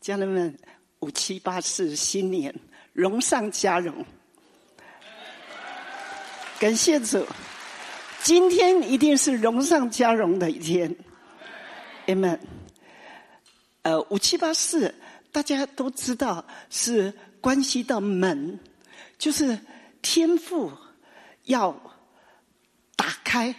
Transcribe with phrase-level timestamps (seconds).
[0.00, 0.58] 家人们，
[1.00, 2.54] 五七八四新年，
[2.94, 4.02] 荣上加荣。
[6.58, 7.26] 感谢主，
[8.22, 10.96] 今天一定是荣上加荣的一天。
[12.06, 12.38] Amen。
[13.82, 14.94] 呃，五七八四
[15.30, 17.12] 大家都知道是
[17.42, 18.58] 关系到门，
[19.18, 19.58] 就是
[20.00, 20.72] 天赋
[21.44, 21.78] 要
[22.96, 23.54] 打开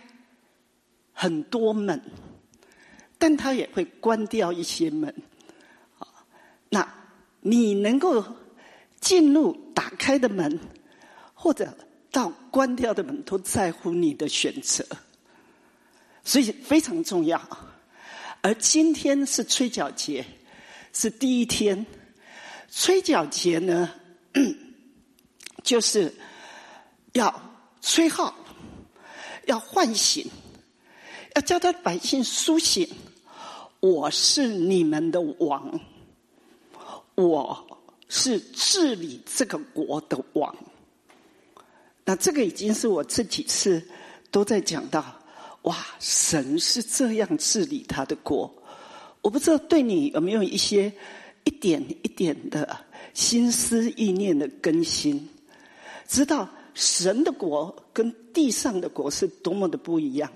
[1.14, 2.02] 很多门，
[3.20, 5.14] 但他也会关掉一些门。
[6.74, 6.88] 那
[7.42, 8.24] 你能够
[9.02, 10.58] 进入打开的门，
[11.34, 11.78] 或者
[12.12, 14.86] 到关掉的门，都在乎你的选择，
[16.24, 17.42] 所以非常重要。
[18.42, 20.26] 而今天是吹角节，
[20.94, 21.86] 是第一天。
[22.72, 23.92] 吹角节呢，
[25.62, 26.14] 就是
[27.12, 28.34] 要吹号，
[29.46, 30.26] 要唤醒，
[31.36, 32.88] 要叫他百姓苏醒。
[33.82, 35.78] 我是你们的王。
[37.16, 40.56] 我是治理这个国的王，
[42.06, 43.82] 那这个已经是我这几次
[44.32, 45.04] 都在讲到，
[45.64, 48.52] 哇，神是这样治理他的国。
[49.22, 50.92] 我不知道对你有没有一些
[51.44, 52.78] 一点一点的
[53.14, 55.30] 心思意念的更新，
[56.08, 60.32] 知道神的国跟地上的国是多么的不一样。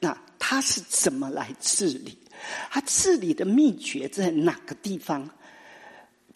[0.00, 2.16] 那他是怎么来治理？
[2.70, 5.28] 他治理的秘诀在哪个地方？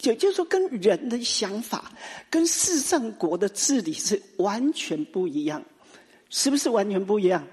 [0.01, 1.91] 也就是说，跟人的想法、
[2.29, 5.61] 跟世上国的治理是完全不一样，
[6.29, 7.45] 是不是完全不一样？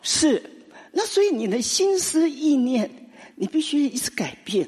[0.00, 0.42] 是。
[0.90, 2.90] 那所以你的心思意念，
[3.34, 4.66] 你必须一直改变，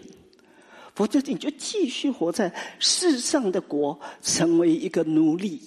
[0.94, 5.62] 否则你就继续活在世上的国，成为一个奴隶。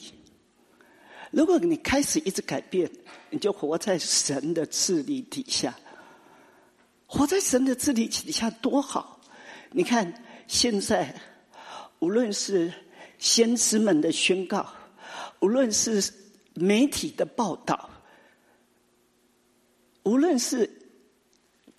[1.31, 2.87] 如果你开始一直改变，
[3.31, 5.73] 你就活在神的治理底下。
[7.07, 9.19] 活在神的治理底下多好！
[9.71, 10.13] 你看。
[10.49, 11.13] 现在，
[11.99, 12.73] 无论是
[13.19, 14.67] 先知们的宣告，
[15.41, 16.11] 无论是
[16.55, 17.87] 媒体的报道，
[20.01, 20.67] 无论是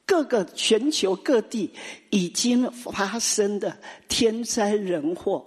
[0.06, 1.68] 各个全球各地
[2.10, 3.76] 已经发生的
[4.06, 5.44] 天灾人祸，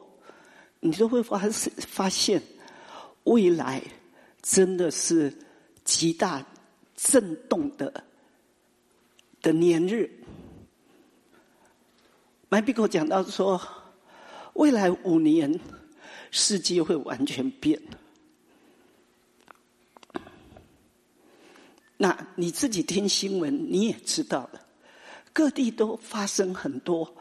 [0.81, 1.39] 你都会发
[1.87, 2.43] 发现，
[3.23, 3.81] 未来
[4.41, 5.33] 真的是
[5.85, 6.45] 极大
[6.97, 8.03] 震动的
[9.41, 10.11] 的年日。
[12.53, 13.59] 麦比克讲到说，
[14.53, 15.59] 未来五年
[16.29, 17.81] 世界会完全变。
[21.97, 24.61] 那你自己听新闻你也知道了，
[25.33, 27.11] 各地都发生很多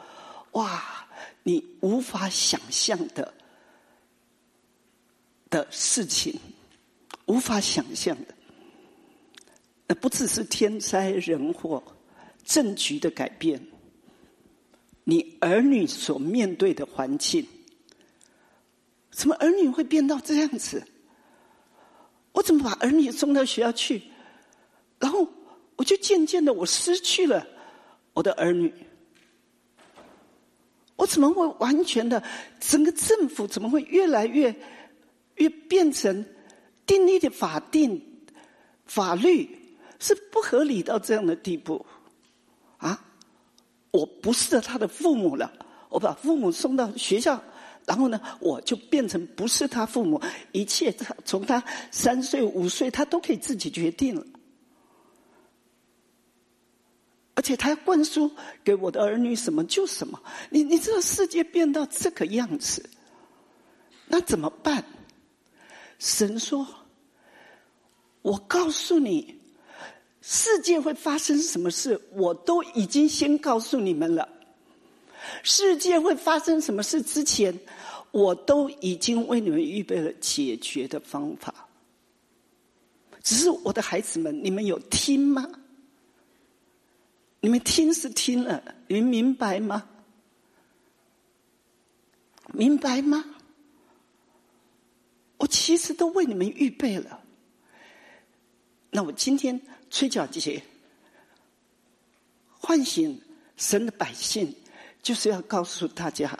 [0.50, 1.08] 哇，
[1.42, 3.32] 你无法想象的
[5.48, 6.38] 的事情，
[7.24, 8.34] 无法想象的。
[9.86, 11.82] 那不只是天灾人祸、
[12.44, 13.66] 政局的改变。
[15.04, 17.46] 你儿女所面对的环境，
[19.10, 20.82] 怎么儿女会变到这样子？
[22.32, 24.02] 我怎么把儿女送到学校去，
[24.98, 25.28] 然后
[25.76, 27.46] 我就渐渐的我失去了
[28.14, 28.72] 我的儿女？
[30.96, 32.22] 我怎么会完全的
[32.60, 34.54] 整个政府怎么会越来越
[35.34, 36.24] 越变成
[36.86, 38.00] 订立的法定
[38.86, 39.48] 法律
[39.98, 41.84] 是不合理到这样的地步？
[42.76, 43.04] 啊
[43.92, 45.52] 我不是他的父母了，
[45.90, 47.40] 我把父母送到学校，
[47.86, 50.20] 然后呢，我就变成不是他父母，
[50.52, 50.90] 一切
[51.24, 54.24] 从他三岁五岁，他都可以自己决定了，
[57.34, 58.30] 而且他灌输
[58.64, 60.18] 给我的儿女什么就什么。
[60.48, 62.88] 你你知道世界变到这个样子，
[64.06, 64.82] 那怎么办？
[65.98, 66.66] 神说
[68.22, 69.38] ：“我告诉你。”
[70.24, 74.28] 世界会发生什么事，我都已经先告诉你们了。
[75.42, 77.52] 世界会发生什么事之前，
[78.12, 81.68] 我都已经为你们预备了解决的方法。
[83.20, 85.48] 只是我的孩子们，你们有听吗？
[87.40, 89.88] 你们听是听了，你明白吗？
[92.52, 93.24] 明白吗？
[95.38, 97.20] 我其实都为你们预备了。
[98.88, 99.60] 那我今天。
[99.92, 100.62] 吹角节，
[102.58, 103.20] 唤醒
[103.58, 104.56] 神的百姓，
[105.02, 106.36] 就是要告诉大家，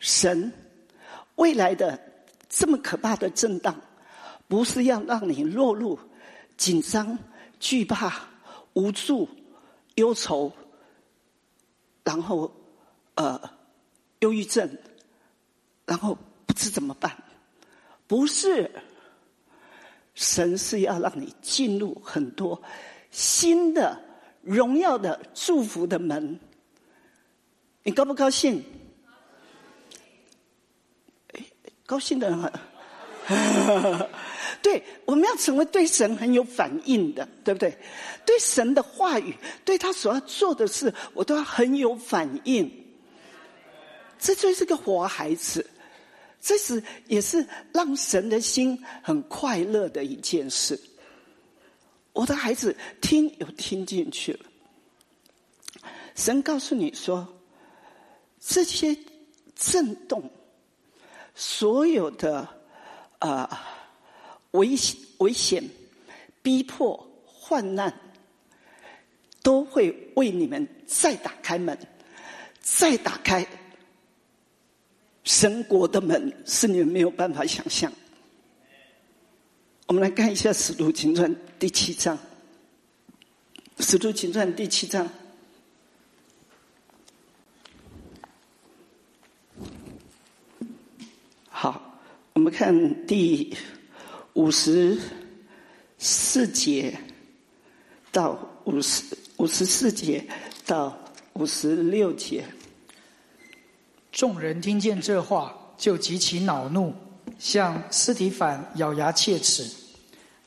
[0.00, 0.52] 神
[1.36, 1.98] 未来的
[2.48, 3.80] 这么可怕的震荡，
[4.48, 5.96] 不是要让你落入
[6.56, 7.16] 紧张、
[7.60, 8.12] 惧怕、
[8.72, 9.28] 无助、
[9.94, 10.52] 忧愁，
[12.02, 12.52] 然后
[13.14, 13.40] 呃
[14.18, 14.68] 忧郁症，
[15.84, 17.16] 然后不知怎么办，
[18.08, 18.68] 不是。
[20.16, 22.60] 神是要让你进入很多
[23.12, 23.96] 新的
[24.42, 26.40] 荣耀的祝福的门，
[27.84, 28.64] 你高不高兴？
[31.86, 32.52] 高兴的很。
[34.62, 37.76] 对，我们要成为对神很有反应的，对不对？
[38.24, 39.34] 对神的话语，
[39.64, 42.68] 对他所要做的事，我都要很有反应。
[44.18, 45.68] 这就是个活孩子，
[46.46, 50.80] 这是也是让神的心很快乐的一件事。
[52.12, 54.40] 我的孩子听有听进去了，
[56.14, 57.26] 神告诉你说，
[58.38, 58.96] 这些
[59.56, 60.30] 震动，
[61.34, 62.48] 所有的
[63.18, 63.72] 啊。
[64.52, 65.68] 危险、危险、
[66.40, 66.96] 逼迫、
[67.26, 67.92] 患难，
[69.42, 71.76] 都会为你们再打开门，
[72.62, 73.46] 再打开
[75.26, 77.92] 神国的门，是你们没有办法想象。
[79.86, 82.16] 我们来看一下《使徒行传》第七章，
[83.78, 85.06] 《使徒行传》第七章。
[91.50, 92.00] 好，
[92.32, 93.54] 我们看第。
[94.36, 95.00] 五十
[95.96, 96.94] 四节
[98.12, 99.02] 到五十
[99.38, 100.22] 五十四节
[100.66, 100.94] 到
[101.32, 102.44] 五十六节，
[104.16, 106.90] 众人听见这话，就极其恼怒，
[107.38, 109.70] 向斯提凡咬牙切齿。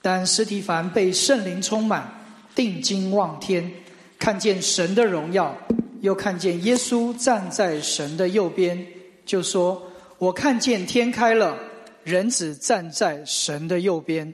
[0.01, 2.11] 但斯提凡被圣灵充满，
[2.55, 3.71] 定睛望天，
[4.17, 5.55] 看见神的荣耀，
[6.01, 8.83] 又看见耶稣站在神的右边，
[9.23, 9.79] 就说
[10.17, 11.55] ：“我看见天开了。”
[12.03, 14.33] 人子站在神的右边。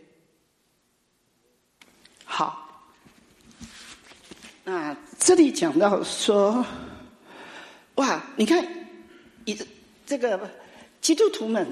[2.23, 2.69] 好，
[4.63, 6.65] 那这里讲到说，
[7.95, 8.65] 哇，你看，
[9.45, 9.57] 一
[10.05, 10.49] 这个
[11.01, 11.65] 基督徒们，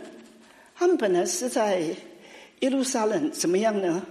[0.76, 1.96] 他们本来是在
[2.62, 4.06] 耶路撒冷，怎么样呢？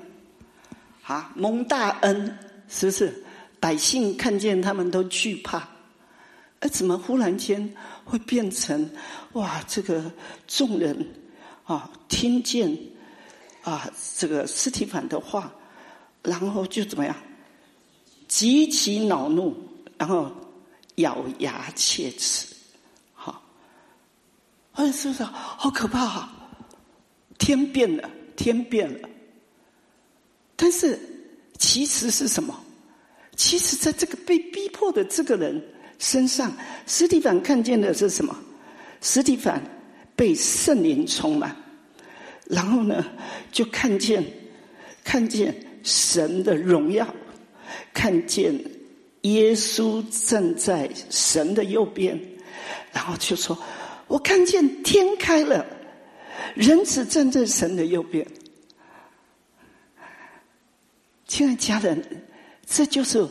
[1.04, 2.38] 啊，蒙大恩，
[2.68, 3.24] 是不是？
[3.58, 5.68] 百姓看见他们都惧怕，
[6.60, 7.72] 而怎么忽然间
[8.04, 8.90] 会变成
[9.32, 9.62] 哇？
[9.66, 10.10] 这个
[10.46, 11.06] 众人。
[11.64, 12.76] 啊，听见
[13.62, 13.88] 啊，
[14.18, 15.50] 这个斯提凡的话，
[16.22, 17.16] 然后就怎么样？
[18.26, 19.56] 极其恼怒，
[19.96, 20.30] 然后
[20.96, 22.51] 咬牙切齿。
[24.72, 26.00] 好，哎，是不是好可怕？
[26.00, 26.32] 啊？
[27.38, 29.08] 天变了，天变了。
[30.56, 30.98] 但是
[31.58, 32.58] 其实是什么？
[33.36, 35.62] 其实在这个被逼迫的这个人
[35.98, 36.52] 身上，
[36.86, 38.36] 史蒂凡看见的是什么？
[39.00, 39.62] 史蒂凡。
[40.14, 41.56] 被圣灵充满，
[42.44, 43.04] 然后呢，
[43.50, 44.22] 就看见
[45.02, 45.52] 看见
[45.82, 47.12] 神的荣耀，
[47.94, 48.54] 看见
[49.22, 52.20] 耶稣站在神的右边，
[52.92, 53.58] 然后就说
[54.12, 55.64] ：“我看见天开了，
[56.54, 58.26] 人子站在神的右边。”
[61.26, 62.26] 亲爱家人，
[62.66, 63.26] 这就是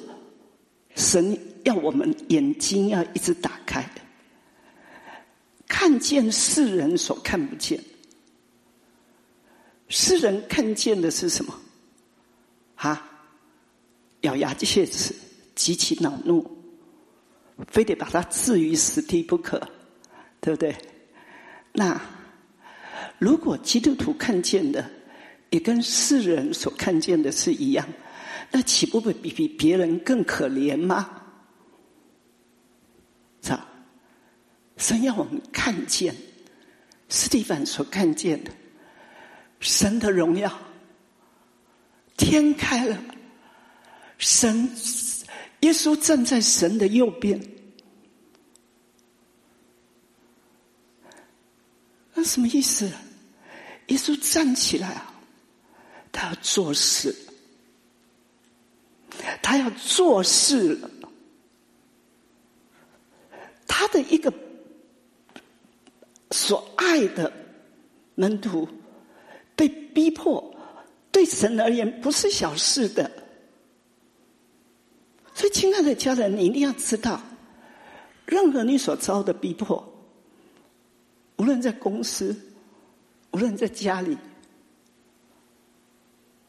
[0.96, 3.88] 神要我们眼睛要一直打开。
[5.68, 7.80] 看见世人所看不见，
[9.88, 11.54] 世人看见的是什么？
[12.78, 13.08] 啊，
[14.22, 15.14] 咬牙切齿，
[15.54, 16.44] 极其恼怒，
[17.68, 19.62] 非得把他置于死地不可，
[20.42, 20.76] 对不对？
[21.72, 22.02] 那
[23.18, 24.84] 如果基督徒看见的
[25.52, 27.88] 也跟世人所看见的是一样，
[28.52, 31.20] 那岂不会比比别人更可怜吗？
[34.78, 36.16] 神要我们看见，
[37.08, 38.50] 斯蒂凡所看见的
[39.60, 40.52] 神的荣耀，
[42.18, 42.98] 天开了，
[44.18, 44.68] 神
[45.60, 47.40] 耶稣站在神的右边，
[52.24, 52.92] 什么意思？
[53.88, 55.14] 耶稣站起来啊，
[56.12, 57.16] 他要做事，
[59.42, 60.90] 他要做事了，
[63.68, 64.34] 他的一个。
[66.34, 67.30] 所爱的
[68.16, 68.66] 门徒
[69.54, 70.56] 被逼迫，
[71.12, 73.12] 对神而言不是小事的。
[75.34, 77.22] 所以，亲爱的家人，你一定要知道，
[78.26, 79.91] 任何你所遭的逼迫，
[81.42, 82.36] 无论在公司，
[83.32, 84.16] 无论在家里，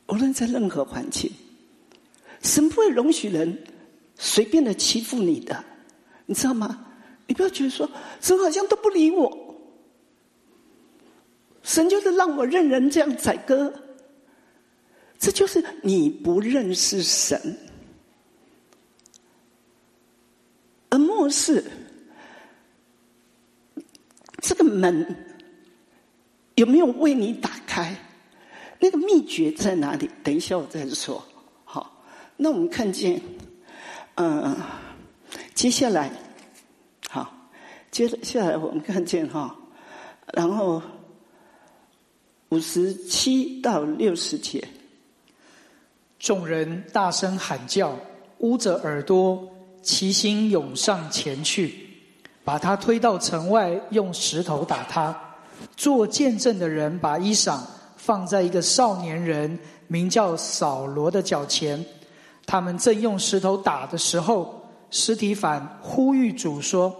[0.08, 1.32] 无论在任何环境，
[2.42, 3.56] 神不会容许人
[4.18, 5.64] 随便的欺负你的，
[6.26, 6.84] 你知道吗？
[7.26, 9.34] 你不要觉得说神好像都不理我。
[11.62, 13.72] 神就是让我任人这样宰割，
[15.18, 17.40] 这就是你不认识神，
[20.90, 21.64] 而漠视
[24.42, 25.16] 这个门
[26.56, 27.96] 有没有为你打开？
[28.78, 30.10] 那个秘诀在哪里？
[30.22, 31.24] 等一下我再说。
[31.64, 32.04] 好，
[32.36, 33.22] 那我们看见，
[34.16, 34.54] 嗯，
[35.54, 36.12] 接下来，
[37.08, 37.32] 好。
[37.92, 39.54] 接下来我们看见哈，
[40.32, 40.82] 然后
[42.48, 44.66] 五十七到六十节，
[46.18, 47.94] 众人大声喊叫，
[48.38, 49.46] 捂着耳朵，
[49.82, 51.86] 齐心涌上前去，
[52.44, 55.16] 把他推到城外，用石头打他。
[55.76, 57.60] 做见证的人把衣裳
[57.96, 61.84] 放在一个少年人名叫扫罗的脚前，
[62.44, 66.94] 他们正用石头打的时候，尸体反呼吁主说：“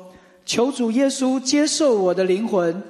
[0.47, 2.83] 求主耶稣接受我的灵魂。”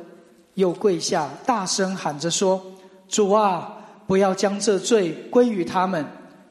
[0.55, 2.63] 又跪下大声喊着说
[3.09, 3.75] ：“主啊，
[4.07, 6.05] 不要将这罪归于他们。”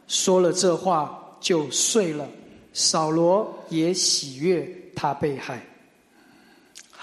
[0.07, 2.27] 说了这话就睡了。
[2.73, 5.61] 扫罗也喜悦他被害。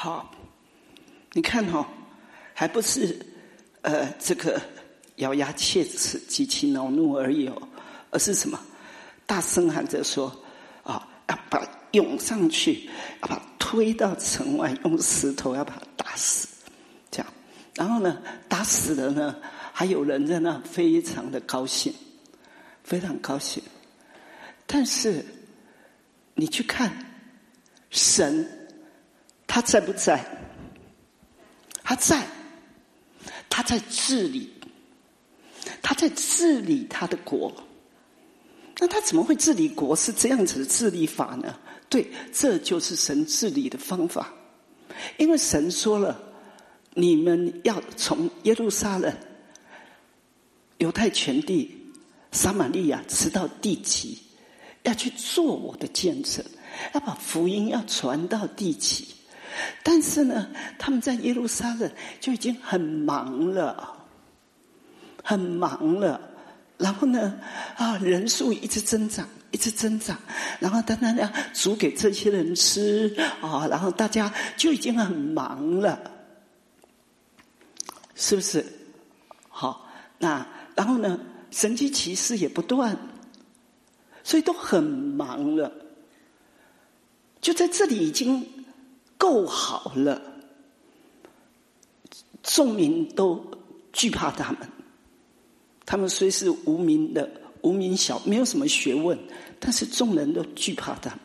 [0.00, 0.30] 好，
[1.32, 1.84] 你看哈。
[2.54, 3.18] 还不是，
[3.82, 4.60] 呃，这个
[5.16, 7.68] 咬牙切齿、极其恼怒而已哦，
[8.10, 8.60] 而是什么？
[9.26, 10.32] 大声喊着说
[10.84, 12.88] ：“啊，要把涌上去，
[13.22, 16.46] 要把推到城外，用石头要把他打死。”
[17.10, 17.32] 这样，
[17.74, 19.36] 然后呢，打死了呢，
[19.72, 21.92] 还有人在那非常的高兴，
[22.84, 23.60] 非常高兴。
[24.64, 25.24] 但是，
[26.34, 26.92] 你去看
[27.90, 28.57] 神，
[29.48, 30.24] 他在不在？
[31.82, 32.24] 他在。
[33.50, 34.48] 他在治理，
[35.82, 37.52] 他在治理他的国。
[38.78, 39.96] 那他怎么会治理国？
[39.96, 41.58] 是这样子的治理法呢？
[41.88, 44.32] 对，这就是神治理的方法。
[45.16, 46.16] 因为神说了，
[46.94, 49.12] 你们要从耶路撒冷、
[50.76, 51.76] 犹太全地、
[52.30, 54.16] 撒玛利亚直到地极，
[54.84, 56.44] 要去做我的见证，
[56.94, 59.08] 要把福音要传到地极。
[59.82, 60.48] 但是呢，
[60.78, 63.96] 他们在耶路撒冷就已经很忙了，
[65.22, 66.20] 很忙了。
[66.76, 67.40] 然后呢，
[67.76, 70.16] 啊，人数一直增长，一直增长。
[70.60, 75.98] 然后当然要煮给这些人吃啊，然后大家就已经很忙了，
[78.14, 78.64] 是不是？
[79.48, 79.88] 好，
[80.18, 80.46] 那
[80.76, 81.18] 然后呢，
[81.50, 82.96] 神迹奇事也不断，
[84.22, 85.72] 所以都很忙了。
[87.40, 88.46] 就在这里已经。
[89.18, 90.22] 够好了，
[92.42, 93.44] 众民都
[93.92, 94.68] 惧怕他们。
[95.84, 97.28] 他们虽是无名的
[97.62, 99.18] 无名小，没有什么学问，
[99.58, 101.20] 但是众人都惧怕他们。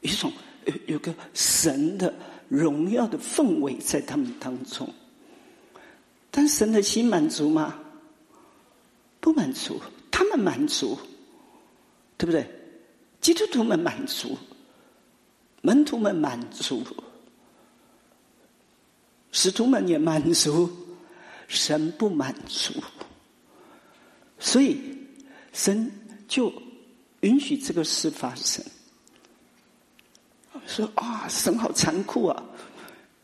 [0.00, 0.32] 有一种
[0.64, 2.12] 有有个神的
[2.48, 4.88] 荣耀的氛围在他们当中。
[6.30, 7.78] 但神的心满足吗？
[9.20, 10.98] 不满足，他们满足，
[12.16, 12.48] 对不对？
[13.20, 14.36] 基督徒们满足。
[15.62, 16.84] 门徒们满足，
[19.30, 20.70] 使徒们也满足，
[21.48, 22.72] 神不满足，
[24.38, 24.78] 所以
[25.52, 25.90] 神
[26.28, 26.52] 就
[27.20, 28.62] 允许这个事发生。
[30.66, 32.42] 说啊，神好残酷啊！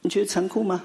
[0.01, 0.83] 你觉得残酷吗？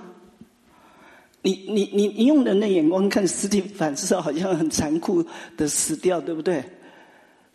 [1.42, 5.26] 你你你你用人的眼光看，斯蒂凡至少好像很残酷
[5.58, 6.64] 的死掉，对不对？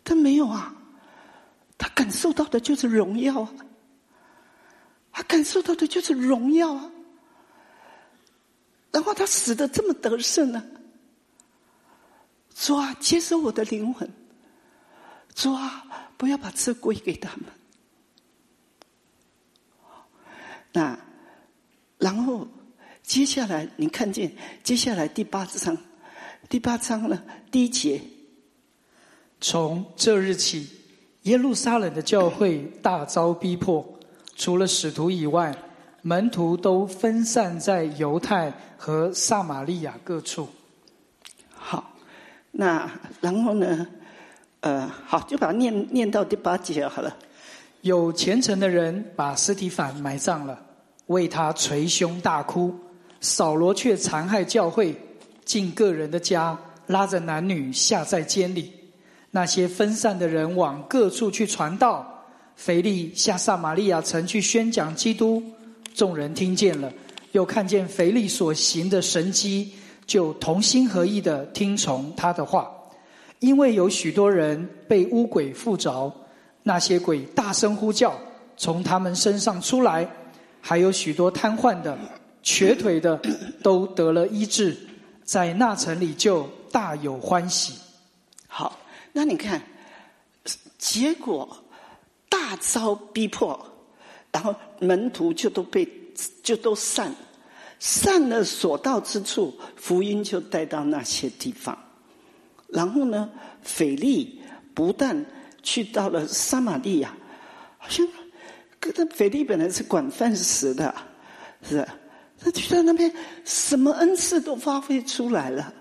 [0.03, 0.73] 他没有啊，
[1.77, 3.53] 他感受到的就是荣耀啊。
[5.19, 6.89] 他感受到的就是荣耀啊，
[8.89, 10.65] 然后他死的这么得胜呢？
[12.55, 14.09] 主啊，接受我的灵魂，
[15.35, 15.85] 主啊，
[16.15, 17.47] 不要把这归给他们。
[20.71, 20.97] 那
[21.97, 22.47] 然后
[23.03, 24.33] 接下来你看见
[24.63, 25.77] 接下来第八章，
[26.47, 27.21] 第八章呢
[27.51, 28.01] 第一节，
[29.41, 30.69] 从这日起，
[31.23, 33.98] 耶路撒冷的教会大遭逼迫。
[34.39, 35.53] 除了使徒以外，
[36.01, 40.47] 门徒都分散在犹太和撒玛利亚各处。
[41.53, 41.91] 好，
[42.49, 43.85] 那然后呢？
[44.61, 47.13] 呃，好，就把它念念到第八节好了。
[47.81, 50.57] 有虔诚的人把尸体反埋葬了，
[51.07, 52.73] 为他捶胸大哭。
[53.19, 54.95] 扫罗却残害教会，
[55.43, 58.71] 进个人的家，拉着男女下在监里。
[59.31, 62.18] 那些分散的人往各处去传道。
[62.59, 65.41] 腓力下撒玛利亚城去宣讲基督，
[65.95, 66.91] 众人听见了，
[67.31, 69.71] 又看见腓力所行的神迹，
[70.05, 72.69] 就同心合意的听从他的话。
[73.39, 76.13] 因为有许多人被污鬼附着，
[76.61, 78.13] 那些鬼大声呼叫，
[78.57, 80.05] 从他们身上出来；
[80.59, 81.97] 还有许多瘫痪的、
[82.43, 83.17] 瘸腿的，
[83.63, 84.77] 都得了医治，
[85.23, 87.73] 在那城里就大有欢喜。
[88.47, 88.77] 好，
[89.13, 89.61] 那你看
[90.77, 91.47] 结果。
[92.29, 93.59] 大遭逼迫，
[94.31, 95.87] 然后门徒就都被
[96.43, 97.13] 就都散，
[97.79, 101.77] 散了所到之处，福音就带到那些地方。
[102.67, 103.29] 然后呢，
[103.63, 104.39] 腓力
[104.73, 105.25] 不但
[105.63, 107.13] 去到了撒玛利亚，
[107.77, 108.07] 好像
[108.79, 110.93] 可那腓力本来是管饭食的，
[111.67, 111.85] 是，
[112.39, 113.11] 他去到那边，
[113.43, 115.73] 什么恩赐都发挥出来了，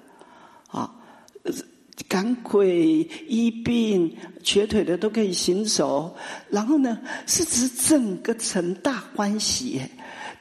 [2.06, 6.14] 赶鬼、医病、瘸腿的都可以行走，
[6.50, 9.80] 然后呢，是指整个城大欢喜，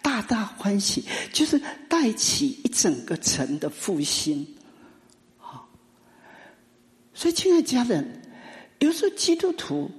[0.02, 1.60] 大大欢喜，就是
[1.90, 4.46] 带起一整个城的复兴，
[5.38, 5.68] 好，
[7.14, 8.22] 所以亲爱家人，
[8.80, 9.90] 有时候基督徒。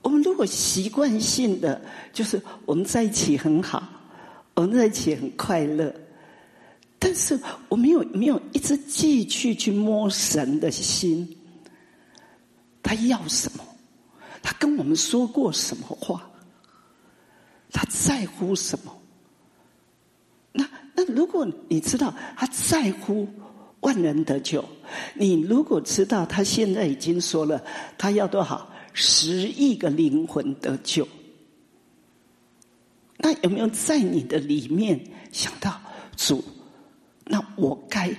[0.00, 1.82] 我们如果习惯性的
[2.12, 3.82] 就是我们在一起很好，
[4.54, 5.92] 我们在一起很快乐，
[6.98, 7.38] 但是
[7.68, 11.36] 我没有没有一直继续去摸神的心，
[12.82, 13.64] 他要什么？
[14.42, 16.28] 他跟我们说过什么话？
[17.70, 18.96] 他在乎什么？
[20.52, 23.28] 那那如果你知道他在乎
[23.80, 24.64] 万人得救，
[25.14, 27.62] 你如果知道他现在已经说了，
[27.96, 28.68] 他要多少？
[28.94, 31.06] 十亿个灵魂得救，
[33.18, 35.00] 那有没有在你的里面
[35.30, 35.80] 想到
[36.16, 36.42] 主？
[37.30, 38.10] 那我该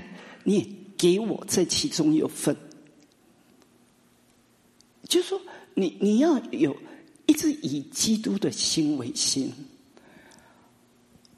[0.43, 2.55] 你也给我这其中有份，
[5.07, 5.41] 就说
[5.73, 6.75] 你你要有
[7.25, 9.51] 一直以基督的心为心，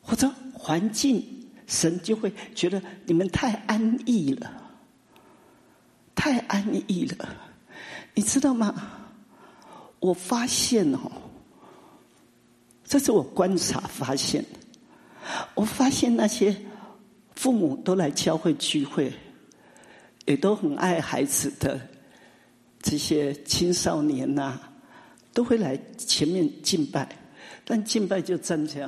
[0.02, 1.26] 或者环境
[1.66, 4.74] 神就会觉得你们太安逸了，
[6.14, 7.30] 太安逸了，
[8.14, 9.00] 你知道吗？
[10.00, 11.12] 我发现哦，
[12.84, 14.44] 这是我观察发现。
[15.54, 16.54] 我发现那些
[17.42, 19.12] 父母都来教会聚会，
[20.26, 21.82] 也都很爱孩子的
[22.84, 24.60] 这些青少年呐，
[25.34, 27.10] 都会来前面敬拜，
[27.66, 28.88] 但敬拜就站这样。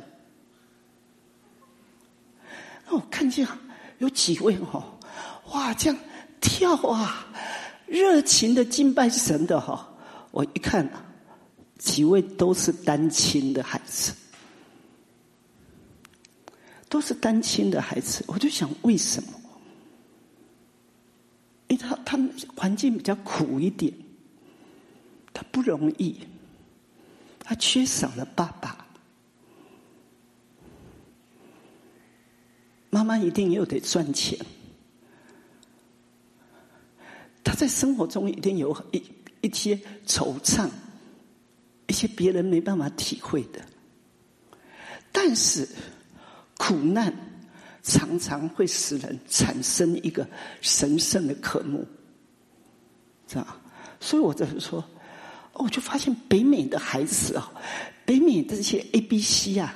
[2.86, 3.44] 那我看见
[3.98, 4.84] 有几位哦，
[5.50, 5.98] 哇，这样
[6.40, 7.26] 跳啊，
[7.88, 9.92] 热情的敬拜神的哈。
[10.30, 10.88] 我一看，
[11.76, 14.12] 几位都是单亲的孩子，
[16.94, 18.24] 都是单亲的孩子。
[18.28, 19.32] 我就想，为什么？
[21.66, 23.92] 因为他他们环境比较苦一点，
[25.32, 26.16] 他不容易，
[27.40, 28.86] 他缺少了爸爸，
[32.90, 34.38] 妈妈一定又得赚钱，
[37.42, 39.02] 他在生活中一定有一。
[39.40, 40.70] 一些惆怅，
[41.88, 43.62] 一些别人没办法体会的，
[45.12, 45.68] 但是
[46.66, 47.12] 苦难
[47.82, 50.26] 常常会使人产生一个
[50.62, 51.86] 神圣的渴慕，
[53.28, 53.60] 是吧？
[54.00, 54.82] 所以我就是说，
[55.52, 57.52] 我就发现北美的孩子啊，
[58.06, 59.74] 北美的这些 A、B、C 啊，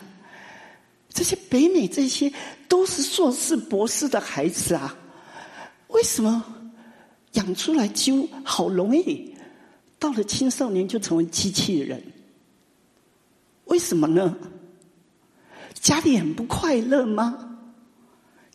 [1.11, 2.33] 这些北美这些
[2.69, 4.97] 都是硕士、博士的孩子啊，
[5.89, 6.43] 为什么
[7.33, 9.35] 养出来就好容易？
[9.99, 12.03] 到了青少年就成为机器人，
[13.67, 14.35] 为什么呢？
[15.81, 17.59] 家里很不快乐吗？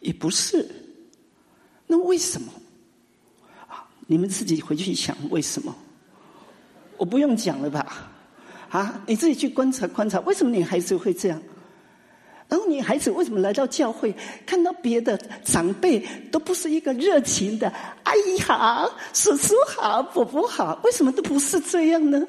[0.01, 0.69] 也不是，
[1.87, 2.51] 那为什么？
[3.67, 5.73] 啊，你们自己回去想为什么？
[6.97, 8.09] 我不用讲了吧？
[8.69, 11.41] 啊，你自己去观察观察，为什么你孩子会这样？
[12.49, 14.13] 然后女孩子为什么来到教会，
[14.45, 15.99] 看到别的长辈
[16.31, 17.71] 都不是一个热情的
[18.03, 22.21] 阿姨好、叔叔好、伯伯好，为什么都不是这样呢？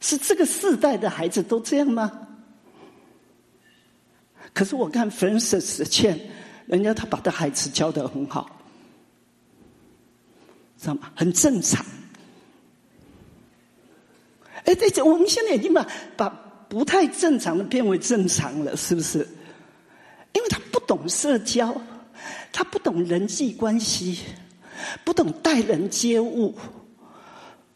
[0.00, 2.25] 是这个世代的孩子都这样吗？
[4.56, 6.18] 可是我看 Francis 劝
[6.64, 8.50] 人家，他把他孩子教的很好，
[10.80, 11.12] 知道吗？
[11.14, 11.84] 很正常。
[14.64, 16.42] 哎，对，我们现在已经把把。
[16.68, 19.18] 不太正常的变为正常了，是不是？
[20.32, 21.80] 因为他不懂社交，
[22.52, 24.18] 他不懂人际关系，
[25.04, 26.52] 不懂待人接物，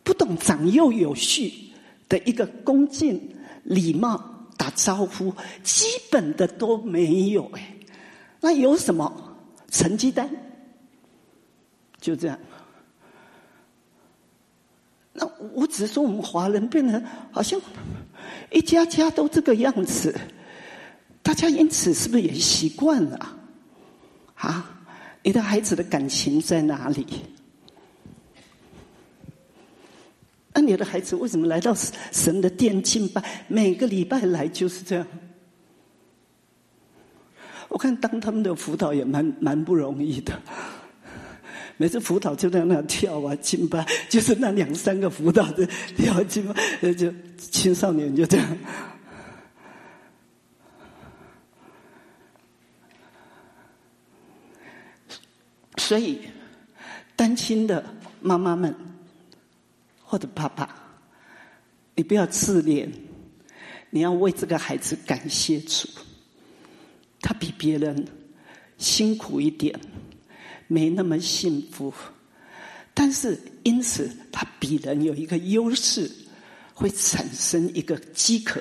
[0.03, 1.71] 不懂长幼有序
[2.09, 7.51] 的一个恭敬、礼貌、打招呼，基本的都没有。
[7.53, 7.75] 哎，
[8.42, 9.11] 那有什么
[9.70, 10.29] 成绩单？
[11.99, 12.38] 就这样。
[15.14, 17.59] 那我只是说，我们华人变得好像。
[18.51, 20.14] 一家家都这个样子，
[21.23, 23.37] 大家因此是不是也习惯了？
[24.35, 24.83] 啊，
[25.23, 27.07] 你的孩子的感情在哪里？
[30.53, 31.75] 那你的孩子为什么来到
[32.13, 33.23] 神的殿敬拜？
[33.49, 35.07] 每个礼拜来就是这样。
[37.69, 40.33] 我看当他们的辅导也蛮蛮不容易的，
[41.77, 47.13] 每次辅导就在那跳啊敬拜，就是那两三个辅导的跳敬拜，就。
[47.51, 48.59] 青少年就这样，
[55.79, 56.21] 所以
[57.17, 57.83] 单亲的
[58.21, 58.75] 妈妈们
[60.11, 60.68] 或者爸爸，
[61.94, 62.92] 你不要自恋，
[63.90, 65.88] 你要为这个孩子感谢主，
[67.20, 68.09] 他比别人
[68.77, 69.73] 辛苦一点，
[70.66, 71.94] 没那么幸福，
[72.92, 76.11] 但是因此他比人有一个优势，
[76.75, 78.61] 会产生一个饥渴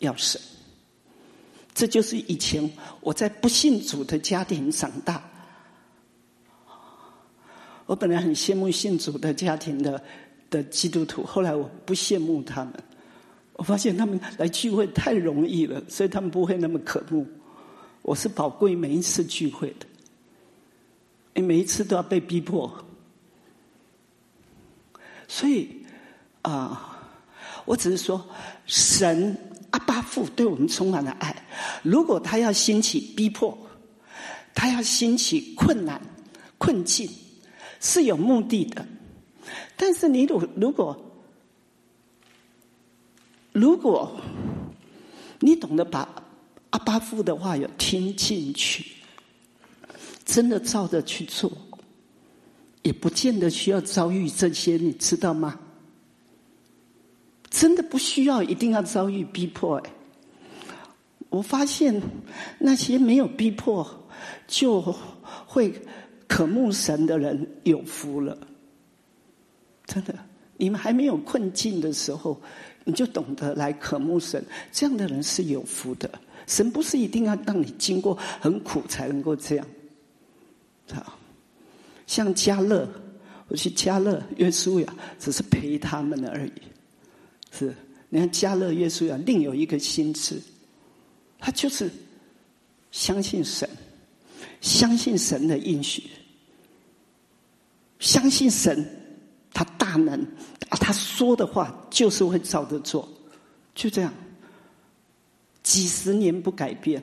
[0.00, 0.38] 要生。
[1.72, 5.26] 这就是以前我在不信主的家庭长大，
[7.86, 10.04] 我本来很羡慕信主的家庭的
[10.50, 12.72] 的基督徒，后来我不羡慕他们。
[13.54, 17.26] 我发现他们来聚会太容易了，所以他们不会那么渴慕。
[18.02, 19.86] 我是宝贵每一次聚会的，
[21.34, 22.72] 你每一次都要被逼迫。
[25.26, 25.68] 所以
[26.42, 26.98] 啊，
[27.64, 28.24] 我只是说，
[28.64, 29.36] 神
[29.70, 31.34] 阿巴父对我们充满了爱。
[31.82, 33.58] 如果他要兴起逼迫，
[34.54, 36.00] 他要兴起困难
[36.58, 37.10] 困境，
[37.80, 38.86] 是有目的的。
[39.78, 40.94] 但是你如如果，
[43.52, 44.20] 如果
[45.38, 46.06] 你懂得把
[46.70, 48.84] 阿巴夫的话有听进去，
[50.24, 51.50] 真的照着去做，
[52.82, 55.58] 也不见得需要遭遇这些，你知道吗？
[57.48, 59.90] 真的不需要一定要遭遇逼迫哎！
[61.30, 62.02] 我发现
[62.58, 63.86] 那些没有逼迫
[64.46, 64.82] 就
[65.46, 65.72] 会
[66.26, 68.36] 渴慕神的人有福了，
[69.88, 70.14] 真的。
[70.56, 72.40] 你们还没有困境的时候。
[72.84, 76.10] 你就懂得来渴慕神，这样的人是有福的。
[76.46, 79.66] 神不是一定要让你经过很苦才能够这样。
[80.90, 81.18] 好，
[82.06, 82.88] 像加勒，
[83.48, 86.52] 我去加勒约书亚，只是陪他们而已。
[87.52, 87.74] 是，
[88.08, 90.40] 你看加勒约书亚另有一个心智，
[91.38, 91.90] 他就是
[92.90, 93.68] 相信神，
[94.62, 96.04] 相信神的应许，
[97.98, 98.97] 相信神，
[99.58, 100.24] 他大能。
[100.68, 103.08] 啊，他说的话就是会照着做，
[103.74, 104.12] 就这样，
[105.62, 107.02] 几十年不改变，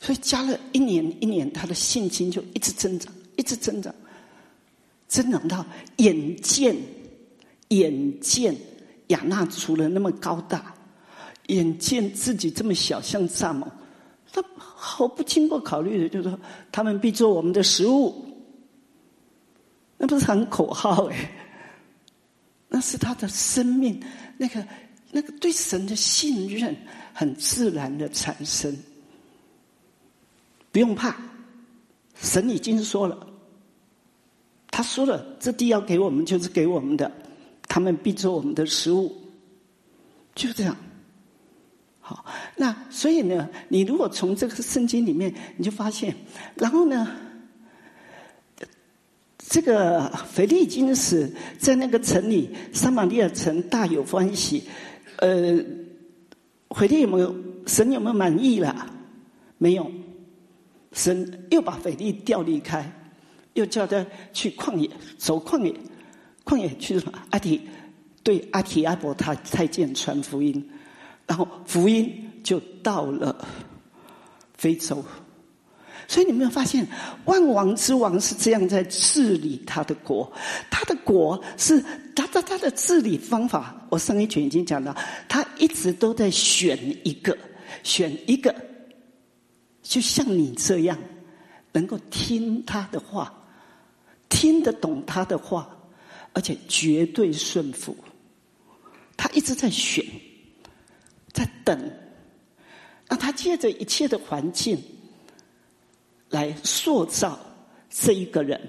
[0.00, 3.94] 所以加了一年一年，他的信心就一直增长，一直增长，
[5.06, 5.64] 增长到
[5.98, 6.76] 眼见
[7.68, 8.56] 眼见
[9.06, 10.74] 亚纳除了那么高大，
[11.46, 13.68] 眼见自己这么小，像蚱蜢，
[14.32, 16.36] 他毫不经过考虑的就说
[16.72, 18.25] 他们必做我们的食物，
[19.98, 21.32] 那不是喊口号哎。
[22.68, 24.02] 那是他的生命，
[24.36, 24.66] 那个
[25.12, 26.76] 那个对神的信任
[27.14, 28.76] 很自然的产生。
[30.72, 31.16] 不用怕，
[32.16, 33.26] 神已经说了，
[34.68, 37.10] 他说了，这地要给我们就是给我们的，
[37.68, 39.16] 他们必做我们的食物，
[40.34, 40.76] 就这样。
[42.00, 46.14] 好，那所以呢，你如果从这个圣经里面，你就发现，
[46.56, 47.16] 然后呢？
[49.48, 54.64] 这个腓力金使在那个城里，撒玛利亚城大有欢喜。
[55.18, 55.58] 呃，
[56.70, 57.34] 腓力有没有
[57.66, 58.90] 神有没有满意了？
[59.58, 59.90] 没有，
[60.92, 62.92] 神又把腓力调离开，
[63.54, 65.74] 又叫他去旷野走旷野，
[66.44, 67.18] 旷野去什么？
[67.30, 67.60] 阿提
[68.22, 70.68] 对阿提阿伯他太监传福音，
[71.26, 73.46] 然后福音就到了
[74.56, 75.02] 非洲。
[76.08, 76.86] 所以你没有发现，
[77.24, 80.32] 万王之王是这样在治理他的国，
[80.70, 81.82] 他的国是
[82.14, 83.74] 他他他的治理方法。
[83.90, 84.94] 我上一卷已经讲到，
[85.28, 87.36] 他一直都在选一个，
[87.82, 88.54] 选一个，
[89.82, 90.96] 就像你这样，
[91.72, 93.34] 能够听他的话，
[94.28, 95.68] 听得懂他的话，
[96.32, 97.96] 而且绝对顺服。
[99.16, 100.04] 他一直在选，
[101.32, 101.90] 在等，
[103.08, 104.80] 那他借着一切的环境。
[106.36, 107.38] 来塑造
[107.88, 108.60] 这一个人，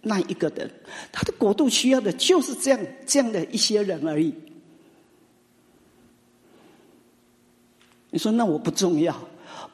[0.00, 0.70] 那一个人，
[1.10, 4.32] 他的国度需要的就是这样这样的一些人而已。
[8.10, 9.12] 你说那我不重要？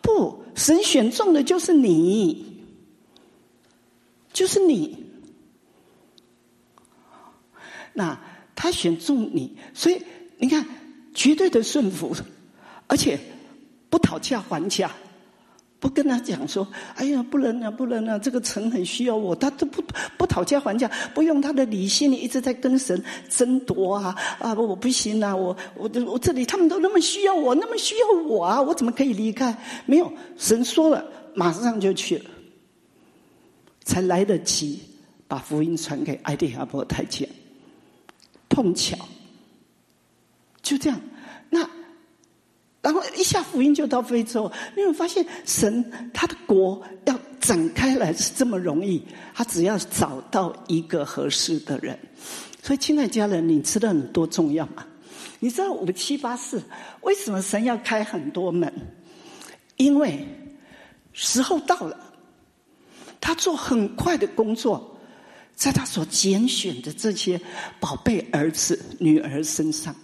[0.00, 2.64] 不，神选中的就是你，
[4.32, 5.04] 就是你。
[7.92, 8.18] 那
[8.56, 10.02] 他选中你，所以
[10.38, 10.66] 你看，
[11.12, 12.16] 绝对的顺服，
[12.86, 13.20] 而且
[13.90, 14.90] 不讨价还价。
[15.84, 19.84] 不跟他讲说，哎呀，不能啊，不能啊，这个城很需要我，他都不
[20.16, 24.54] 不讨价还价，不用他的理性，一直在跟神争夺啊啊！
[24.54, 29.54] 我不行啊，我我我这里他们都那么需要我，那么需要我啊，我怎么可以离开？
[29.84, 32.30] 没有，神说了，马上就去了，
[33.82, 34.80] 才来得及
[35.28, 37.28] 把福音传给埃迪亚伯太监，
[38.48, 38.96] 碰巧
[40.62, 40.98] 就这样，
[42.84, 49.02] 然后一下福音就到非洲，你有发现神他的国要展开来是这么容易？
[49.32, 51.98] 他只要找到一个合适的人。
[52.62, 54.86] 所以，亲爱家人，你知道你多重要吗？
[55.38, 56.62] 你知道五七八四
[57.00, 58.70] 为什么神要开很多门？
[59.76, 60.22] 因为
[61.14, 61.98] 时候到了，
[63.18, 64.94] 他做很快的工作，
[65.54, 67.40] 在他所拣选的这些
[67.80, 69.94] 宝贝儿子、女儿身上。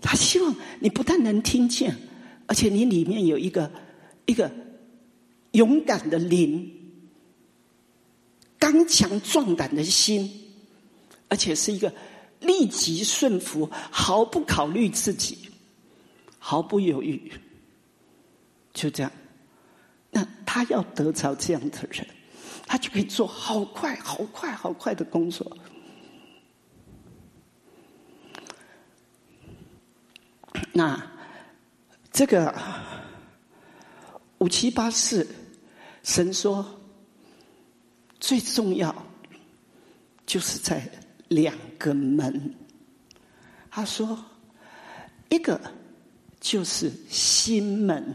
[0.00, 1.96] 他希望你不但能听见，
[2.46, 3.70] 而且你里面有一个
[4.26, 4.50] 一个
[5.52, 6.70] 勇敢的灵、
[8.58, 10.30] 刚强壮胆的心，
[11.28, 11.92] 而且是一个
[12.40, 15.36] 立即顺服、毫不考虑自己、
[16.38, 17.32] 毫不犹豫，
[18.72, 19.10] 就这样。
[20.10, 22.06] 那他要得着这样的人，
[22.66, 25.44] 他就可以做好快、好快、好快的工作。
[30.78, 31.04] 那
[32.12, 32.54] 这个
[34.38, 35.26] 五七八四，
[36.04, 36.64] 神说
[38.20, 38.94] 最重要
[40.24, 40.88] 就是在
[41.26, 42.54] 两个门。
[43.68, 44.24] 他说
[45.30, 45.60] 一个
[46.38, 48.14] 就是心门，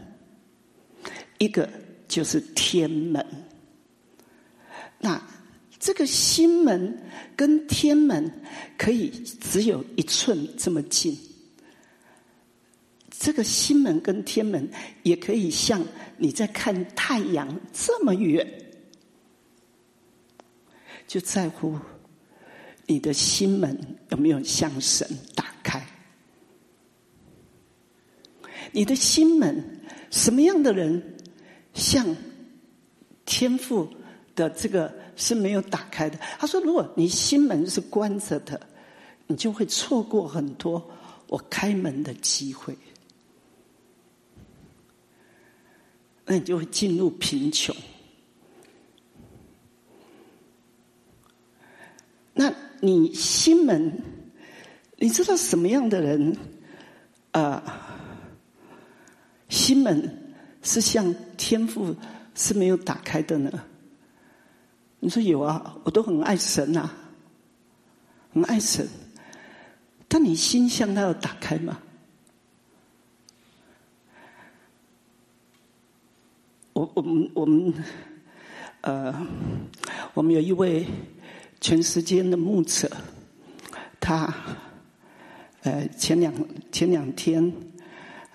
[1.36, 1.68] 一个
[2.08, 3.22] 就是天门。
[4.98, 5.22] 那
[5.78, 6.98] 这个心门
[7.36, 8.32] 跟天门
[8.78, 11.14] 可以只有一寸这么近。
[13.18, 14.68] 这个心门跟天门
[15.02, 15.82] 也可以像
[16.18, 18.46] 你在看太阳这么远，
[21.06, 21.78] 就在乎
[22.86, 23.78] 你的心门
[24.10, 25.84] 有没有向神打开。
[28.72, 31.16] 你的心门什么样的人
[31.72, 32.16] 像
[33.24, 33.88] 天赋
[34.34, 36.18] 的这个是没有打开的？
[36.38, 38.60] 他说：如果你心门是关着的，
[39.28, 40.90] 你就会错过很多
[41.28, 42.76] 我开门的机会。
[46.26, 47.74] 那你就会进入贫穷。
[52.32, 54.02] 那你心门，
[54.96, 56.36] 你知道什么样的人
[57.32, 57.80] 啊？
[59.48, 61.94] 心门是像天赋
[62.34, 63.64] 是没有打开的呢？
[64.98, 66.92] 你说有啊，我都很爱神啊，
[68.32, 68.88] 很爱神。
[70.08, 71.78] 但你心向他要打开吗？
[76.74, 77.72] 我我们我们
[78.80, 79.14] 呃，
[80.12, 80.84] 我们有一位
[81.60, 82.90] 全时间的牧者，
[84.00, 84.34] 他
[85.62, 86.34] 呃前两
[86.72, 87.52] 前两天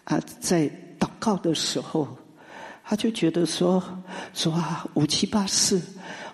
[0.06, 2.08] 啊在祷告的时候，
[2.82, 3.84] 他就觉得说
[4.34, 5.82] 说啊五七八四，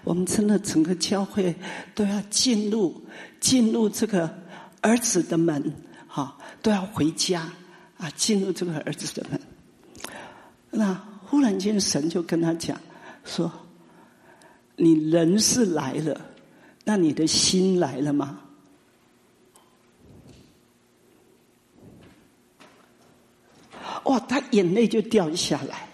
[0.04, 1.56] 我们真的整个教会
[1.96, 3.04] 都要进入
[3.40, 4.32] 进入这个
[4.82, 5.74] 儿子的门，
[6.08, 7.52] 哈都要回家
[7.98, 9.42] 啊进入这个儿子的门，
[10.70, 11.15] 那。
[11.28, 12.80] 忽然间，神就跟他讲
[13.24, 13.52] 说
[14.78, 16.22] ：“你人是来了，
[16.84, 18.40] 那你的心来了吗？”
[24.06, 25.88] 哇，他眼泪就掉下来，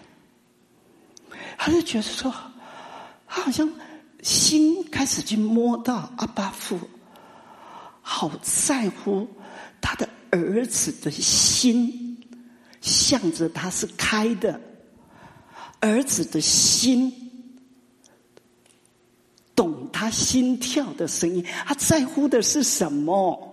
[1.56, 2.30] 他就觉得说，
[3.26, 3.66] 他好像
[4.22, 6.78] 心开始去摸到阿巴父，
[8.02, 9.26] 好在乎
[9.80, 12.22] 他的儿子的心，
[12.82, 14.60] 向着他是开的。
[15.82, 17.12] 儿子的心，
[19.52, 23.48] 懂他心跳的声音，他在乎的是什么？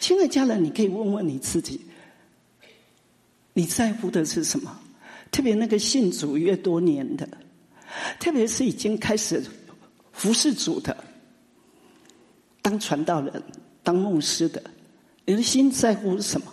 [0.00, 1.80] 亲爱家人，你可以问问你自己，
[3.52, 4.80] 你在乎的是什么？
[5.30, 7.28] 特别那个信主越多年的，
[8.18, 9.40] 特别是已经开始
[10.12, 11.04] 服侍主的，
[12.60, 13.40] 当传道人、
[13.84, 14.60] 当牧师的，
[15.24, 16.52] 你的心在乎什么？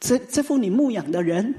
[0.00, 1.54] 这这副你牧养的人，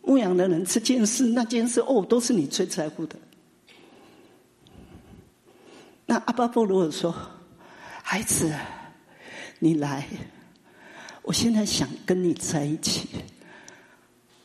[0.00, 3.16] 牧养的人这件事那件事哦，都是你最在乎的。
[6.06, 7.14] 那阿巴布如果说
[8.02, 8.52] ：“孩子，
[9.58, 10.06] 你来，
[11.22, 13.08] 我现在想跟你在一起。”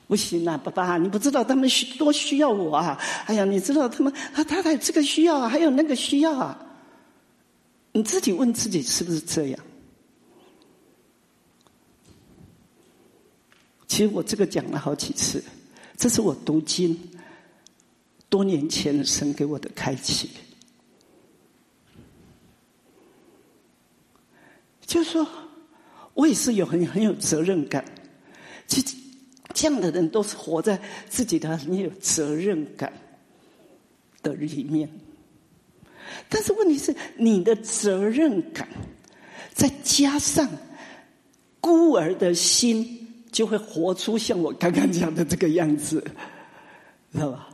[0.08, 2.98] 不行啊，爸爸，你不知道他们需多需要我啊！
[3.26, 6.58] 哎呀，你知道他们他他他这个需要啊，还有那个需要啊。
[7.92, 9.60] 你自己问自己是不是这样？
[13.88, 15.42] 其实我这个讲了好几次，
[15.96, 16.96] 这是我读经
[18.30, 20.30] 多年前神给我的开启，
[24.86, 25.28] 就是说
[26.14, 27.84] 我也是有很很有责任感，
[28.68, 28.96] 其实
[29.54, 32.92] 这样的人都是活在自己的很有责任感
[34.22, 34.90] 的里面，
[36.28, 38.68] 但是问题是你的责任感
[39.54, 40.48] 再加上
[41.62, 43.07] 孤儿的心。
[43.38, 46.04] 就会活出像我刚刚讲的这个样子，
[47.14, 47.48] 知道吧？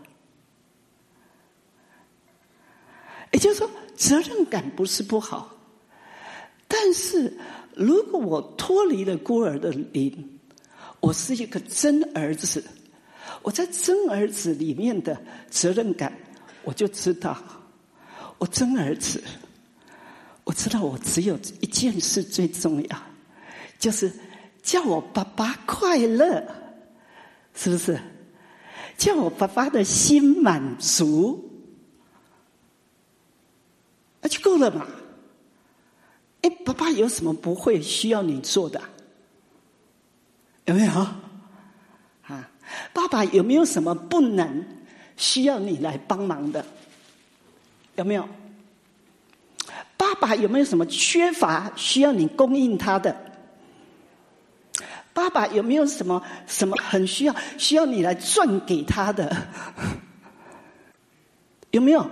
[3.33, 5.53] 也就是说，责任感不是不好，
[6.69, 7.37] 但是
[7.75, 10.39] 如果我脱离了孤儿的灵，
[11.01, 12.63] 我是一个真儿子，
[13.41, 16.17] 我在真儿子里面的责任感，
[16.63, 17.37] 我就知道，
[18.37, 19.21] 我真儿子，
[20.45, 23.03] 我知道我只有一件事最重要，
[23.77, 24.09] 就是
[24.63, 26.43] 叫我爸爸快乐，
[27.53, 27.99] 是不是？
[28.97, 31.51] 叫我爸爸的心满足。
[34.21, 34.87] 那就够了嘛？
[36.41, 38.81] 哎，爸爸有什么不会需要你做的？
[40.65, 40.91] 有没有？
[40.93, 42.49] 啊，
[42.93, 44.65] 爸爸有没有什么不能
[45.17, 46.65] 需要你来帮忙的？
[47.95, 48.27] 有没有？
[49.97, 53.32] 爸爸有没有什么缺乏需要你供应他的？
[55.13, 59.35] 爸爸有没有什么什么很需要需要你来赚给他的？
[61.71, 62.09] 有没有？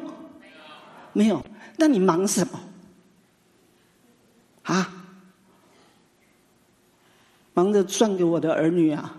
[1.14, 1.44] 没有。
[1.78, 2.60] 那你忙什么？
[4.64, 4.94] 啊？
[7.54, 9.16] 忙着赚给我的儿女啊？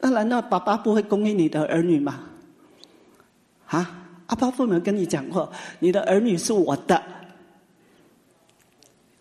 [0.00, 2.20] 那难道爸爸不会供应你的儿女吗？
[3.66, 3.94] 啊？
[4.26, 7.02] 阿爸父没跟你讲过，你的儿女是我的，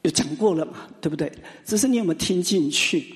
[0.10, 0.88] 就讲过了嘛？
[1.02, 1.30] 对不对？
[1.66, 3.14] 只是你有没有听进去？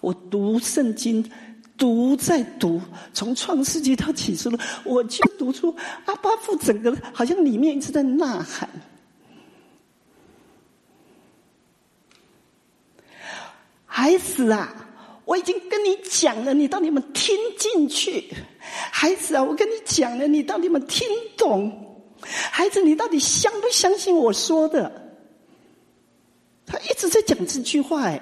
[0.00, 1.28] 我读圣经。
[1.76, 2.80] 读在读，
[3.12, 8.70] 从创世纪到启示录，我就读出阿巴父整个好像里面一直在呐喊。
[13.86, 14.88] 孩子啊，
[15.24, 18.32] 我已经跟你讲了，你到底有没有听进去？
[18.92, 21.93] 孩子啊，我跟你讲了，你到底有没有听懂？
[22.24, 24.90] 孩子，你到底相不相信我说的？
[26.66, 28.20] 他一直在讲这句话，哎。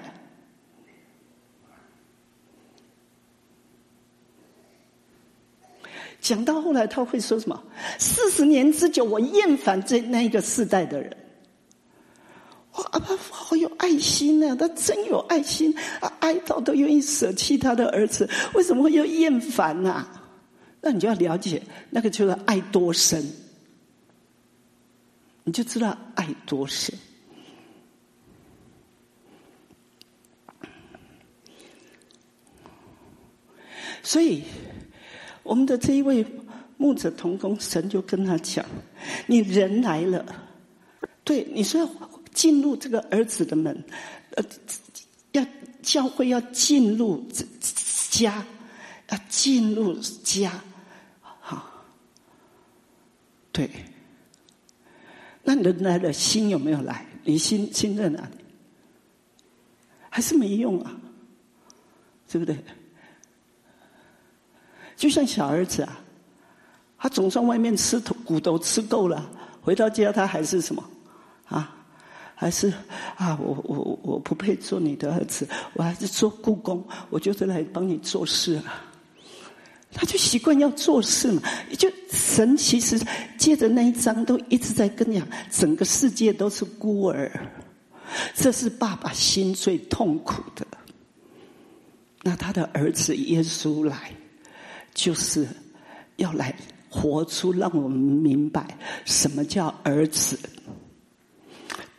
[6.20, 7.60] 讲到后来，他会说什么？
[7.98, 11.16] 四十年之久，我厌烦这那一个世代的人。
[12.74, 16.10] 哇，阿爸父好有爱心呢，他真有爱心啊！
[16.20, 20.08] 哀悼都愿意舍弃他的儿子，为什么会又厌烦呢？
[20.80, 21.60] 那你就要了解，
[21.90, 23.20] 那个就是爱多深，
[25.44, 26.96] 你就知道爱多深。
[34.02, 34.42] 所以。
[35.44, 36.24] 我们的这一位
[36.76, 38.64] 牧者同工，神就跟他讲
[39.26, 40.24] ：“你人来了，
[41.24, 41.90] 对你说要
[42.32, 43.84] 进入这个儿子的门，
[44.36, 44.44] 呃，
[45.32, 45.44] 要
[45.82, 47.28] 教会要进入
[48.08, 48.46] 家，
[49.08, 50.62] 要进入家，
[51.20, 51.84] 好，
[53.50, 53.68] 对。
[55.42, 57.04] 那人来了，心有没有来？
[57.24, 58.36] 你心心在哪里？
[60.08, 60.92] 还是没用啊？
[62.30, 62.56] 对不对？”
[64.96, 66.00] 就像小儿子啊，
[66.96, 69.28] 他总算外面吃头骨头吃够了，
[69.60, 70.82] 回到家他还是什么
[71.46, 71.76] 啊？
[72.34, 72.72] 还是
[73.16, 73.38] 啊？
[73.40, 78.64] 我我我不配做你的儿子，我还是做故宫，我就是来帮你做事了。
[79.92, 81.42] 他就习惯要做事嘛。
[81.78, 83.00] 就神其实
[83.38, 87.30] 借着那一章都一直在跟你讲，整个世界都是孤儿，
[88.34, 90.66] 这是爸爸心最痛苦的。
[92.22, 94.12] 那他的儿子耶稣来。
[94.94, 95.48] 就是
[96.16, 96.54] 要来
[96.90, 98.76] 活出，让我们明白
[99.06, 100.38] 什么叫儿子。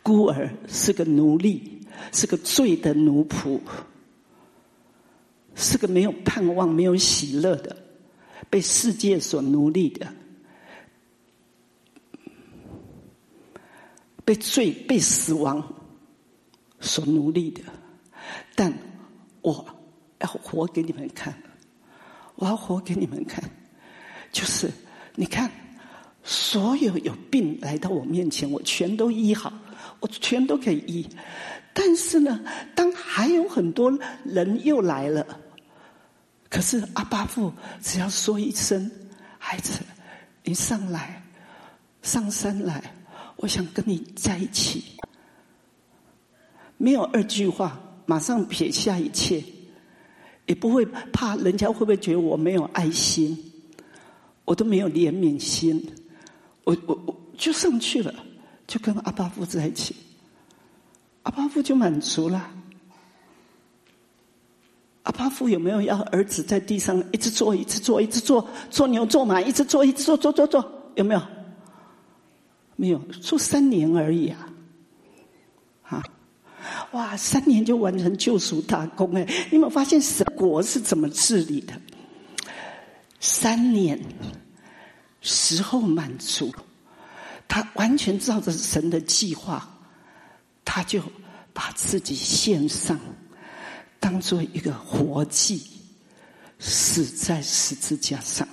[0.00, 1.80] 孤儿是个奴隶，
[2.12, 3.58] 是个罪的奴仆，
[5.56, 7.76] 是个没有盼望、没有喜乐的，
[8.54, 10.06] 被世界所奴隶的，
[14.24, 15.74] 被罪、被死亡
[16.78, 17.62] 所奴隶的。
[18.54, 18.72] 但
[19.42, 19.66] 我
[20.20, 21.34] 要活给你们看。
[22.36, 23.42] 我要活给你们看，
[24.30, 24.70] 就是
[25.16, 25.50] 你看，
[26.22, 29.52] 所有有病来到我面前，我全都医好，
[29.98, 31.08] 我全都可以医。
[31.72, 32.40] 但是呢，
[32.76, 35.26] 当还有很多人又来了，
[36.54, 37.52] 可是阿巴父
[37.82, 38.88] 只要说一声
[39.38, 39.80] ：“孩子，
[40.44, 41.20] 你上来，
[42.02, 42.94] 上山来，
[43.34, 44.84] 我想跟你在一起。”
[46.78, 49.42] 没有二句话，马上撇下一切。
[50.46, 53.36] 也不会怕人家会不会觉得我没有爱心，
[54.44, 55.84] 我都没有怜悯心，
[56.62, 58.14] 我我我就上去了，
[58.68, 59.96] 就跟阿巴父在一起，
[61.24, 62.48] 阿巴夫就满足了。
[65.04, 70.64] 阿巴夫有没有要儿子在地上一直做，一直做，一直做，做牛做马，一直做，一直做，做做做，
[70.96, 71.22] 有没有？
[72.76, 74.48] 没有，做三年而已啊，
[75.82, 76.02] 啊。
[76.92, 79.24] 哇，三年就完成救赎大功哎！
[79.50, 81.74] 你有没有发现神国是怎么治理的？
[83.20, 84.00] 三年，
[85.20, 86.50] 时候满足，
[87.46, 89.68] 他完全照着神的计划，
[90.64, 91.02] 他就
[91.52, 92.98] 把自己献上，
[94.04, 95.62] 当做一个活祭，
[96.58, 98.46] 死在十字架上，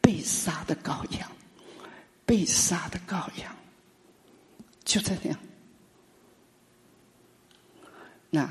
[0.00, 1.30] 被杀的羔羊，
[2.26, 3.56] 被杀的羔羊，
[4.84, 5.38] 就这样。
[8.30, 8.50] 那。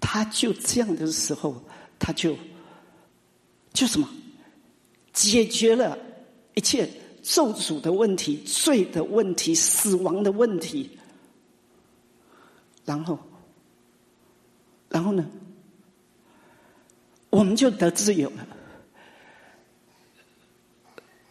[0.00, 1.60] 他就这样的时候，
[1.98, 2.38] 他就
[3.72, 4.08] 就什么
[5.12, 5.98] 解决了
[6.54, 6.88] 一切
[7.22, 10.97] 咒诅的问题、罪的问题、死亡的问题，
[12.88, 13.18] 然后，
[14.88, 15.28] 然后呢，
[17.28, 18.46] 我们就得自由了，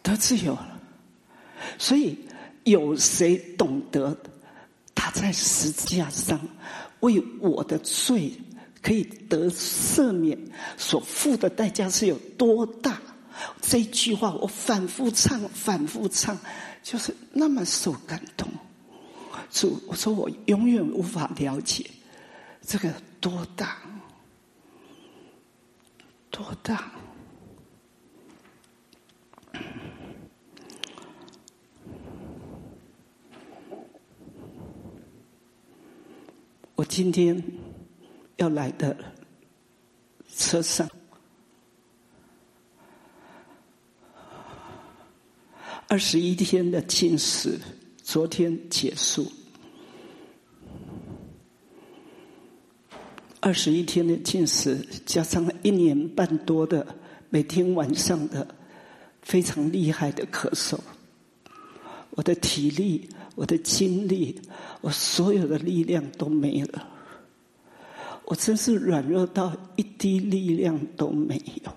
[0.00, 0.80] 得自由了。
[1.76, 2.16] 所以，
[2.62, 4.16] 有谁懂得
[4.94, 6.38] 他在十字架上
[7.00, 8.32] 为我的罪？
[8.80, 10.38] 可以得赦免，
[10.76, 13.00] 所付的代价是有多大？
[13.60, 16.38] 这句话我反复唱，反复唱，
[16.84, 18.48] 就是那么受感动。
[19.50, 21.90] 主，我说我永远无法了解
[22.60, 23.78] 这个多大，
[26.30, 26.92] 多大。
[36.74, 37.42] 我今天。
[38.38, 38.96] 要来的
[40.36, 40.88] 车上，
[45.88, 47.58] 二十一天的进食，
[48.04, 49.26] 昨天结束。
[53.48, 54.76] 二十一天的禁食，
[55.06, 56.86] 加上一年半多的
[57.30, 58.46] 每天晚上的
[59.22, 60.78] 非常厉害的咳嗽，
[62.10, 64.38] 我的体力、我的精力、
[64.82, 66.86] 我所有的力量都没了。
[68.26, 71.72] 我真是软弱到一滴力量都没有。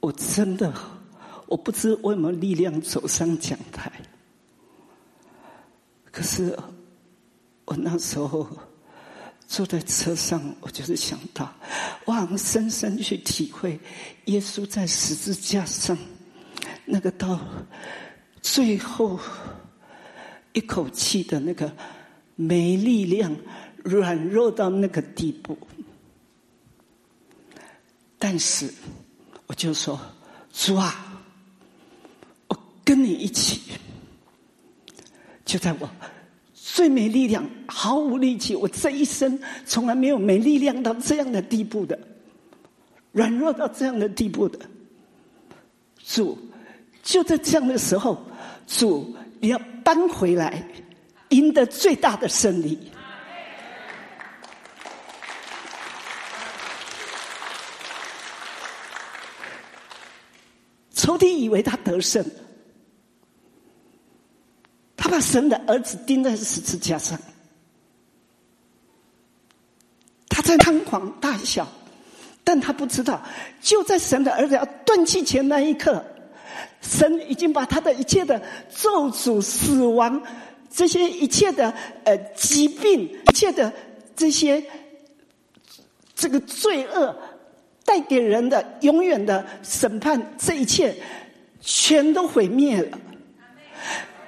[0.00, 0.70] 我真的，
[1.46, 3.90] 我不知为什么力量走上讲台。
[6.14, 6.56] 可是，
[7.64, 8.46] 我那时候
[9.48, 11.52] 坐在车上，我就是想到，
[12.04, 13.80] 我深深去体会
[14.26, 15.98] 耶稣在十字架上
[16.84, 17.40] 那个到
[18.40, 19.18] 最后。
[20.56, 21.76] 一口气的那个
[22.36, 23.36] 没力量、
[23.82, 25.58] 软弱到那个地步，
[28.20, 28.72] 但是
[29.48, 30.00] 我就说
[30.54, 31.24] ：“主啊，
[32.46, 33.62] 我跟你一起。”
[35.44, 35.88] 就在我
[36.54, 41.98] 最没力量、毫无力气，我这一生从来没有没力量到这样的地步的，
[43.12, 44.58] 软弱到这样的地步的
[46.04, 46.38] 主，
[47.02, 48.22] 就在这样的时候，
[48.66, 49.14] 主。
[49.40, 50.66] 你要搬回来，
[51.28, 52.78] 赢得最大的胜利。
[60.94, 62.24] 仇敌以为他得胜，
[65.04, 67.18] 他把神的儿子钉在十字架上，
[70.30, 71.68] 他在猖狂大笑，
[72.42, 73.22] 但他不知道，
[73.60, 76.02] 就在神的儿子要断气前那一刻。
[76.80, 78.40] 神已经把他的一切的
[78.74, 80.22] 咒诅、死亡，
[80.70, 81.70] 这些一切的
[82.04, 83.70] 呃疾病、一切的
[84.16, 84.64] 这些
[86.14, 87.14] 这个罪恶，
[87.84, 90.96] 带给人的永远的审判，这一切
[91.60, 92.98] 全都毁灭了，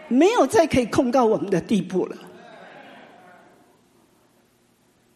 [0.09, 2.16] 没有再可以控告我们的地步了。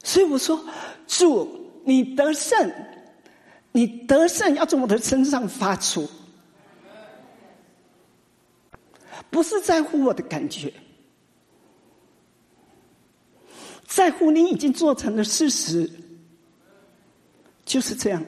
[0.03, 0.65] 所以我说，
[1.07, 2.73] 主，你得胜，
[3.73, 6.09] 你得胜要从我的身上发出。
[9.31, 10.73] 不是在乎我的感觉，
[13.87, 15.89] 在乎你已经做成的事实，
[17.65, 18.25] 就是这样。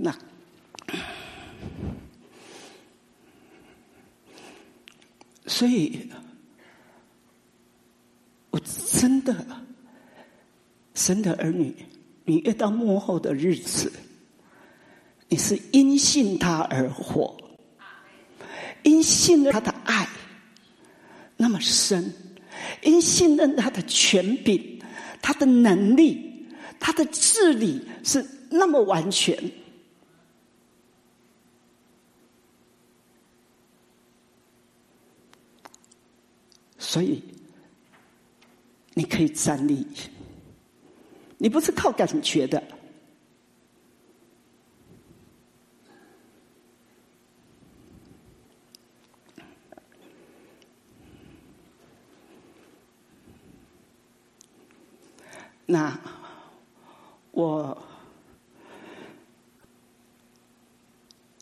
[0.00, 0.16] 那，
[5.46, 6.08] 所以，
[8.50, 9.34] 我真的。
[10.94, 11.74] 神的儿女，
[12.24, 13.92] 你越到幕后的日子，
[15.28, 17.36] 你是因信他而活，
[18.82, 20.08] 因信任他的爱
[21.36, 22.12] 那么深，
[22.82, 24.82] 因信任他的权柄、
[25.22, 26.48] 他的能力、
[26.80, 29.38] 他的治理是那么完全，
[36.88, 37.22] 所以
[38.94, 39.86] 你可以站立
[41.36, 42.62] 你不是靠感觉的。
[55.66, 56.00] 那
[57.32, 57.86] 我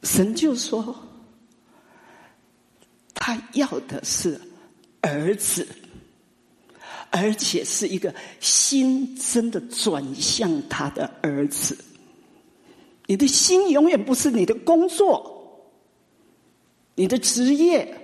[0.03, 0.93] 神就说
[3.15, 4.46] 他要的是
[5.07, 5.67] 儿子，
[7.11, 11.79] 而且是一个心真的转向他的儿子。
[13.07, 15.71] 你的心永远不是你的工作、
[16.97, 17.97] 你的职业、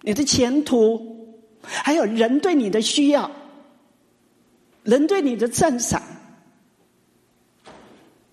[0.00, 3.30] 你的前途，还有人对你的需要。
[4.82, 6.02] 人对你的赞赏，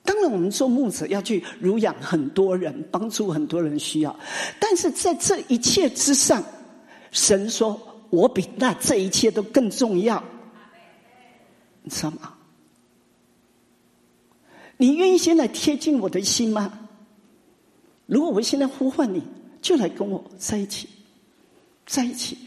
[0.03, 4.13] 当然我们做牧者要去濡养很多人，帮助很多人需要。
[4.59, 6.43] 但是在这一切之上，
[7.11, 7.79] 神说
[8.11, 10.23] 我比那这一切都更重要，
[11.81, 12.35] 你知道吗？
[14.77, 16.87] 你愿意先来贴近我的心吗？
[18.05, 19.23] 如果我现在呼唤你，
[19.61, 20.89] 就来跟我在一起，
[21.85, 22.37] 在一起。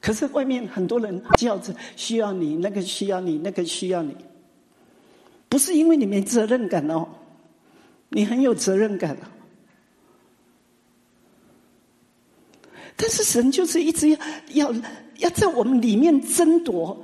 [0.00, 4.14] 可是外面很多人叫着需要你，那个需要你，那个需要你，
[5.48, 7.06] 不是因为你没责任感哦，
[8.08, 9.30] 你很有责任感啊。
[13.00, 14.74] 但是神就是一直要要
[15.18, 16.94] 要在我们里面争夺，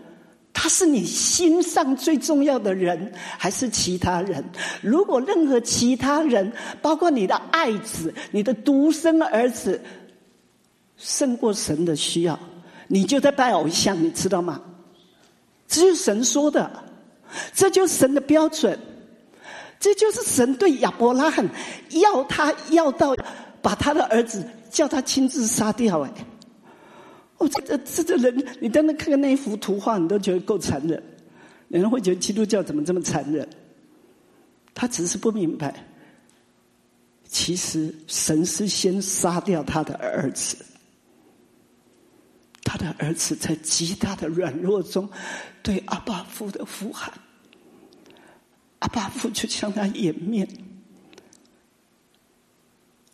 [0.53, 4.45] 他是你心上最重要的人，还是其他人？
[4.83, 9.81] 如果任何其他人，包括你的爱子、你的独生儿子，
[10.99, 12.39] 胜过神的需要。
[12.89, 14.61] 你就在拜偶像，你知道吗？
[15.67, 16.71] 这是神说的，
[17.55, 18.79] 这就是神的标准，
[19.81, 21.49] 这就是神对亚伯拉罕
[21.91, 23.17] 要他要到
[23.61, 24.47] 把他的儿子
[24.77, 26.03] 叫他亲自杀掉。
[26.03, 26.13] 哎，
[27.39, 31.03] 哦，这这这这人，你单单看看那一幅图画，你都觉得够残忍。
[31.69, 33.49] 有人会觉得基督教怎么这么残忍？
[34.75, 35.83] 他只是不明白，
[37.25, 40.59] 其实神是先杀掉他的儿子。
[42.63, 45.09] 他的儿子在极大的软弱中，
[45.63, 47.11] 对阿巴夫的呼喊，
[48.81, 50.47] 阿巴夫就向他掩面。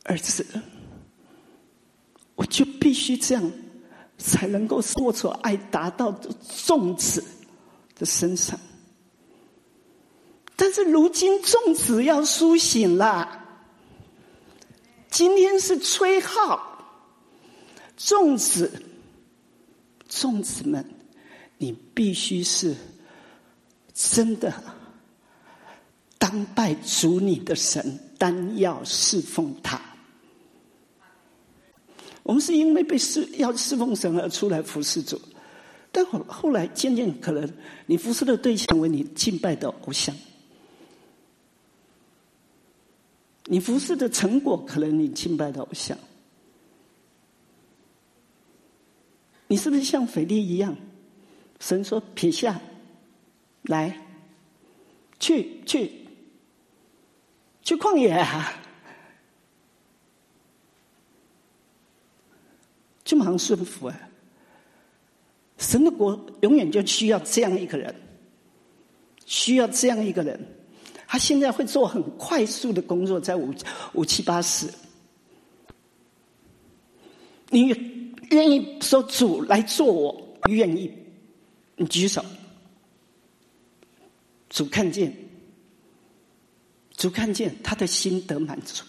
[0.04, 0.44] 儿子，
[2.34, 3.52] 我就必须这样，
[4.18, 7.22] 才能够握着爱达到的粽子
[7.98, 8.58] 的身上。
[10.56, 13.44] 但是如今粽子要苏醒了，
[15.10, 16.84] 今天是吹号，
[17.98, 18.70] 粽子。
[20.08, 20.84] 粽子们，
[21.56, 22.76] 你必须是
[23.94, 24.52] 真的
[26.18, 29.80] 当拜主你的神，单要侍奉他。
[32.22, 35.20] 我们是因为被侍要侍奉神而出来服侍主，
[35.90, 37.52] 但后后来渐渐可能
[37.86, 40.14] 你服侍的对象为你敬拜的偶像，
[43.46, 45.98] 你服侍的成果可能你敬拜的偶像。
[49.48, 50.76] 你是不是像腓力一样？
[51.60, 52.60] 神说撇下，
[53.62, 54.04] 来，
[55.20, 55.92] 去去
[57.62, 58.52] 去旷野啊！
[63.04, 64.00] 这么很顺服啊！
[65.58, 67.94] 神的国永远就需要这样一个人，
[69.26, 70.38] 需要这样一个人。
[71.06, 73.52] 他现在会做很快速的工作，在五
[73.92, 74.68] 五七八十，
[77.50, 78.00] 你。
[78.30, 80.90] 愿意说主来做，我愿意。
[81.76, 82.24] 你举手，
[84.48, 85.14] 主看见，
[86.96, 88.82] 主看见他的心得满足，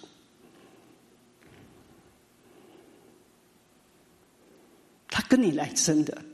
[5.13, 6.25] 他跟你来真的，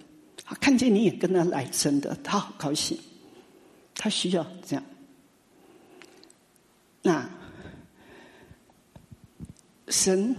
[0.46, 2.98] 他看见你也跟他来真的，他好高兴，
[3.94, 4.86] 他需要这样。
[7.02, 7.30] 那
[9.90, 10.34] 神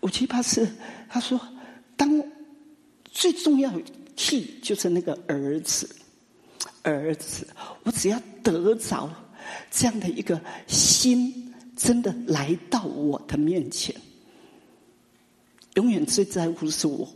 [0.00, 0.68] 五七八四。
[1.08, 1.40] 他说
[1.96, 2.20] ：“当
[3.04, 3.82] 最重要的
[4.16, 5.88] key 就是那个儿子，
[6.82, 7.46] 儿子，
[7.84, 9.08] 我只要得着
[9.70, 13.94] 这样的一个心，真的来到我的面前，
[15.74, 17.08] 永远最在乎是我。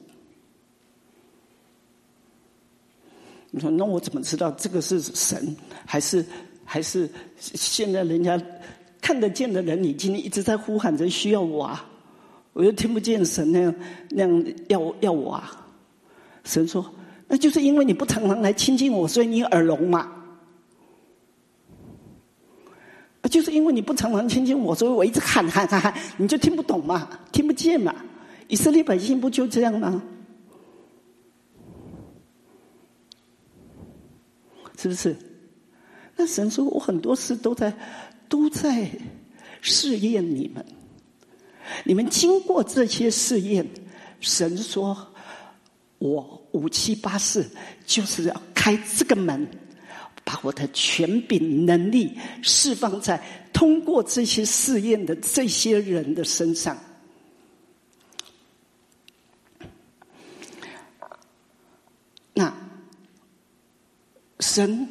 [3.55, 5.55] 你说，那我怎么知道这个是神，
[5.87, 6.25] 还是
[6.65, 8.41] 还是现在人家
[9.01, 11.89] 看得见的人，你今天一直在呼喊着需要我啊？”
[12.53, 13.75] 我又听不见神那样
[14.11, 15.67] 那样要要我啊！
[16.43, 16.85] 神说
[17.29, 20.11] ：“那就是因为你不常常来亲近我，所以你耳聋嘛。
[23.31, 27.95] 就是因为你不常常亲近我，所以我一直喊喊喊喊，你就听不懂嘛，听不见嘛。
[28.49, 30.03] 以色列百姓不就这样吗？
[34.85, 35.16] 是不是？
[36.14, 37.74] 那神说我很多事都在
[38.28, 38.91] 都在
[39.62, 40.62] 试验你们。”
[41.85, 43.66] 你们经过这些试验，
[44.20, 45.14] 神说
[45.97, 47.49] ：“我五七八四
[47.87, 49.49] 就是要开这个门，
[50.22, 53.22] 把我的权柄能力释放在
[53.55, 56.76] 通过这些试验的这些人的身上。
[62.35, 62.55] 那
[64.45, 64.86] 神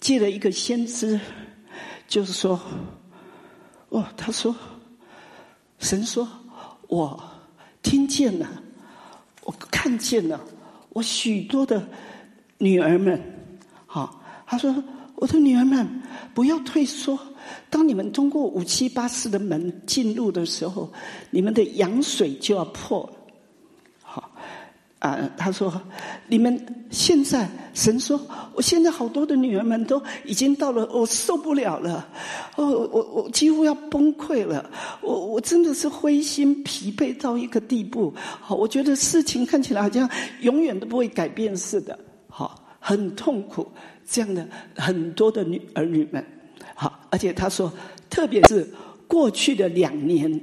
[0.00, 1.20] 借了一个先知，
[2.08, 2.60] 就是说，
[3.90, 4.54] 哦，他说，
[5.78, 6.28] 神说，
[6.88, 7.22] 我。
[7.82, 8.46] 听见了，
[9.44, 10.38] 我看见了，
[10.90, 11.88] 我许多的
[12.58, 13.18] 女儿们，
[13.86, 14.84] 好，他说
[15.16, 16.02] ：“我的女儿们，
[16.34, 17.18] 不要退缩。
[17.70, 20.92] 当你们通过五七八四的门进入的时候，
[21.30, 23.10] 你们的羊水就要破。”
[25.00, 25.80] 啊，他说
[26.28, 28.20] ：“你们现在，神说，
[28.54, 32.06] 我现在好多的女儿们都已经到了，我受不了了，
[32.56, 34.70] 哦，我我几乎要崩溃了，
[35.00, 40.06] 我我真的是灰心疲惫到一个地步，好，我觉得事情看起来好像
[40.42, 41.98] 永远都不会改变似的，
[42.28, 43.66] 好，很痛苦，
[44.06, 44.46] 这样的
[44.76, 46.22] 很多的女儿女们，
[46.74, 47.72] 好，而且他说，
[48.10, 48.70] 特别是
[49.08, 50.38] 过去的两年，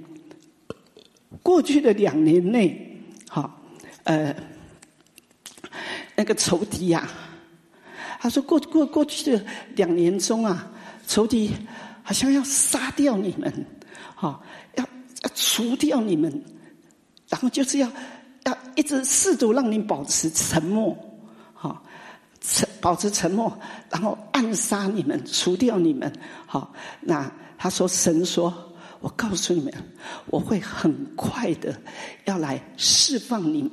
[1.44, 3.54] 过去的两年内，好。”
[4.08, 4.34] 呃，
[6.16, 7.10] 那个仇敌呀，
[8.22, 9.46] 他说过过过去的
[9.76, 10.66] 两年中啊，
[11.06, 11.52] 仇敌
[12.04, 13.66] 好像要杀掉你们，
[14.16, 14.42] 哈，
[14.76, 14.84] 要
[15.24, 16.42] 要除掉你们，
[17.28, 17.92] 然后就是要
[18.46, 20.98] 要一直试图让你保持沉默，
[21.54, 21.84] 哈，
[22.40, 26.10] 沉保持沉默，然后暗杀你们，除掉你们，
[26.46, 29.74] 好，那他说神说，我告诉你们，
[30.28, 31.78] 我会很快的
[32.24, 33.72] 要来释放你们。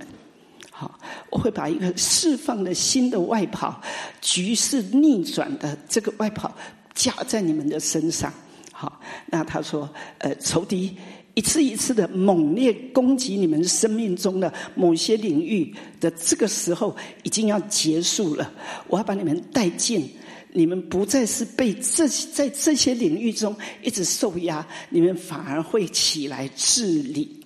[0.77, 0.99] 好，
[1.31, 3.81] 我会把一个释放的新的外袍，
[4.21, 6.53] 局势逆转的这个外袍
[6.93, 8.33] 加在你们的身上。
[8.73, 10.97] 好，那他说，呃，仇敌
[11.35, 18.53] 一次一次的猛烈攻击你们生命中的某些领域的这个时候，已经要结束了。
[18.89, 20.11] 我要把你们带进，
[20.53, 27.44] 你们不再是被这在这些领域中一直受压，你们反而会起来治理。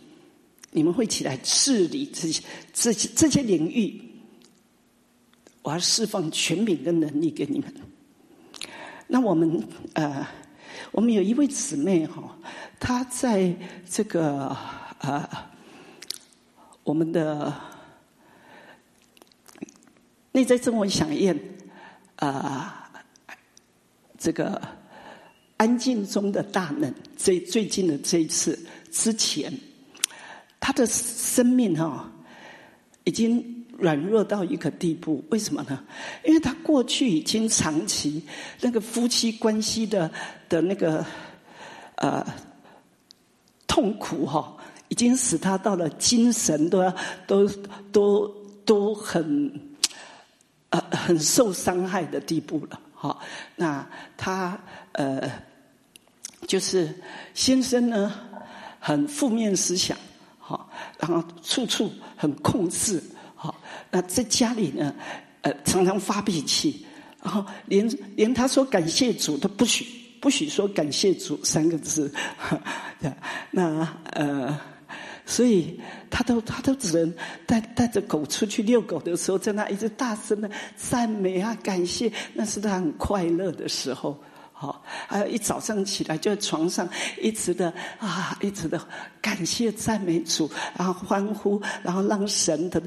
[0.79, 2.41] 你们会起来治理这些、
[2.73, 4.01] 这些、这些领域。
[5.63, 7.75] 我要释放权柄跟能力给你们。
[9.09, 9.61] 那我们
[9.95, 10.25] 呃，
[10.93, 12.39] 我们有一位姊妹哈，
[12.79, 13.53] 她在
[13.91, 14.57] 这个
[15.01, 15.29] 呃，
[16.85, 17.53] 我们的
[20.31, 21.37] 内在生活响应
[22.15, 22.89] 啊，
[24.17, 24.63] 这个
[25.57, 28.57] 安静中的大能，最最近的这一次
[28.93, 29.53] 之前。
[30.61, 32.11] 他的生命哈，
[33.05, 35.25] 已经软弱到一个地步。
[35.31, 35.85] 为什么呢？
[36.25, 38.23] 因为他过去已经长期
[38.61, 40.11] 那个夫妻关系的
[40.49, 41.05] 的那个
[41.97, 42.27] 呃
[43.67, 44.57] 痛苦哈，
[44.89, 46.95] 已经使他到了精神都要
[47.27, 47.49] 都
[47.93, 48.29] 都
[48.65, 49.61] 都很
[50.71, 52.81] 呃很受伤害的地步了。
[52.93, 53.21] 好，
[53.55, 54.61] 那他
[54.93, 55.31] 呃
[56.49, 56.93] 就是
[57.33, 58.13] 先生呢，
[58.81, 59.97] 很负面思想。
[60.99, 63.03] 然后处处很控制，
[63.35, 63.55] 好，
[63.91, 64.95] 那在家里呢，
[65.43, 66.85] 呃，常常发脾气，
[67.23, 69.87] 然后连连他说感谢主都不许，
[70.21, 72.13] 不许说感谢主三个字，
[73.53, 74.59] 那呃，
[75.25, 75.79] 所以
[76.11, 77.15] 他都他都只能
[77.47, 84.21] 带带着狗出去遛狗的时候，在那一直大声的赞美啊，感谢，那是他很快乐的时候。
[84.61, 86.89] 好，还有一早上起来就在床上
[87.23, 88.85] 一直的啊，一直的
[89.23, 92.83] 感谢赞美主，然后欢呼，然后让神的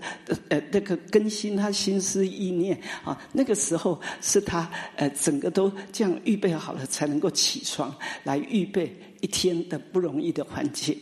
[0.49, 3.17] 呃那个更新他心思意念啊。
[3.31, 7.95] 那个时候是他呃整个都这样预备好了，才能够起床
[8.25, 10.93] 来预备一天的不容易的环节。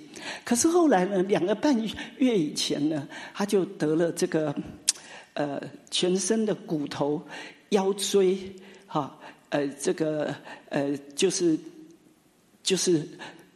[0.45, 1.75] 可是后来呢，两个半
[2.19, 4.53] 月以前呢，他就得了这个
[5.33, 5.59] 呃
[5.89, 7.19] 全身的骨头、
[7.69, 8.37] 腰椎
[8.85, 9.15] 哈。
[9.49, 10.33] 呃，这个
[10.69, 11.57] 呃，就是
[12.61, 13.07] 就是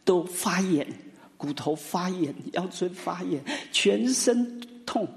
[0.04, 0.86] 都发炎，
[1.36, 3.42] 骨头发炎，腰椎发炎，
[3.72, 5.08] 全身痛，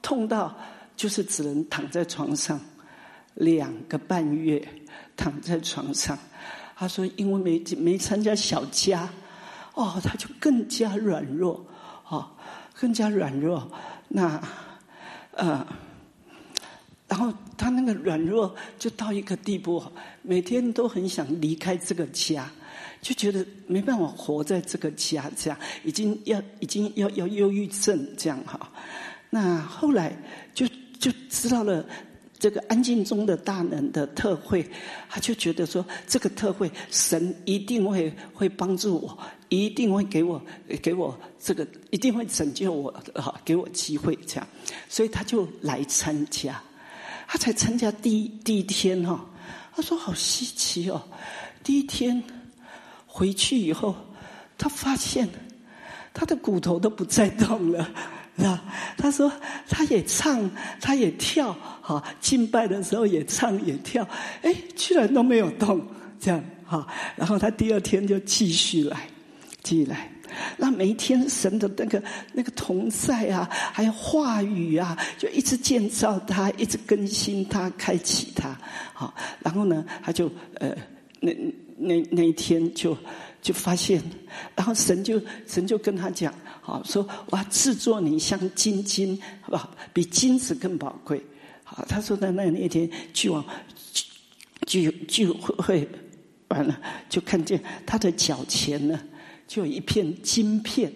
[0.00, 0.56] 痛到
[0.96, 2.60] 就是只能躺在床上
[3.34, 4.66] 两个半月，
[5.16, 6.16] 躺在床上。
[6.76, 9.08] 他说，因为没没参加小家，
[9.74, 11.66] 哦，他就更加软弱，
[12.08, 12.30] 哦，
[12.74, 13.70] 更加软弱。
[14.08, 14.40] 那
[15.32, 15.66] 呃。
[17.08, 19.82] 然后他那个软弱就到一个地步，
[20.22, 22.50] 每天都很想离开这个家，
[23.00, 28.70] 就觉得没办法活在这个家，这样已经要已经要要忧郁症这样哈。
[29.30, 30.16] 那后来
[30.54, 30.66] 就
[30.98, 31.84] 就知道了，
[32.38, 34.64] 这个安静中的大能的特会，
[35.08, 40.40] 他就觉得说，这个特会神一定会会帮助我，一定会给我
[40.80, 44.46] 给我这个，一定会拯救我，哈，给我机会这样，
[44.88, 46.62] 所以他就来参加。
[47.26, 49.24] 他才参加第一第一天哈，
[49.74, 51.02] 他说好稀奇哦，
[51.62, 52.22] 第一天
[53.06, 53.94] 回去以后，
[54.56, 55.28] 他发现
[56.14, 57.90] 他的骨头都不再动了。
[58.36, 58.62] 啊，
[58.98, 59.32] 他说
[59.66, 64.06] 他也唱，他也跳，哈，敬拜的时候也唱也跳，
[64.42, 65.82] 哎，居然都没有动，
[66.20, 66.86] 这样哈。
[67.16, 69.08] 然后他第二天就继续来，
[69.62, 70.12] 继续来。
[70.56, 78.58] 那每一天神的那个那个同在啊，还有话语啊，就一直建造他，一直更新他，开启他，
[78.92, 79.14] 好。
[79.40, 80.76] 然后呢，他就呃，
[81.20, 81.32] 那
[81.76, 82.96] 那那一天就
[83.40, 84.02] 就发现，
[84.54, 86.32] 然后神就神就跟他讲。
[86.60, 89.70] 好说，我要制作你像金金，好不好？
[89.92, 91.22] 比金子更宝贵。
[91.62, 93.44] 好，他说在那那一天去往
[94.66, 95.88] 聚聚会
[96.48, 96.76] 完了，
[97.08, 99.00] 就看见他的脚前呢，
[99.46, 100.92] 就一片金片，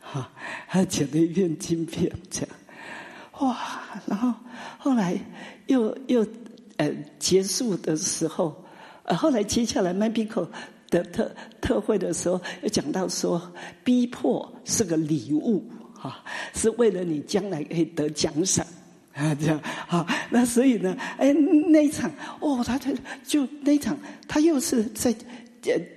[0.00, 0.30] 哈，
[0.68, 2.50] 他捡了一片金片，这样，
[3.40, 3.58] 哇！
[4.06, 4.32] 然后
[4.78, 5.18] 后来
[5.66, 6.26] 又又
[6.76, 8.64] 呃结束的时候，
[9.04, 10.48] 呃后来接下来麦比克。
[10.90, 13.40] 的特特会的时候，又讲到说，
[13.82, 16.22] 逼迫是个礼物，哈，
[16.54, 18.64] 是为了你将来可以得奖赏
[19.12, 20.06] 啊，这样啊。
[20.30, 22.08] 那所以呢，哎，那一场
[22.38, 22.92] 哦，他他
[23.26, 23.98] 就那一场，
[24.28, 25.12] 他又是在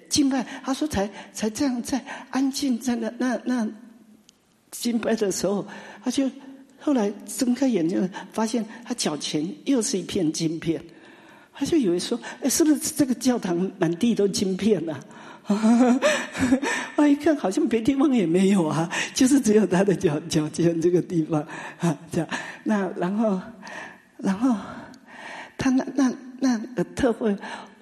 [0.09, 3.67] 敬拜，他说才才这样在安静在那那那
[4.71, 5.65] 敬拜的时候，
[6.03, 6.29] 他就
[6.79, 10.81] 后来睁开眼睛，发现他脚前又是一片金片。
[11.59, 14.95] 他就以为说，哎，是不是这个教堂满地都金片呢？
[16.95, 21.41] 我一看，好像别地方也没有啊，就是只有他的脚脚尖这个地方
[21.79, 22.29] 啊，这样。
[22.63, 23.41] 那然后，
[24.17, 24.55] 然后
[25.57, 26.13] 他那那
[26.75, 27.35] 那特会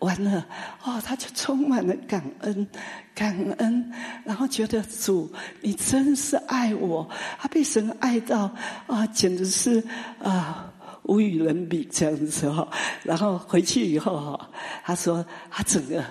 [0.05, 0.45] 完了，
[0.83, 2.67] 哦，他就充满了感恩，
[3.13, 3.91] 感恩，
[4.23, 8.49] 然后觉得主，你真是爱我，他被神爱到
[8.87, 9.83] 啊，简直是
[10.23, 10.71] 啊。
[11.07, 12.67] 无与伦比这样子哈，
[13.03, 14.49] 然后回去以后哈，
[14.83, 16.03] 他说他整个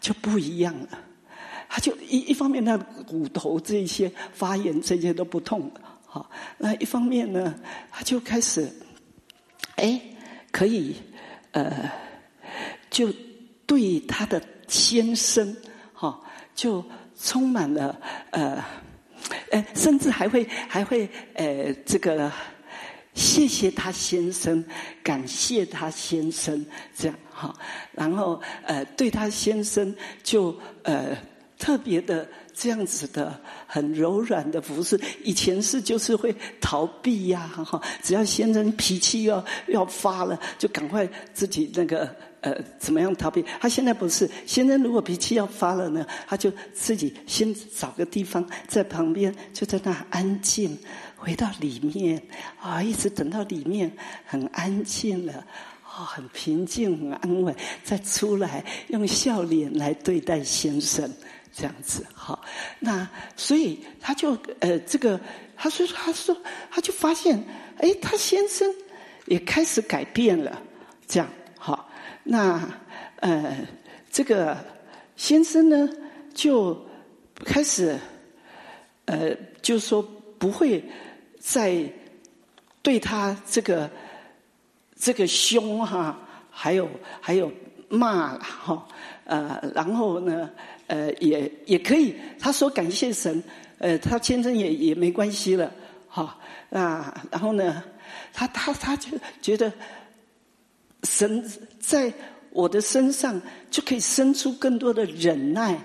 [0.00, 0.88] 就不一样了，
[1.68, 7.52] 他就一一方面他骨头这些发炎这些都不痛了，哈，那一方面呢，
[7.90, 8.70] 他就开始，
[9.74, 10.00] 哎，
[10.52, 10.94] 可以
[11.50, 11.90] 呃，
[12.88, 13.12] 就
[13.66, 15.56] 对他的先生
[15.92, 16.20] 哈，
[16.54, 16.84] 就
[17.20, 18.00] 充满了
[18.30, 18.64] 呃，
[19.50, 22.30] 哎，甚至还会还会呃这个。
[23.14, 24.62] 谢谢他先生，
[25.02, 27.50] 感谢他先生，这样哈，
[27.92, 31.16] 然后呃，对他先生就呃
[31.58, 35.00] 特别的这样子的很柔软的服侍。
[35.24, 42.14] 以前是就是会逃避呀，哈，只要先生脾气要要发了，就赶快自己那个
[42.46, 43.44] 呃怎么样逃避。
[43.60, 50.78] 他现在不是，先生如果脾气要发了呢，他就自己先找个地方在旁边，就在那安静。
[51.18, 52.22] 回到里面
[52.60, 53.90] 啊，一直等到里面
[54.26, 55.32] 很安静了，
[55.82, 61.10] 啊，很平静、很安稳，再出来用笑脸来对待先生，
[61.52, 62.44] 这样子好。
[62.78, 65.18] 那所以他就呃，这个
[65.56, 66.36] 他说他说
[66.70, 67.42] 他就发现，
[67.78, 68.72] 哎，他先生
[69.24, 70.62] 也开始改变了，
[71.08, 71.28] 这样。
[72.26, 72.68] 那
[73.20, 73.66] 呃，
[74.10, 74.58] 这个
[75.16, 75.88] 先生呢
[76.34, 76.76] 就
[77.44, 77.96] 开始
[79.06, 80.02] 呃，就说
[80.38, 80.84] 不会。
[81.38, 81.80] 再
[82.82, 83.88] 对他这个
[84.96, 86.18] 这个凶哈，
[86.50, 87.52] 还有还有
[87.88, 88.84] 骂哈，
[89.26, 90.50] 呃，然后呢，
[90.88, 93.40] 呃，也也可以，他说感谢神，
[93.78, 95.72] 呃，他先生也也没关系了，
[96.08, 96.36] 哈，
[96.68, 97.84] 那然后呢，
[98.32, 99.72] 他他他就觉得
[101.04, 101.48] 神
[101.86, 102.12] 在
[102.50, 105.78] 我的身上就可以生出更多的忍耐、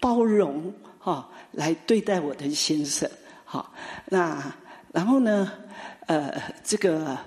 [0.00, 3.08] 包容，哈，来对待我的先生，
[3.44, 3.72] 好，
[4.06, 4.54] 那。
[4.94, 5.50] 然后呢，
[6.06, 7.18] 呃，这个，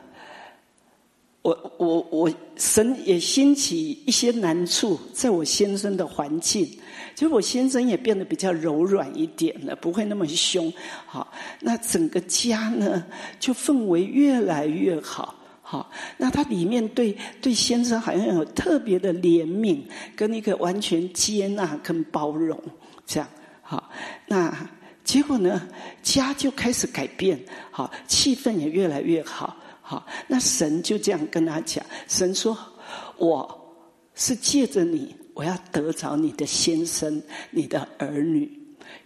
[1.42, 6.66] 我我我，神也兴起一些难处，在我先生的环境，
[7.14, 10.72] 就我先生也变得比较柔软一点了，不会那么凶。
[11.06, 13.06] 好，那整个家呢，
[13.38, 15.36] 就氛围越来越好。
[15.70, 19.82] 好，那他里面对对先生好像有特别的怜悯，
[20.16, 22.58] 跟一个完全接纳跟包容，
[23.06, 23.28] 这样。
[23.62, 23.92] 好，
[24.28, 24.56] 那。
[25.04, 25.70] 结果呢，
[26.04, 27.40] 家就开始改变，
[27.72, 30.06] 好，气氛也越来越好，好。
[30.28, 32.58] 那神就这样跟他讲，神说
[33.16, 33.74] ：“我
[34.16, 38.52] 是借着你，我要得着你的先生，你的儿女，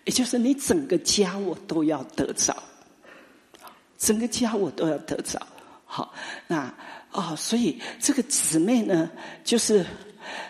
[0.05, 2.55] 也就是你整个家，我都要得着，
[3.99, 5.39] 整个家我都要得着。”
[5.93, 6.13] 好，
[6.47, 6.73] 那
[7.11, 9.11] 哦，所以这个姊妹呢，
[9.43, 9.85] 就是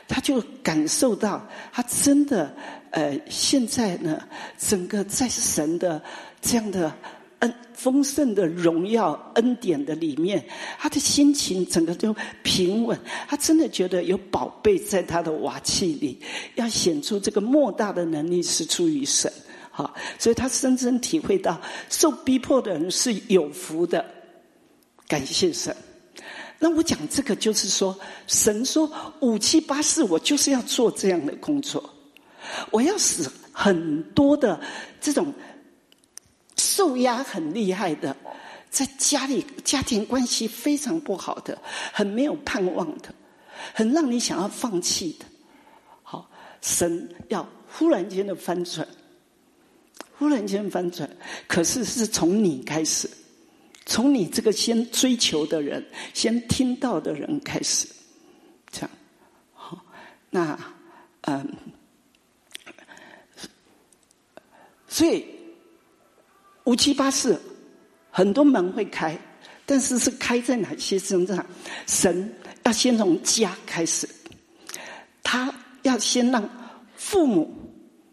[0.08, 2.56] 她就感受到，她真的
[2.92, 4.22] 呃，现在呢，
[4.60, 6.00] 整个在神的
[6.42, 6.94] 这样的。
[7.42, 10.46] 恩丰盛的荣耀恩典的里面，
[10.78, 12.96] 她的心情整个都平稳。
[13.28, 16.20] 她真的觉得有宝贝在她的瓦器里，
[16.54, 19.34] 要显出这个莫大的能力是出于神。
[19.72, 24.06] 好，所以他深深体会到受逼迫的人是有福的。
[25.12, 25.76] 感谢神。
[26.58, 28.90] 那我讲这个就是说，神说
[29.20, 31.84] 五七八四，我就是要做这样的工作，
[32.72, 34.58] 我要使很多的
[35.02, 35.34] 这种。
[36.58, 38.16] 受压很厉害的，
[38.70, 41.58] 在家里家庭关系非常不好的，
[41.92, 43.14] 很没有盼望的，
[43.74, 45.26] 很让你想要放弃的。
[46.04, 46.30] 好，
[46.62, 48.88] 神要忽然间的翻转，
[50.18, 51.10] 忽然间翻转，
[51.48, 53.10] 可是是从你开始，
[53.92, 57.86] 从你这个先追求的人，先听到的人开始，
[58.72, 58.90] 这样。
[59.54, 59.78] 好，
[60.30, 60.58] 那
[61.24, 61.54] 嗯，
[64.88, 65.26] 所以。
[66.64, 67.38] 五七八四，
[68.12, 69.18] 很多门会开，
[69.66, 71.44] 但是是开在哪些身上？
[71.88, 72.34] 神
[72.64, 74.08] 要先从家开始，
[75.24, 76.48] 他要先让
[76.96, 77.52] 父母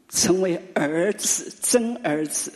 [0.09, 2.51] 成为儿子真儿子，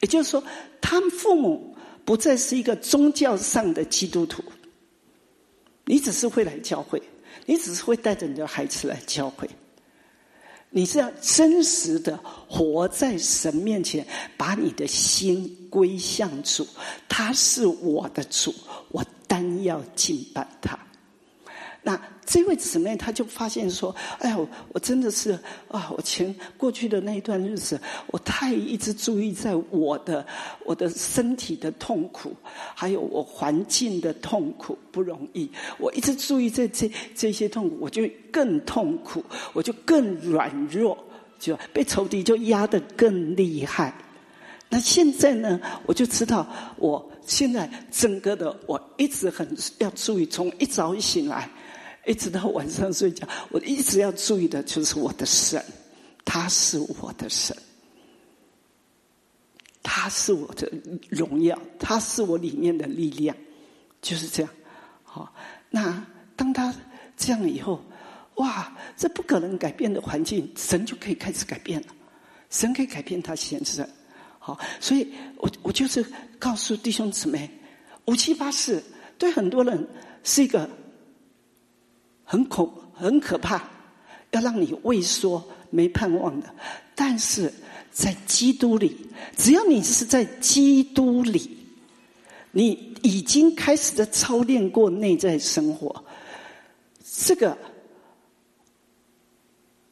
[0.00, 0.42] 也就是说，
[0.80, 1.67] 他们父母
[2.08, 4.42] 不再是一个宗教上的基督徒，
[5.84, 7.02] 你只是会来教会，
[7.44, 9.46] 你只是会带着你的孩子来教会。
[10.70, 14.06] 你是要真实的活在神面前，
[14.38, 16.66] 把你的心归向主，
[17.10, 18.54] 他是我的主，
[18.90, 20.78] 我单要敬拜他。
[21.80, 24.36] 那这位姊妹，她就发现说：“哎呀，
[24.74, 30.26] 我真的是啊，我前过去的那一段日子，我太一直注意在我的
[30.64, 32.34] 我的身体的痛苦，
[32.74, 35.50] 还有我环境的痛苦不容易。
[35.78, 39.24] 我一直注意在这这些痛苦，我就更痛苦，
[39.54, 40.98] 我就更软弱，
[41.38, 43.94] 就被仇敌就压得更厉害。
[44.68, 49.48] 那现在呢，我就知道，我现在整个的我一直很
[49.78, 51.48] 要注意，从一早一醒来。”
[52.08, 55.62] 一直到晚上睡觉，我一直要注意的就是我的神，
[56.24, 57.54] 他是我的神，
[59.82, 60.72] 他是我的
[61.10, 63.36] 荣耀，他是我里面的力量，
[64.00, 64.50] 就是这样。
[65.04, 65.34] 好，
[65.68, 66.02] 那
[66.34, 66.74] 当他
[67.14, 67.84] 这样以后，
[68.36, 71.88] 哇，这不可能改变的环境，神就可以开始改变了，
[72.48, 73.86] 神可以改变他现实。
[74.38, 76.02] 好，所以我我就是
[76.38, 77.50] 告诉弟兄姊妹，
[78.06, 78.82] 五七八四
[79.18, 79.86] 对很多人
[80.24, 80.66] 是一个。
[82.30, 83.66] 很恐很可怕，
[84.32, 86.54] 要让你畏缩没盼望的。
[86.94, 87.50] 但是
[87.90, 88.94] 在基督里，
[89.34, 91.56] 只要你是在基督里，
[92.50, 96.04] 你已经开始在操练过内在生活，
[97.02, 97.56] 这个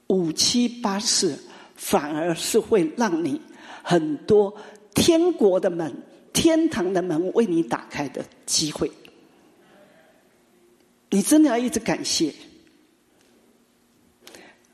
[0.09, 1.39] 五七八四
[1.75, 3.41] 反而是会让你
[3.83, 4.55] 很多
[4.95, 5.91] 天国的门、
[6.35, 8.93] 天堂的门为你打开的机会。
[11.17, 12.31] 你真的要一直感谢，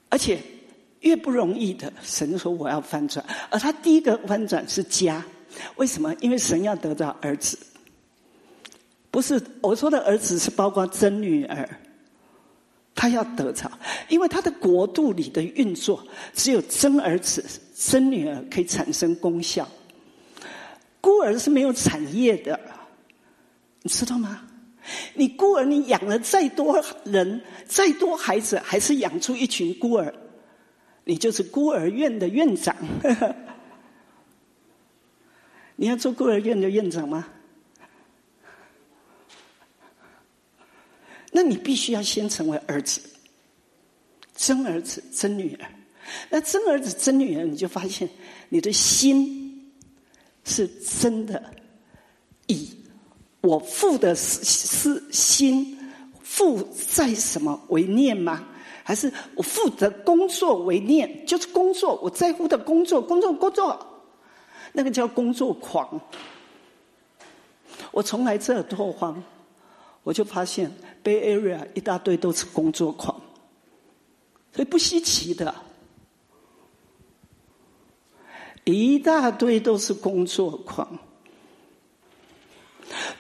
[0.08, 0.40] 而且
[0.98, 5.24] 越不容易的，神说我要翻转，而他第一个翻转是家，
[5.76, 6.12] 为什么？
[6.16, 7.56] 因为神要得到儿子，
[9.08, 11.78] 不是我说的儿子是包括真女儿，
[12.92, 13.70] 他要得着，
[14.08, 19.68] 因为他的国度里的运作只有真儿子、真女儿可以产生功效，
[21.00, 22.58] 孤儿是没有产业的，
[23.82, 24.48] 你知道吗？
[25.14, 30.12] 你孤儿，你养了再多人、再多孩子，还是养出一群孤儿。
[31.04, 32.76] 你就是孤儿院的院长。
[35.76, 37.26] 你要做孤儿院的院长吗？
[41.32, 43.00] 那你必须要先成为儿子，
[44.36, 45.66] 真儿子、真女儿。
[46.28, 48.08] 那真儿子、真女儿，你就发现
[48.48, 49.72] 你的心
[50.44, 50.68] 是
[51.00, 51.42] 真的
[52.48, 52.68] 以。
[53.42, 55.78] 我负的是是心，
[56.22, 56.62] 负
[56.94, 58.46] 在什么为念吗？
[58.84, 61.26] 还是我负责工作为念？
[61.26, 63.86] 就是工作，我在乎的工作，工作，工作，
[64.72, 66.00] 那个叫工作狂。
[67.90, 69.22] 我从来这拓荒，
[70.02, 70.70] 我就发现
[71.04, 73.20] Bay Area 一大堆都是工作狂，
[74.52, 75.54] 所以不稀奇的，
[78.64, 80.98] 一大堆都是工作狂。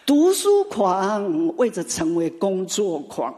[0.04, 3.34] 读书狂为着成为工作狂，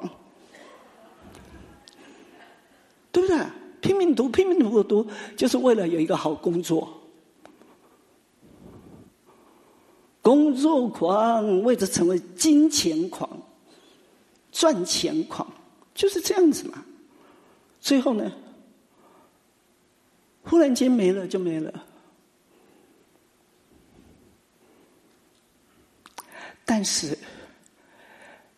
[3.13, 3.39] 对不对？
[3.81, 5.07] 拼命读，拼命读读，
[5.37, 6.89] 就是为了有一个好工作。
[10.23, 13.29] 工作狂为着成为金钱狂，
[14.51, 15.47] 赚钱狂，
[15.95, 16.83] 就是这样子嘛。
[17.79, 18.33] 最后呢，
[20.43, 21.85] 忽然间没了就没了。
[26.65, 27.17] 但是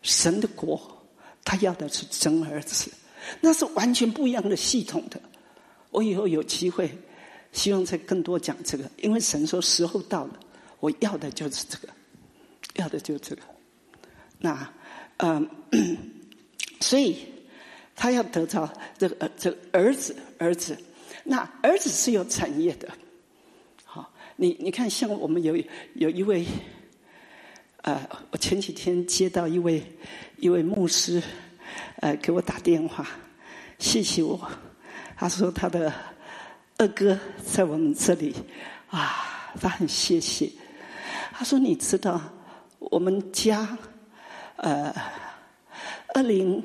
[0.01, 1.05] 神的国，
[1.43, 2.91] 他要的是真儿子，
[3.41, 5.21] 那是完全不一样的系统的。
[5.91, 6.89] 我以后有机会，
[7.51, 10.39] 希望再更多讲这个，因为神说时候到了，
[10.79, 11.89] 我要的就是这个，
[12.75, 13.41] 要的就是这个。
[14.39, 14.73] 那，
[15.17, 15.49] 嗯，
[16.79, 17.17] 所以
[17.95, 20.77] 他要得到这个这个儿子儿子，
[21.23, 22.87] 那儿子是有产业的。
[23.83, 25.57] 好，你你看，像我们有
[25.95, 26.45] 有一位，
[27.87, 27.97] 呃，
[28.31, 29.81] 我前几天接到一位
[30.39, 31.23] 一位牧师，
[32.01, 33.07] 呃，给我打电话，
[33.79, 34.37] 谢谢我。
[35.15, 35.93] 他说他的
[36.77, 38.35] 二哥在我们这里，
[38.89, 40.51] 啊，他很谢谢。
[41.31, 42.19] 他说你知道
[42.79, 43.77] 我们家，
[44.57, 44.93] 呃，
[46.13, 46.61] 二零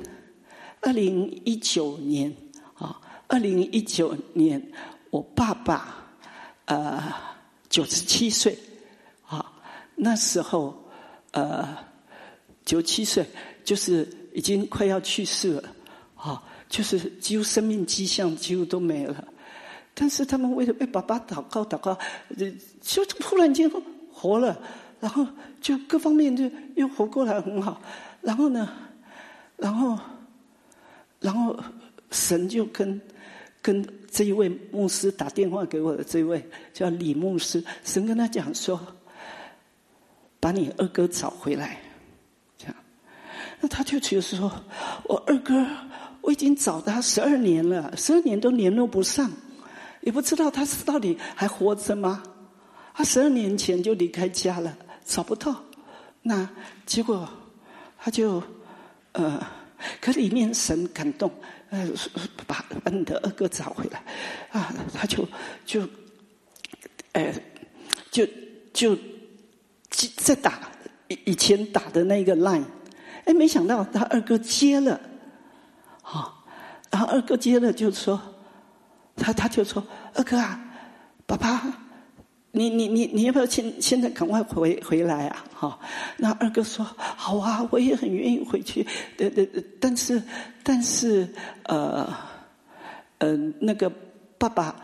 [0.81, 2.35] 二零一九年
[2.73, 4.61] 啊，二零一九年
[5.09, 6.05] 我爸爸
[6.65, 7.01] 呃
[7.69, 8.59] 九十七岁
[9.25, 9.53] 啊，
[9.95, 10.82] 那时候
[11.33, 11.77] 呃
[12.65, 13.23] 九七岁
[13.63, 15.63] 就是已经快要去世了
[16.15, 16.41] 啊。
[16.69, 19.27] 就是几乎生命迹象几乎都没了，
[19.93, 21.95] 但是他们为了为爸爸祷告祷告，
[22.81, 23.69] 就突然间
[24.11, 24.59] 活了，
[24.99, 25.23] 然后
[25.61, 27.79] 就各方面就又活过来很好，
[28.21, 28.73] 然后呢，
[29.55, 29.99] 然后，
[31.19, 31.55] 然后
[32.09, 32.99] 神就跟
[33.61, 38.81] 跟这一位牧师打电话给我的这位叫李牧师，神跟他讲说，
[40.43, 41.79] 把你二哥找回来，
[42.57, 42.75] 这样，
[43.61, 44.51] 那他就觉得说
[45.05, 45.65] 我二哥。
[46.19, 49.29] 我已经找他十二年了，十二年都联络不上，
[49.99, 52.23] 也不知道他是到底还活着吗？
[52.93, 55.61] 他十二年前就离开家了，找不到。
[56.21, 56.49] 那
[56.85, 57.27] 结果
[57.97, 58.41] 他就
[59.11, 59.45] 呃，
[59.99, 61.29] 可里面神感动，
[61.71, 61.89] 呃，
[62.47, 64.01] 把把你的二哥找回来
[64.51, 65.27] 啊，他就
[65.65, 65.85] 就
[67.11, 67.33] 呃
[68.11, 68.25] 就
[68.71, 68.97] 就
[70.17, 70.59] 在打
[71.07, 72.65] 以以前打的那个 line，
[73.25, 74.99] 哎，没想到他二哥接了。
[76.01, 76.43] 好，
[76.91, 78.19] 然后二哥接了就说，
[79.15, 80.59] 他他就说二哥啊，
[81.25, 81.61] 爸爸，
[82.51, 85.45] 你你你你要不要现现在赶快回回来啊？
[85.53, 85.79] 哈，
[86.17, 88.85] 那二哥说好啊，我也很愿意回去。
[89.15, 89.47] 对对，
[89.79, 90.21] 但是
[90.61, 91.27] 但是
[91.63, 92.13] 呃
[93.19, 93.89] 呃那个
[94.37, 94.75] 爸爸，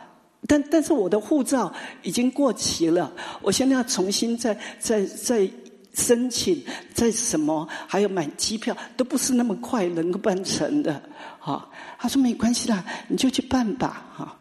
[0.47, 1.73] 但但是我的护照
[2.03, 3.11] 已经过期了，
[3.41, 5.49] 我现在要重新再再再。
[5.91, 6.63] 申请
[6.93, 11.01] 在什么，还有买机票，都不是那么快能够办成的。
[11.39, 11.67] 哈，
[11.97, 14.05] 他说没关系啦，你就去办吧。
[14.15, 14.37] 哈，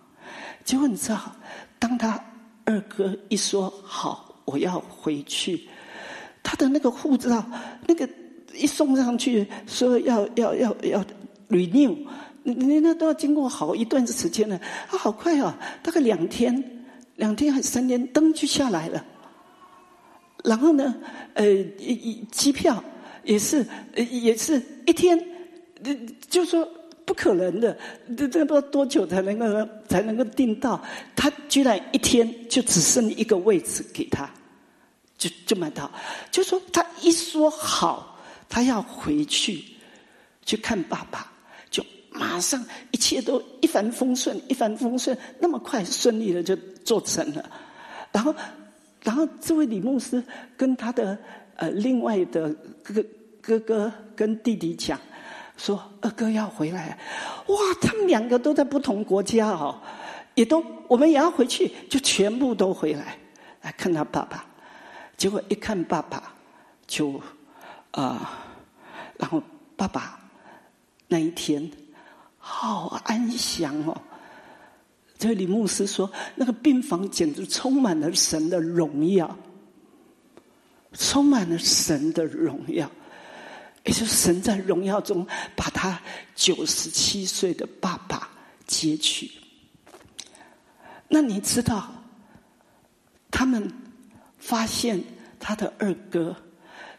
[0.63, 1.19] 结果你知道，
[1.79, 2.23] 当他
[2.65, 5.67] 二哥一说好，我要回去，
[6.43, 7.45] 他的那个护照，
[7.87, 8.09] 那个
[8.55, 11.05] 一送上去，说要要要要
[11.49, 11.97] renew，
[12.55, 14.57] 那那都要经过好一段时间了。
[14.57, 16.87] 啊，好快啊，大概两天，
[17.17, 19.05] 两天还是三天，灯就下来了。
[20.45, 20.95] 然后呢，
[21.35, 22.83] 呃，一一机票
[23.25, 25.19] 也是，也是一天，
[26.29, 26.67] 就说
[27.05, 27.77] 不可能的，
[28.17, 29.47] 这这不知道多久才能够
[29.89, 30.81] 才能够订到。
[31.17, 34.31] 他居然一天就只剩一个位置给他，
[35.19, 35.91] 就就买到。
[36.31, 38.17] 就说他一说好，
[38.49, 39.65] 他要回去
[40.45, 41.33] 去看爸爸，
[42.19, 47.51] 马上一切都一帆风顺，一帆风顺，那么快顺利的就做成了，
[48.13, 48.35] 然后。
[49.05, 50.23] 然后这位李牧师
[50.57, 51.17] 跟他的
[51.55, 52.53] 呃另外的
[52.83, 53.03] 哥
[53.41, 54.99] 哥哥跟弟弟讲，
[55.57, 56.99] 说二哥要回来，
[57.47, 57.57] 哇！
[57.81, 59.81] 他们两个都在不同国家哦，
[60.35, 63.17] 也都我们也要回去，就全部都回来
[63.63, 64.45] 来看他爸爸。
[65.17, 66.35] 结果一看爸爸，
[66.89, 67.23] 就
[67.93, 68.45] 啊，
[69.17, 69.41] 然后
[69.77, 70.19] 爸爸
[71.07, 71.71] 那一天
[72.51, 74.01] 好安详哦。
[75.19, 79.37] 这李牧师说：“那个病房简直充满了神的荣耀，
[80.93, 82.91] 充满了神的荣耀。
[83.85, 86.01] 也就是神在荣耀中把他
[86.35, 88.29] 九十七岁的爸爸
[88.67, 89.31] 接去。
[91.09, 91.93] 那你知道，
[93.31, 93.71] 他们
[94.39, 95.03] 发现
[95.39, 96.35] 他的二哥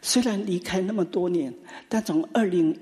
[0.02, 1.54] 虽然离开那么多年，
[1.88, 2.76] 但从二零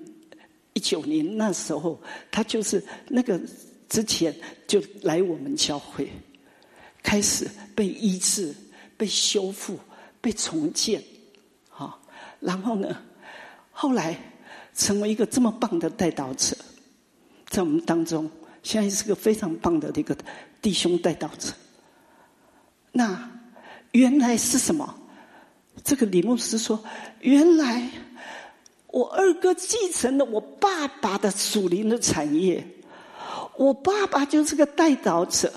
[0.78, 2.00] 一九年那时候，
[2.30, 3.40] 他就是那个。”
[3.88, 6.12] 之前就来我们教会，
[7.02, 8.54] 开始被医治、
[8.98, 9.78] 被修复、
[10.20, 11.02] 被重建，
[11.70, 11.98] 好，
[12.38, 13.00] 然后呢，
[13.72, 14.14] 后来
[14.74, 16.54] 成为一个这么棒的带导者，
[17.48, 18.30] 在我们当中，
[18.62, 20.14] 现在是个非常棒的一个
[20.60, 21.50] 弟兄带导者。
[22.92, 23.30] 那
[23.92, 24.94] 原来是什么？
[25.82, 26.84] 这个李牧师说
[27.24, 27.88] ：“原来
[28.98, 32.66] 我二哥继承了我爸爸的属灵的产业，
[33.56, 35.52] 我爸爸就是个带导者。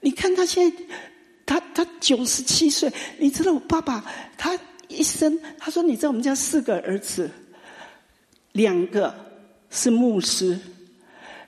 [0.00, 0.76] 你看他现在，
[1.46, 4.04] 他他九十七岁，你知道我爸爸
[4.36, 4.58] 他
[4.88, 7.30] 一生，他说你知道我们家四个儿子，
[8.50, 9.14] 两个
[9.70, 10.58] 是牧师。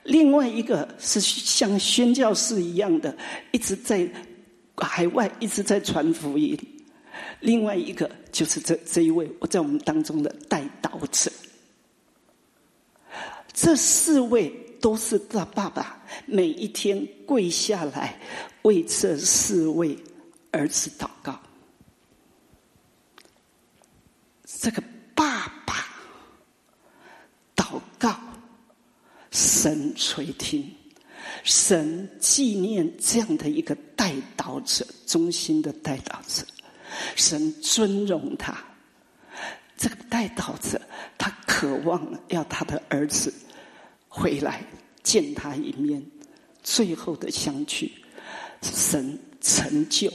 [0.03, 3.13] 另外一个是像宣教士一样的，
[3.51, 4.07] 一直在
[4.77, 6.57] 海外一直在传福音；
[7.41, 11.31] 另外一个就是这这一位我在我们当中的代导者。
[13.53, 14.49] 这四位
[14.81, 18.19] 都是他爸爸每一天跪下来
[18.63, 19.97] 为这四位
[20.51, 21.39] 儿子祷告。
[24.43, 24.83] 这个
[25.15, 25.85] 爸爸
[27.55, 28.19] 祷告。
[29.31, 30.71] 神垂听，
[31.43, 36.45] 神纪念这样的一个带导者，忠心的带导者，
[37.15, 38.57] 神尊荣他。
[39.77, 40.79] 这个带导者，
[41.17, 43.33] 他渴望要他的儿子
[44.07, 44.63] 回来
[45.01, 46.03] 见他一面，
[46.61, 47.91] 最后的相聚，
[48.61, 50.11] 神成就，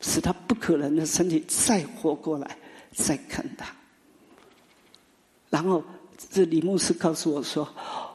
[0.00, 2.56] 使他不可能的身体再活过来，
[2.92, 3.66] 再看他。
[5.50, 5.82] 然后，
[6.30, 7.68] 这李牧师告诉我说。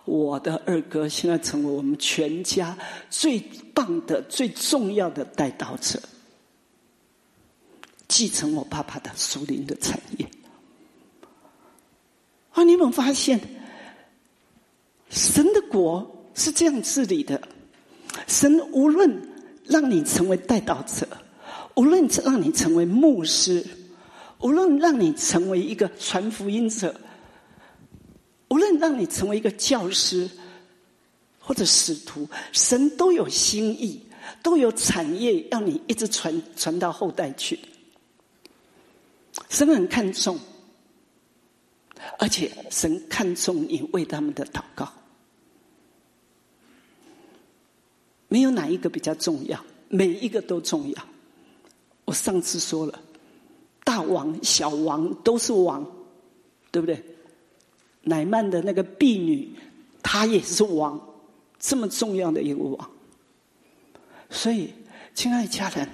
[0.03, 2.75] 我的二哥现在成为我们全家
[3.11, 3.39] 最
[3.71, 6.01] 棒的、最重要的带导者，
[8.12, 10.28] 继承我爸爸的属灵的产业。
[12.51, 13.39] 啊，你有没有发现，
[15.09, 17.41] 神的国是这样治理的？
[18.28, 19.09] 神无论
[19.64, 21.07] 让你成为带导者，
[21.76, 23.66] 无论让你成为牧师，
[24.39, 26.93] 无论让你成为一个传福音者。
[28.49, 30.30] 无论让你成为一个教师
[31.39, 34.05] 或者使徒，神都有心意，
[34.43, 37.57] 都有产业要你一直传传到后代去。
[39.51, 40.39] 神很看重，
[42.17, 44.89] 而且神看重你为他们的祷告。
[48.29, 51.07] 没有哪一个比较重要，每一个都重要。
[52.05, 52.97] 我上次说了，
[53.83, 55.85] 大王小王都是王，
[56.71, 57.03] 对不对？
[58.03, 59.53] 乃曼的那个婢女，
[60.01, 60.97] 她也是王，
[61.59, 62.91] 这么重要的一个王。
[64.29, 64.73] 所以，
[65.13, 65.89] 亲爱的家人，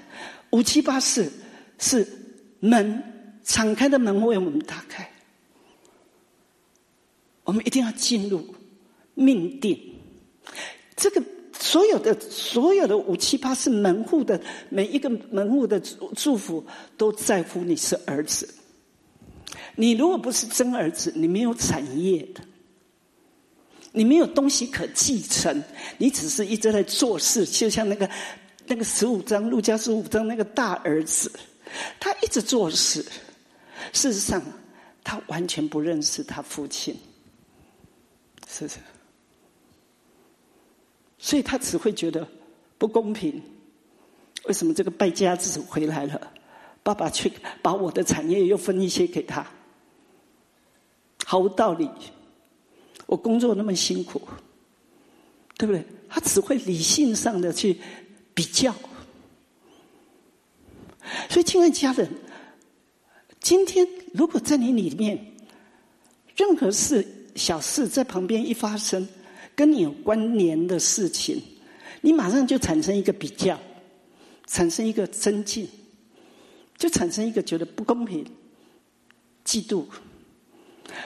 [0.52, 1.32] 五七八四
[1.80, 2.08] 是
[2.60, 3.17] 门
[3.48, 5.10] 敞开的门为我们打开，
[7.46, 8.46] 我们一定要进入
[9.16, 9.80] 命定。
[10.98, 11.24] 这个
[11.58, 14.40] 所有的所有的五七八是门户的
[14.70, 16.64] 每一个门户的祝福，
[16.98, 18.54] 都在乎你是儿子。
[19.76, 22.42] 你如果不是真儿子，你没有产业的，
[23.94, 25.64] 你没有东西可继承，
[25.98, 28.10] 你只是一直在做事，就像那个
[28.66, 31.32] 那个十五章陆家十五章那个大儿子，
[32.00, 33.06] 他一直做事，
[33.94, 34.42] 事实上
[35.04, 36.96] 他完全不认识他父亲，
[38.48, 38.80] 是不是？
[41.18, 42.28] 所以他只会觉得
[42.78, 43.42] 不公平。
[44.46, 46.32] 为什么这个败家子回来了，
[46.84, 47.30] 爸爸却
[47.62, 49.46] 把我的产业又分一些给他？
[51.26, 51.90] 毫无道理。
[53.06, 54.22] 我工作那么辛苦，
[55.58, 55.86] 对不对？
[56.10, 57.80] 他只会理性上的去
[58.34, 58.74] 比较。
[61.30, 62.10] 所以，亲爱家人，
[63.48, 65.18] 今天如果在你里面，
[66.36, 69.08] 任何事、小事在旁边一发生，
[69.56, 71.42] 跟你有关联的事情，
[72.02, 73.58] 你马上就产生一个比较，
[74.48, 75.66] 产生一个增进，
[76.76, 78.26] 就产生一个觉得不公平、
[79.46, 79.86] 嫉妒。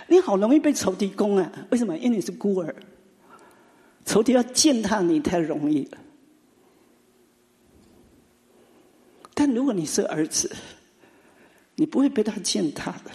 [0.08, 1.68] 你好容易被仇敌攻啊？
[1.70, 1.96] 为什么？
[1.96, 2.76] 因为你是孤儿，
[4.04, 5.98] 仇敌要践踏你太容易了。
[9.36, 10.52] 但如果你是儿子，
[11.82, 13.10] 你不会被他践踏的。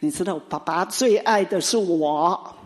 [0.00, 2.56] 你知道，爸爸最爱的是我，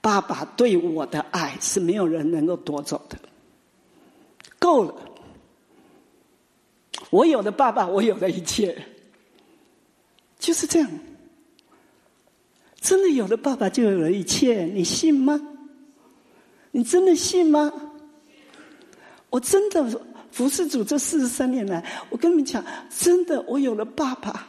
[0.00, 3.16] 爸爸对我的爱是没有人能够夺走的。
[4.58, 4.92] 够了，
[7.10, 8.76] 我有的爸爸，我有的一切。
[10.40, 10.90] 就是这样，
[12.80, 15.40] 真的有了爸爸就有了一切，你信吗？
[16.72, 17.72] 你真的信吗？
[19.30, 20.00] 我真的
[20.30, 24.46] 服侍主这四十三年来，我跟你们讲，真的，我有了爸爸，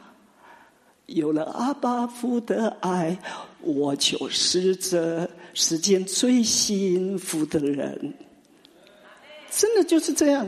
[1.06, 3.18] 有了阿巴父的爱，
[3.62, 8.14] 我就是这世间最幸福的人。
[9.50, 10.48] 真的就是这样，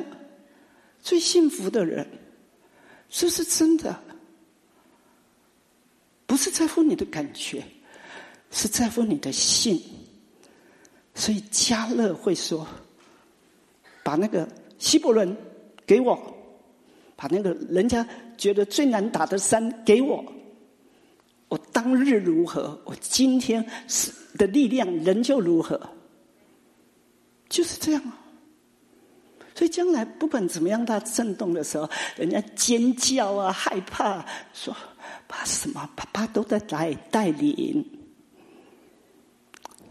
[1.01, 2.05] 最幸福的人，
[3.09, 3.97] 这是真的。
[6.25, 7.63] 不是在乎你的感觉，
[8.51, 9.81] 是在乎你的信。
[11.15, 12.67] 所以加勒会说
[14.03, 14.47] ：“把那个
[14.79, 15.37] 希伯伦
[15.85, 16.17] 给我，
[17.15, 18.07] 把那个人家
[18.37, 20.25] 觉得最难打的山给我，
[21.49, 25.79] 我当日如何，我今天是的力量仍旧如何，
[27.49, 28.17] 就是这样啊。
[29.53, 34.73] 所以将来不管怎么样，它震动的时候，人家尖叫啊，害怕，说
[35.27, 35.89] 怕什么？
[35.97, 37.85] 爸爸都在带带领，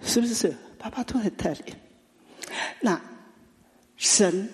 [0.00, 0.54] 是不是？
[0.78, 1.74] 爸爸都在带领。
[2.80, 2.98] 那
[3.98, 4.48] 神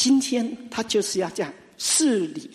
[0.00, 2.50] 今天他就是要这样事理。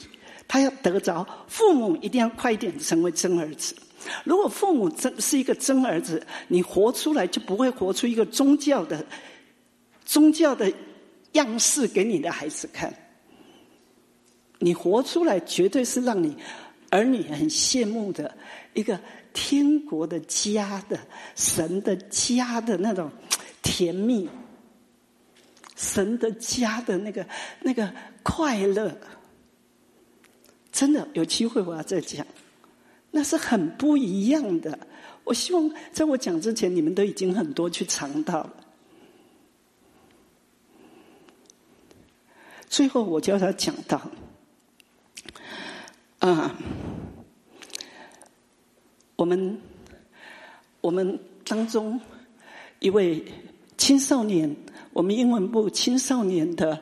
[0.47, 3.76] 他要得着父母，一定要快一点成为真儿子。
[4.23, 9.05] 如果父母真是一个真儿子，你活出来就不会活出一个宗教的
[10.03, 10.73] 宗教的
[11.34, 12.91] 样式给你的孩子看。
[14.57, 16.35] 你活出来绝对是让你
[16.89, 18.35] 儿女很羡慕的
[18.73, 18.99] 一个
[19.34, 20.99] 天国的家的
[21.35, 23.11] 神的家的那种
[23.61, 24.27] 甜蜜，
[25.76, 27.27] 神的家的那个
[27.61, 27.93] 那个
[28.23, 28.97] 快乐。
[30.72, 32.26] 真的有机会，我要再讲，
[33.11, 34.77] 那是很不一样的。
[35.23, 38.53] 我希望在我讲之前，你们都已经很多去尝到了。
[42.68, 44.02] 最后，我叫他讲到，
[46.19, 46.53] 啊，
[49.15, 49.61] 我们
[50.81, 52.02] 我们当中
[52.80, 53.23] 一位
[53.77, 54.53] 青少年，
[54.95, 56.81] 我们英文部青少年的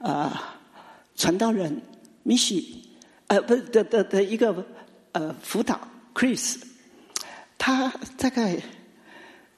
[0.00, 0.58] 啊
[1.14, 1.80] 传道人
[2.26, 2.64] Mishy，。
[3.28, 4.66] 呃，不是的的的一个
[5.12, 5.80] 呃辅导
[6.12, 6.60] ，Chris，
[7.56, 8.60] 他大概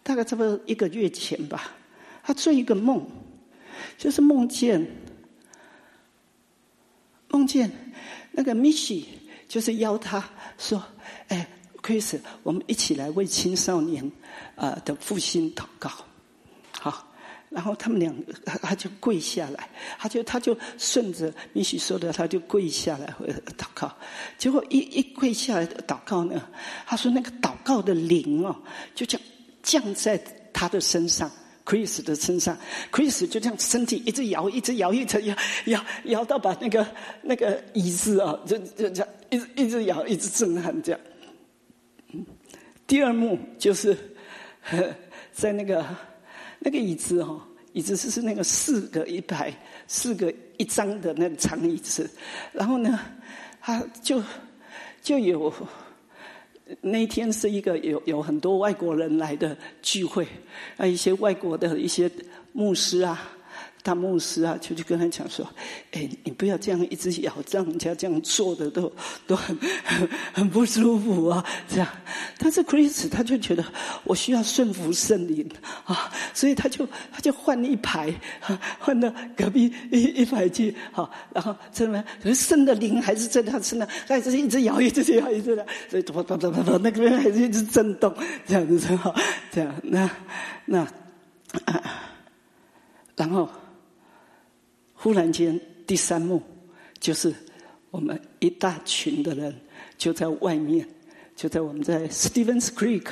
[0.03, 1.71] 大概差不多一个月前吧，
[2.23, 3.07] 他做一个梦，
[3.97, 4.87] 就是梦见
[7.29, 7.73] 梦见
[8.33, 9.07] 那个 Mishy
[9.49, 10.23] 就是邀他
[10.59, 10.85] 说
[11.29, 11.49] ：“哎
[11.81, 14.13] ，Chris，我们一起来为青少年
[14.57, 15.91] 啊的复兴祷告。”
[16.79, 17.14] 好。
[17.55, 23.07] 然后他们两个，他就跪下来，他就他就顺着米许说的，他就跪下来
[23.57, 23.97] 祷告。
[24.37, 26.49] 结果一一跪下来祷告呢，
[26.85, 28.57] 他说那个祷告的灵哦，
[28.93, 29.27] 就这样
[29.63, 30.21] 降在
[30.53, 31.31] 他的身上
[31.65, 32.59] ，Chris 的身上
[32.91, 35.37] ，Chris 就这样身体一直摇，一直摇，一直摇，
[35.67, 36.85] 摇摇到把那个
[37.23, 41.01] 那个椅子啊，就就这样一直一直摇，一直震撼这样。
[42.85, 43.97] 第二幕就是
[45.33, 45.87] 在那个。
[46.65, 47.41] 那个椅子哦，
[47.75, 49.55] 椅子是是那个四个一排、
[49.87, 52.11] 四个一张的那个长椅子，
[52.53, 52.99] 然后呢，
[53.61, 54.23] 他就
[55.03, 55.53] 就有
[56.81, 60.27] 那天是一个有有很多外国人来的聚会，
[60.79, 62.11] 啊，一些外国的一些
[62.53, 63.31] 牧师啊。
[63.85, 65.47] 大牧师啊，就去跟他讲说
[65.93, 68.91] ：“哎，你不要这样一直咬，让人家这样做的都
[69.27, 69.55] 都很
[69.85, 71.89] 很 很不舒服啊。”这样，
[72.39, 73.63] 但是 Chris 他就觉得
[74.05, 75.47] 我需要顺服圣灵
[75.85, 78.11] 啊，所以他就他就换一排，
[78.79, 88.17] 换到隔壁一一排去，好，然后这边圣的灵还是在他身上，还是一直摇，一直摇，一直摇，所以咚咚咚咚咚，那边还是一直震动，
[88.47, 89.15] 这样子哈，
[89.53, 90.11] 这样那
[90.65, 90.79] 那
[91.67, 91.83] 啊，
[93.15, 93.47] 然后。
[95.05, 96.43] 忽然间，第三幕
[96.99, 97.31] 就是
[97.91, 99.55] 我们一大群的人
[99.99, 100.89] 就在外面，
[101.37, 103.09] 就在我们在 Stevens Creek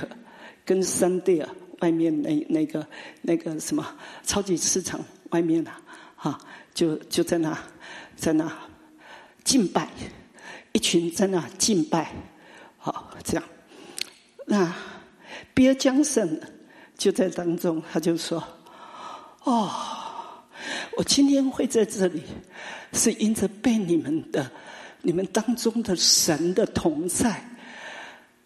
[0.65, 1.47] 跟 Sunday
[1.81, 2.89] 外面那那个
[3.21, 3.87] 那个什么
[4.23, 5.83] 超级市场外面啊，
[6.17, 6.39] 哈，
[6.73, 7.59] 就就在那
[8.17, 8.51] 在那
[9.45, 9.91] 敬拜，
[10.73, 12.11] 一群在那敬拜，
[12.79, 13.45] 好这样。
[14.47, 14.75] 那
[15.55, 16.41] Bill Johnson
[16.97, 18.43] 就在当中，他就说
[19.45, 19.71] ：“哦。”
[20.97, 22.23] 我今天会在这里，
[22.93, 24.51] 是因着被你们的、
[25.03, 27.45] 你们当中的神的同在，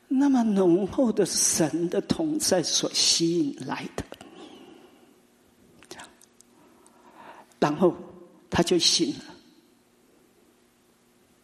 [0.08, 4.04] 那么浓厚的神的同在所吸引来的。
[7.58, 7.96] 然后
[8.50, 9.24] 他就醒了，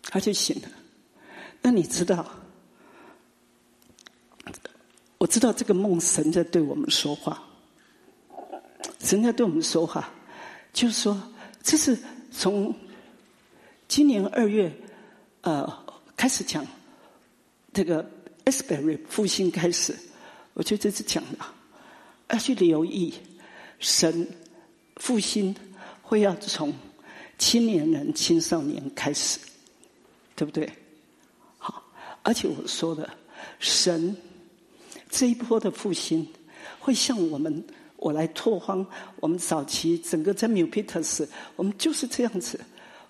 [0.02, 0.68] 他就醒了。
[1.62, 2.24] 那你知道？
[5.18, 7.42] 我知道这个梦，神在对我们说话，
[9.00, 10.10] 神在对我们说话。
[10.72, 11.22] 就是说，
[11.62, 11.96] 这是
[12.30, 12.74] 从
[13.88, 14.72] 今年二月
[15.42, 15.70] 呃
[16.16, 16.66] 开始讲
[17.74, 18.08] 这个
[18.46, 19.94] Asbury 复兴开始，
[20.54, 21.54] 我就这次讲了，
[22.30, 23.12] 要去留意
[23.80, 24.26] 神
[24.96, 25.54] 复兴
[26.00, 26.72] 会要从
[27.36, 29.38] 青年人、青少年开始，
[30.34, 30.72] 对不对？
[31.58, 31.84] 好，
[32.22, 33.08] 而且我说的
[33.58, 34.16] 神
[35.10, 36.26] 这一波的复兴
[36.80, 37.62] 会向我们。
[38.02, 38.84] 我来拓荒，
[39.20, 41.24] 我们早期整个在 New Peters，
[41.54, 42.58] 我们就是这样子，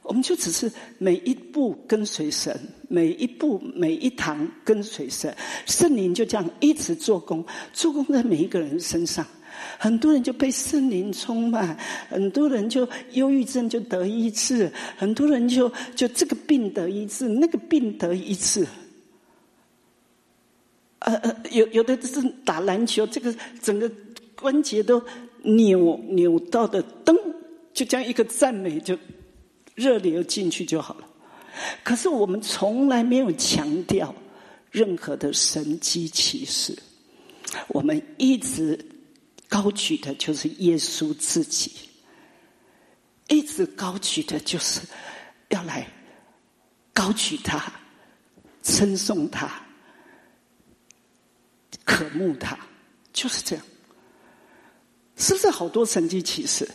[0.02, 2.54] 我们就只是每一步跟随神，
[2.88, 9.26] 每一步每一堂跟随神，圣灵就这样一直做工，做工在每一个人身上，
[9.78, 11.78] 很多人就被圣灵充满，
[12.10, 18.66] 很多人就忧郁症就得医治，很多人就就这个病得医治，那个病得医治，
[20.98, 23.90] 呃呃，有有的是打篮球，这个整个
[24.42, 25.02] 关节都
[25.42, 27.16] 扭扭到的，噔，
[27.72, 28.98] 就这样一个赞美就
[29.74, 31.08] 热流进去就好了。
[31.84, 34.14] 可是我们从来没有强调
[34.70, 36.76] 任何的神机骑士，
[37.68, 38.78] 我们一直
[39.48, 41.70] 高举的就是耶稣自己，
[43.28, 44.80] 一直高举的就是
[45.50, 45.86] 要来
[46.92, 47.72] 高举他，
[48.62, 49.62] 称颂他，
[51.84, 52.58] 渴慕他，
[53.12, 53.64] 就是这样。
[55.16, 56.68] 是不是好多神迹启示？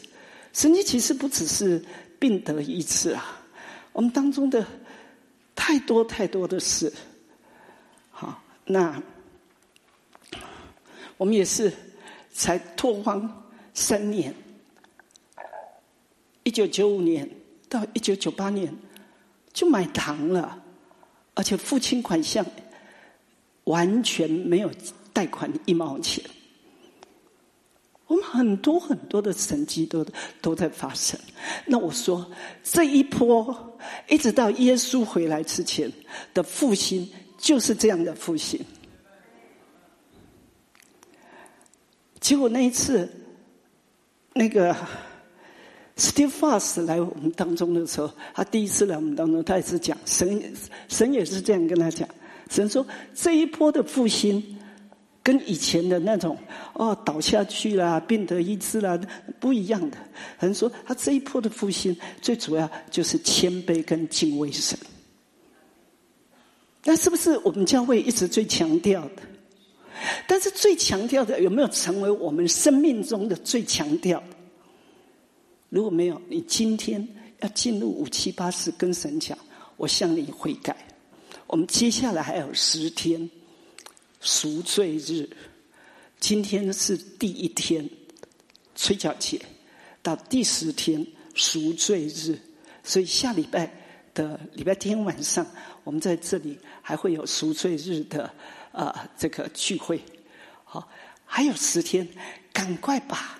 [0.53, 1.83] 神迹启示不只是
[2.17, 3.41] 病得医治啊。
[3.93, 4.65] 我们当中的
[5.55, 6.91] 太多太多的事，
[8.11, 9.01] 好，那
[11.17, 11.73] 我们也是
[12.31, 14.33] 才拓荒三年，
[16.43, 17.27] 一九九五年
[17.67, 18.71] 到一九九八年
[19.51, 20.61] 就买糖了，
[21.33, 22.45] 而且付清款项，
[23.63, 24.71] 完全没有
[25.11, 26.23] 贷款一毛钱。
[28.07, 30.05] 我们很多很多的神迹都
[30.41, 31.19] 都在发生。
[31.65, 32.25] 那我说，
[32.63, 33.77] 这一波
[34.07, 35.91] 一直到耶稣回来之前
[36.33, 37.07] 的复兴，
[37.37, 38.59] 就是这样的复兴。
[42.21, 43.09] 结果那一次，
[44.33, 44.73] 那个
[45.97, 50.41] Steve Foss 来我们当中的时候，他第一次来我们当中，他也是讲神，
[50.87, 52.07] 神也是这样跟他讲，
[52.49, 54.56] 神说这一波的复兴。
[55.27, 56.37] 跟以前的那种
[56.71, 58.97] 哦倒下去啦、病得医治啦
[59.41, 59.97] 不一样的。
[60.39, 64.79] 有人说他这一波的复兴，最主要就是谦卑跟敬畏神。
[66.85, 69.23] 那是不是我们教会一直最强调的？
[70.25, 74.23] 但是最强调的有没有成为我们生命中的最强调？
[75.67, 77.05] 如果没有，你今天
[77.41, 79.37] 要进入五七八四跟神讲，
[79.75, 80.73] 我向你悔改。
[81.47, 83.29] 我们接下来还有十天。
[84.19, 85.29] 赎罪日，
[86.19, 87.87] 今天是第一天，
[88.75, 89.39] 催缴节，
[90.01, 92.37] 到第十天赎罪日，
[92.83, 93.71] 所以下礼拜
[94.13, 95.45] 的礼拜天晚上，
[95.83, 98.33] 我们在这里还会有赎罪日的
[98.71, 100.01] 啊这个聚会。
[100.63, 100.89] 好，
[101.23, 102.07] 还有十天，
[102.51, 103.39] 赶快把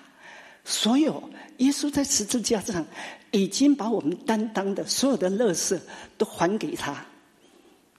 [0.64, 1.28] 所有
[1.58, 2.86] 耶稣在十字架上
[3.32, 5.80] 已经把我们担当的所有的乐事
[6.16, 7.04] 都还给他。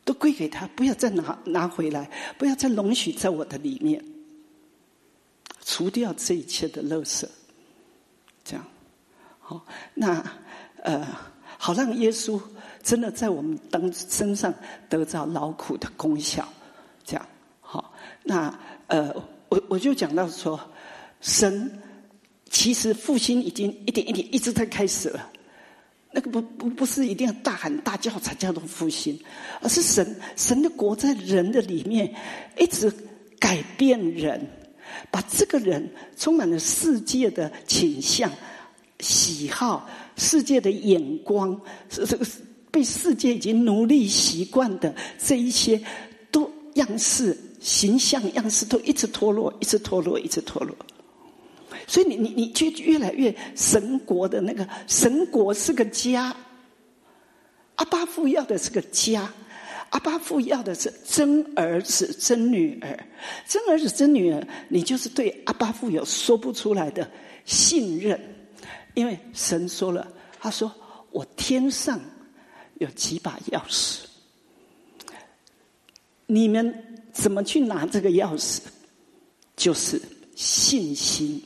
[0.09, 4.03] 都归给他，不要再拿拿回来，不要再容许在我的里面，
[5.63, 7.27] 除掉这一切的垃圾，
[8.43, 8.65] 这样，
[9.37, 9.63] 好，
[9.93, 10.19] 那
[10.81, 11.07] 呃，
[11.59, 12.41] 好让耶稣
[12.81, 14.51] 真的在我们当身上
[14.89, 16.43] 得到劳苦的功效，
[17.05, 17.23] 这样，
[17.61, 18.51] 好，那
[18.87, 19.13] 呃，
[19.49, 20.59] 我我就讲到说，
[21.21, 21.71] 神
[22.49, 25.29] 其实复兴已经一点一点一直在开始了。
[26.11, 29.19] 那个不不不是一定要大喊大叫才叫做复兴，
[29.61, 32.13] 而是神神的国在人的里面
[32.57, 32.91] 一直
[33.39, 34.47] 改变人，
[35.11, 35.87] 把这个人
[36.17, 38.31] 充满了世界的倾向、
[38.99, 39.87] 喜好、
[40.17, 42.25] 世界的眼光，是这个
[42.71, 45.79] 被世界已经奴隶习惯的这一些
[46.31, 50.75] 都样式、形象样式都一直脱落，一直脱落，一直脱落。
[51.89, 56.35] 所以你你你就越来越神国的那个神国是个家，
[57.77, 59.27] 阿巴父要的是个家，
[59.89, 63.07] 阿巴父要的是真儿子真女儿，
[63.47, 67.09] 真儿子真女儿，你就是对阿巴父有说不出来的
[67.43, 68.21] 信任，
[68.93, 70.07] 因为神说了，
[70.39, 70.71] 他说
[71.09, 71.99] 我天上
[72.75, 74.01] 有几把钥匙，
[76.27, 78.59] 你们怎么去拿这个钥匙？
[79.55, 79.99] 就是
[80.35, 81.43] 信心。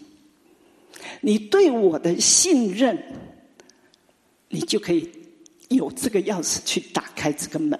[1.26, 3.02] 你对我的信任，
[4.50, 5.10] 你就可以
[5.70, 7.80] 有这个钥匙去打开这个门。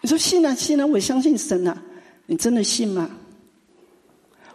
[0.00, 1.82] 你说信啊信啊，我相信神啊，
[2.26, 3.10] 你真的信吗？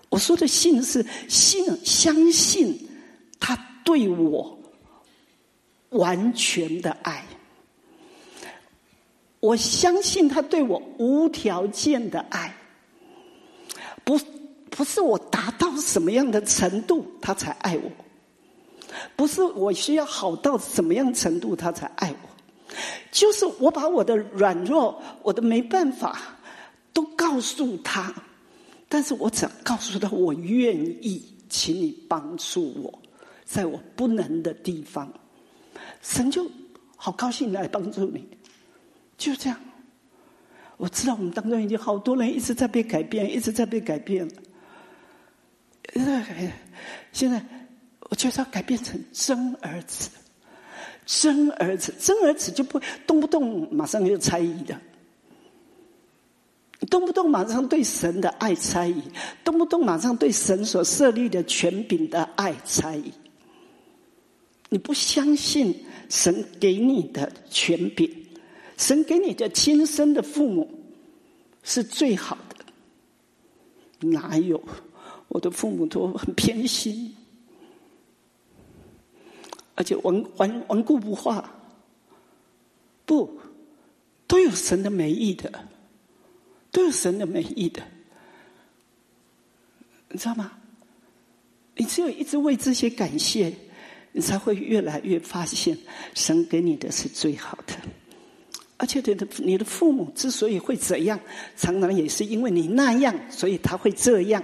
[0.09, 2.87] 我说的信是信，相信
[3.37, 4.57] 他对我
[5.89, 7.25] 完全的爱，
[9.41, 12.55] 我相信他对我无条件的爱，
[14.75, 17.89] 不是我达到什么样的程度，他才爱我；
[19.15, 22.29] 不是我需要好到什么样程度，他才爱我。
[23.09, 26.19] 就是我把我的软弱、我的没办法
[26.91, 28.13] 都告诉他，
[28.89, 32.99] 但是我只告诉他，我愿意，请你帮助我，
[33.45, 35.09] 在我不能的地方，
[36.01, 36.45] 神就
[36.97, 38.27] 好高兴来帮助你。
[39.17, 39.57] 就这样，
[40.75, 44.29] 我知道我们当中已经好多人一直在被改变，一直在被改变。
[47.11, 47.43] 现在
[48.09, 50.09] 我觉得要改变成真儿子，
[51.05, 54.79] 真儿子，真儿子就不动不动马上就猜疑的。
[56.89, 59.01] 动不动马上对神的爱猜疑，
[59.43, 63.11] 动不动马上对神所设立的权柄的爱猜疑。
[64.69, 68.11] 你不相信神给你的权柄，
[68.77, 70.69] 神给你的亲生的父母
[71.63, 74.61] 是最好的，哪有？
[75.27, 77.15] 我的父母都很偏心，
[79.75, 81.53] 而且顽顽顽固不化，
[83.05, 83.39] 不
[84.27, 85.51] 都有神的美意的。
[86.71, 87.81] 都有神的美意的，
[90.09, 90.51] 你知道吗？
[91.77, 93.53] 你只有一直为这些感谢，
[94.11, 95.77] 你才会越来越发现
[96.13, 97.73] 神给你的是最好的。
[98.75, 101.17] 而且，你的你的父母之所以会怎样，
[101.55, 104.43] 常常也是因为你那样，所以他会这样，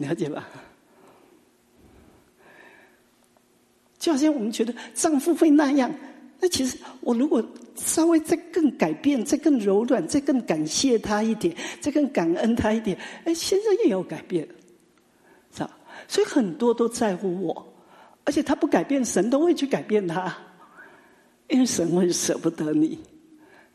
[0.00, 0.48] 了解吧？
[3.98, 5.94] 就好像我们觉得丈夫会那样。
[6.40, 7.44] 那其实，我如果
[7.76, 12.96] 稍微再更改变、再更柔软、再更感谢他一点、再更感恩他一点，
[13.26, 14.48] 哎，先生也有改变，
[15.54, 15.70] 是吧？
[16.08, 17.74] 所以很多都在乎我，
[18.24, 20.34] 而且他不改变，神都会去改变他，
[21.48, 22.98] 因为神会舍不得你，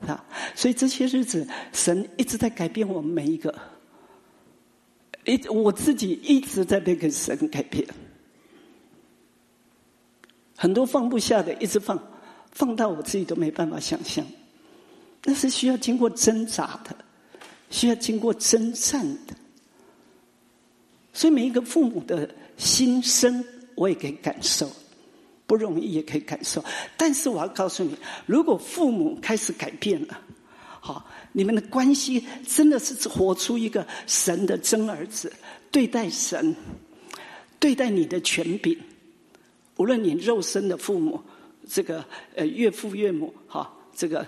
[0.01, 0.25] 是吧？
[0.55, 3.53] 所以这些日子，神一直在改变我们每一个，
[5.25, 7.85] 一我自己一直在被跟神改变，
[10.55, 12.01] 很多放不下的，一直放。
[12.51, 14.25] 放到我自己都没办法想象，
[15.25, 16.95] 那是需要经过挣扎的，
[17.69, 19.35] 需要经过征战的。
[21.11, 23.43] 所以每一个父母的心声，
[23.75, 24.71] 我也可以感受，
[25.45, 26.63] 不容易也可以感受。
[26.95, 27.93] 但是我要告诉你，
[28.25, 30.17] 如果父母开始改变了，
[30.79, 31.05] 好，
[31.37, 35.29] 你们的关系真的是活出一个神的真儿子，
[35.69, 36.55] 对待神，
[37.59, 38.77] 对待你的权柄，
[39.75, 41.21] 无论你肉身的父母。
[41.67, 42.05] 这个
[42.35, 44.25] 呃岳父岳母哈，这个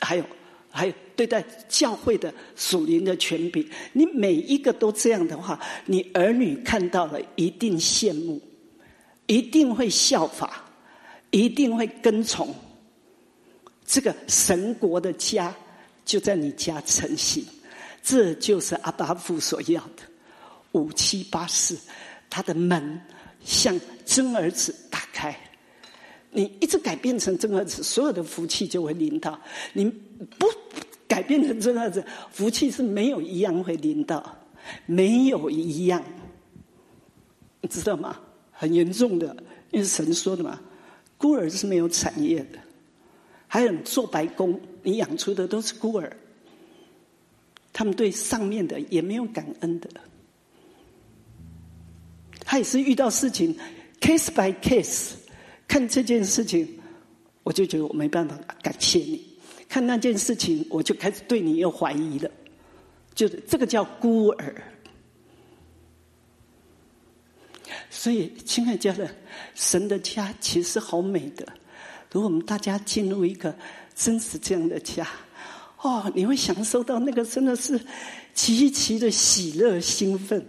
[0.00, 0.24] 还有
[0.70, 8.40] 还有对待教会的属灵的权柄，你每一个都这样的话，你儿女看到了一定羡慕，
[9.26, 10.64] 一定会效法，
[11.32, 12.54] 一定会跟从。
[13.84, 15.52] 这个神国的家
[16.04, 17.44] 就在你家成型，
[18.02, 20.02] 这就是阿巴父所要的
[20.72, 21.78] 五七八四，
[22.28, 23.00] 他的门
[23.44, 25.34] 向真儿子打开。
[26.30, 29.38] 你一直改变成真儿子，所有的福气就会临到；
[29.72, 29.84] 你
[30.38, 30.46] 不
[31.06, 34.36] 改变成真儿子，福气是没有一样会临到，
[34.84, 36.02] 没有一样，
[37.60, 38.20] 你知道吗？
[38.50, 39.36] 很严重的，
[39.70, 40.60] 因为神说的嘛，
[41.16, 42.58] 孤儿是没有产业的。
[43.46, 46.16] 还有做白工，你养出的都是孤儿，
[47.72, 49.90] 他们对上面的也没有感恩的。
[52.44, 53.56] 他也是遇到事情
[54.00, 55.14] ，case by case。
[55.66, 56.78] 看这件事情，
[57.42, 59.18] 我就觉得我没办法感谢你；
[59.68, 62.30] 看那件事情，我就开始对你有怀疑了。
[63.14, 64.62] 就是这个叫孤儿。
[67.88, 69.08] 所以，亲爱的家人，
[69.54, 71.46] 神的家其实好美的。
[72.12, 73.56] 如果我们大家进入一个
[73.94, 75.06] 真实这样的家，
[75.80, 77.80] 哦，你会享受到那个真的是
[78.32, 80.44] 极其的喜乐、兴奋、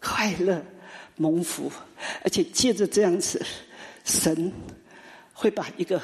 [0.00, 0.64] 快乐、
[1.16, 1.70] 蒙福，
[2.22, 3.44] 而且借着这样子。
[4.04, 4.52] 神
[5.32, 6.02] 会把一个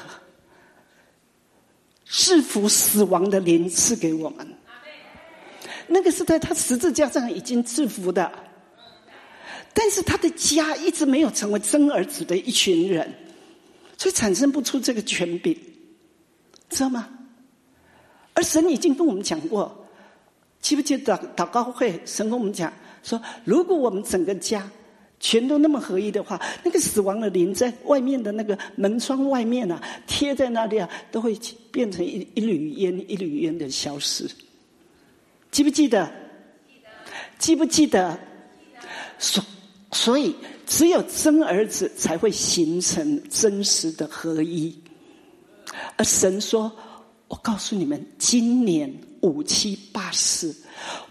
[2.05, 4.47] 制服死亡的灵赐给我们，
[5.85, 8.31] 那个是在他十字架上已经制服的，
[9.73, 13.13] 但是他的家一直没有成为真儿子的一群人，
[13.97, 15.59] 所以产生不出这个权柄，
[16.69, 17.09] 知道吗？
[18.33, 19.87] 而神已经跟我们讲过，
[20.61, 21.99] 记不记得祷告会？
[22.05, 22.71] 神跟我们讲
[23.03, 24.69] 说，如果我们整个家。
[25.21, 31.37] 全都那么合一的话，那个死亡的灵在外面的那个门窗外面啊，贴在那里啊，都会
[31.73, 34.25] 变成一一缕烟，一缕烟的消失。
[35.51, 36.09] 记不记得？
[37.37, 38.17] 记不记得？
[39.17, 39.43] 所
[39.91, 40.33] 所以，
[40.65, 44.73] 只有真儿子才会形成真实的合一。
[45.97, 46.71] 而神说
[47.27, 50.55] ：“我告诉你们，今年五七八四，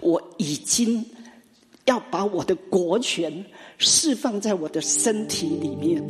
[0.00, 1.04] 我已经
[1.84, 3.44] 要把我的国权。”
[3.80, 6.02] 释放在我的身体里面，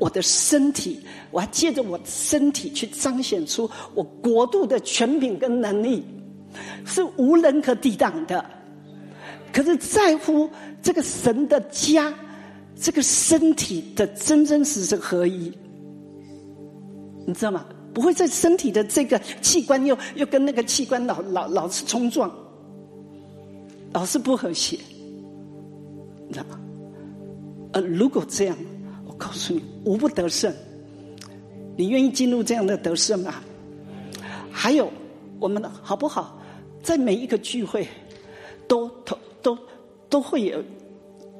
[0.00, 0.98] 我的身体，
[1.30, 6.04] 我要借着我身体去彰显出我国度的权柄跟能力，
[6.84, 8.44] 是无人可抵挡的。
[9.52, 10.50] 可是，在乎
[10.82, 12.12] 这个神的家，
[12.74, 15.52] 这个身体的真真实实合一，
[17.26, 17.64] 你知道吗？
[17.94, 22.30] 不会在身体的这个器官又又跟那个器官老老老是冲撞，
[23.92, 24.78] 老是不和谐。
[26.26, 26.58] 你知道吗？
[27.72, 28.56] 呃，如果这样，
[29.06, 30.52] 我告诉你，无不得胜。
[31.76, 33.34] 你愿意进入这样的得胜吗？
[34.50, 34.90] 还有，
[35.38, 36.38] 我们好不好？
[36.82, 37.86] 在每一个聚会，
[38.66, 39.58] 都都都
[40.08, 40.62] 都会有，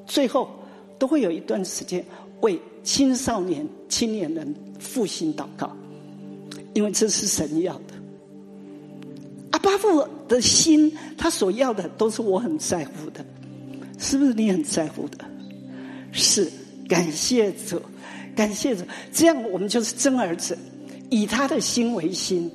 [0.06, 0.50] 最后
[0.98, 2.04] 都会有一段时间
[2.42, 5.74] 为青少年、青年人复兴祷告，
[6.74, 7.94] 因为这是神要的。
[9.50, 13.24] 阿巴父的心，他所要的都是我很在乎的，
[13.98, 15.18] 是不是你很在乎的？
[16.10, 16.50] 是，
[16.88, 17.80] 感谢主，
[18.34, 18.82] 感谢主，
[19.12, 20.56] 这样我们就是真儿子，
[21.10, 22.50] 以他的心为心，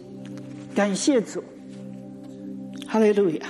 [0.73, 1.43] 感谢主。
[2.87, 3.47] 哈利路亚！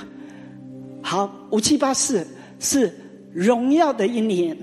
[1.02, 2.26] 好，五七八四
[2.60, 2.92] 是
[3.32, 4.58] 荣耀的一年，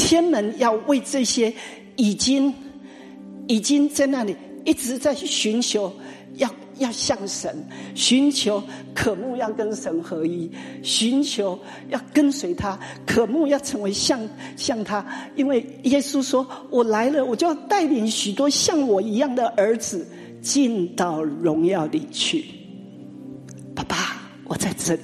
[0.00, 1.52] 天门要为这些
[1.96, 2.52] 已经
[3.46, 5.92] 已经在那里一直在寻求，
[6.36, 7.54] 要要向神
[7.94, 8.62] 寻求，
[8.94, 10.50] 渴慕要跟神合一，
[10.82, 11.58] 寻求
[11.90, 14.18] 要跟随他，渴慕要成为像
[14.56, 15.04] 像他，
[15.36, 20.08] 因为耶稣说：“我来了，我就要带领许多像我一样的儿子
[20.40, 22.46] 进到荣耀里去。”
[23.76, 25.02] 爸爸，我在这里，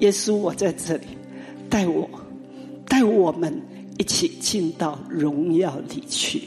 [0.00, 1.06] 耶稣，我在这里，
[1.68, 2.08] 带我，
[2.88, 3.60] 带我们
[3.98, 6.42] 一起进到荣耀里去，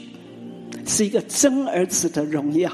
[0.86, 2.70] 是一个真儿子的荣耀，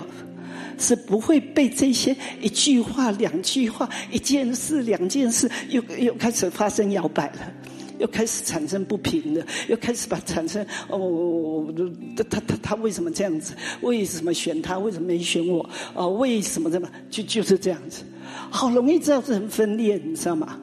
[0.78, 7.53] 是不会被这些一句话、两句话、一件事、两件事，又又开始发生摇摆了，
[7.98, 11.73] 又开始产生不平了，又开始把产生哦，
[12.15, 13.55] 他他他他为什么这样子？
[13.81, 14.78] 为什么选他？
[14.78, 15.66] 为什么没选我？
[15.94, 16.86] 哦，为什么这么？
[17.09, 18.03] 就就是这样子。
[18.51, 20.59] 好容易造成分裂，你知道吗？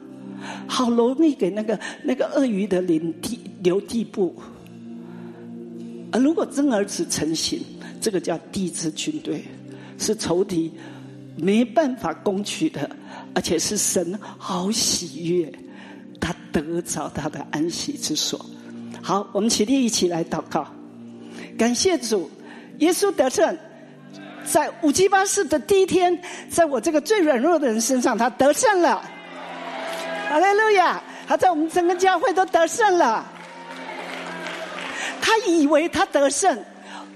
[0.66, 4.34] 好容易给那个那个鳄鱼的领地留地步。
[6.12, 7.60] 而如果真儿子成型，
[8.00, 9.44] 这个叫地之军队，
[9.98, 10.72] 是仇敌
[11.36, 12.88] 没办法攻取的，
[13.34, 15.52] 而且是神好喜悦，
[16.20, 18.44] 他得着他的安息之所。
[19.02, 20.66] 好，我们起立一起来祷告，
[21.58, 22.30] 感谢主，
[22.78, 23.56] 耶稣得胜。
[24.44, 26.16] 在五七八四的第一天，
[26.48, 29.02] 在我这个最软弱的人身上，他得胜了。
[30.28, 31.02] 哈利路亚！
[31.26, 33.24] 他在我们整个教会都得胜了。
[35.20, 36.58] 他以为他得胜，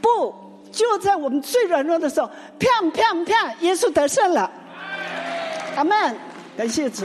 [0.00, 0.34] 不
[0.72, 4.50] 就在我们最软弱的时候，啪啪啪，耶稣得胜了。
[5.76, 6.16] 阿门！
[6.56, 7.04] 感谢主。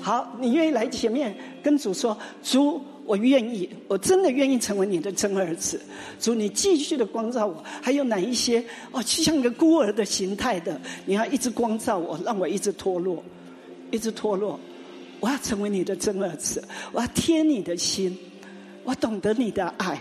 [0.00, 2.80] 好，你愿意来前面跟主说，主。
[3.04, 5.80] 我愿意，我真的愿意成为你的真儿子。
[6.20, 7.62] 主，你继续的光照我。
[7.82, 13.20] 还有哪一些哦，就像一个孤儿的形态的，你要一直光照我，让我一直脱落，
[13.90, 14.58] 一直脱落。
[15.22, 18.18] 我要成为你的真儿子，我要贴你的心，
[18.82, 19.96] 我懂得你的爱。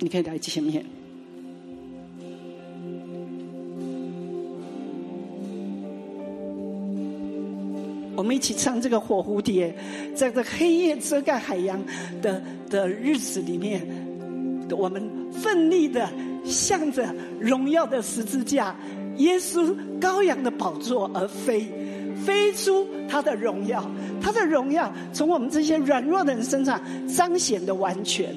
[0.00, 0.84] 你可以来前面。
[8.16, 9.72] 我们一起唱这个火蝴蝶，
[10.16, 11.80] 在这黑夜遮盖海洋
[12.20, 13.86] 的的日子里面，
[14.76, 16.10] 我们奋力的
[16.44, 18.74] 向着荣耀的十字架、
[19.18, 21.70] 耶稣羔羊的宝座而飞，
[22.24, 23.84] 飞出他的荣耀，
[24.20, 28.34] 他的荣耀从我们这些软弱的人身上彰显的完全。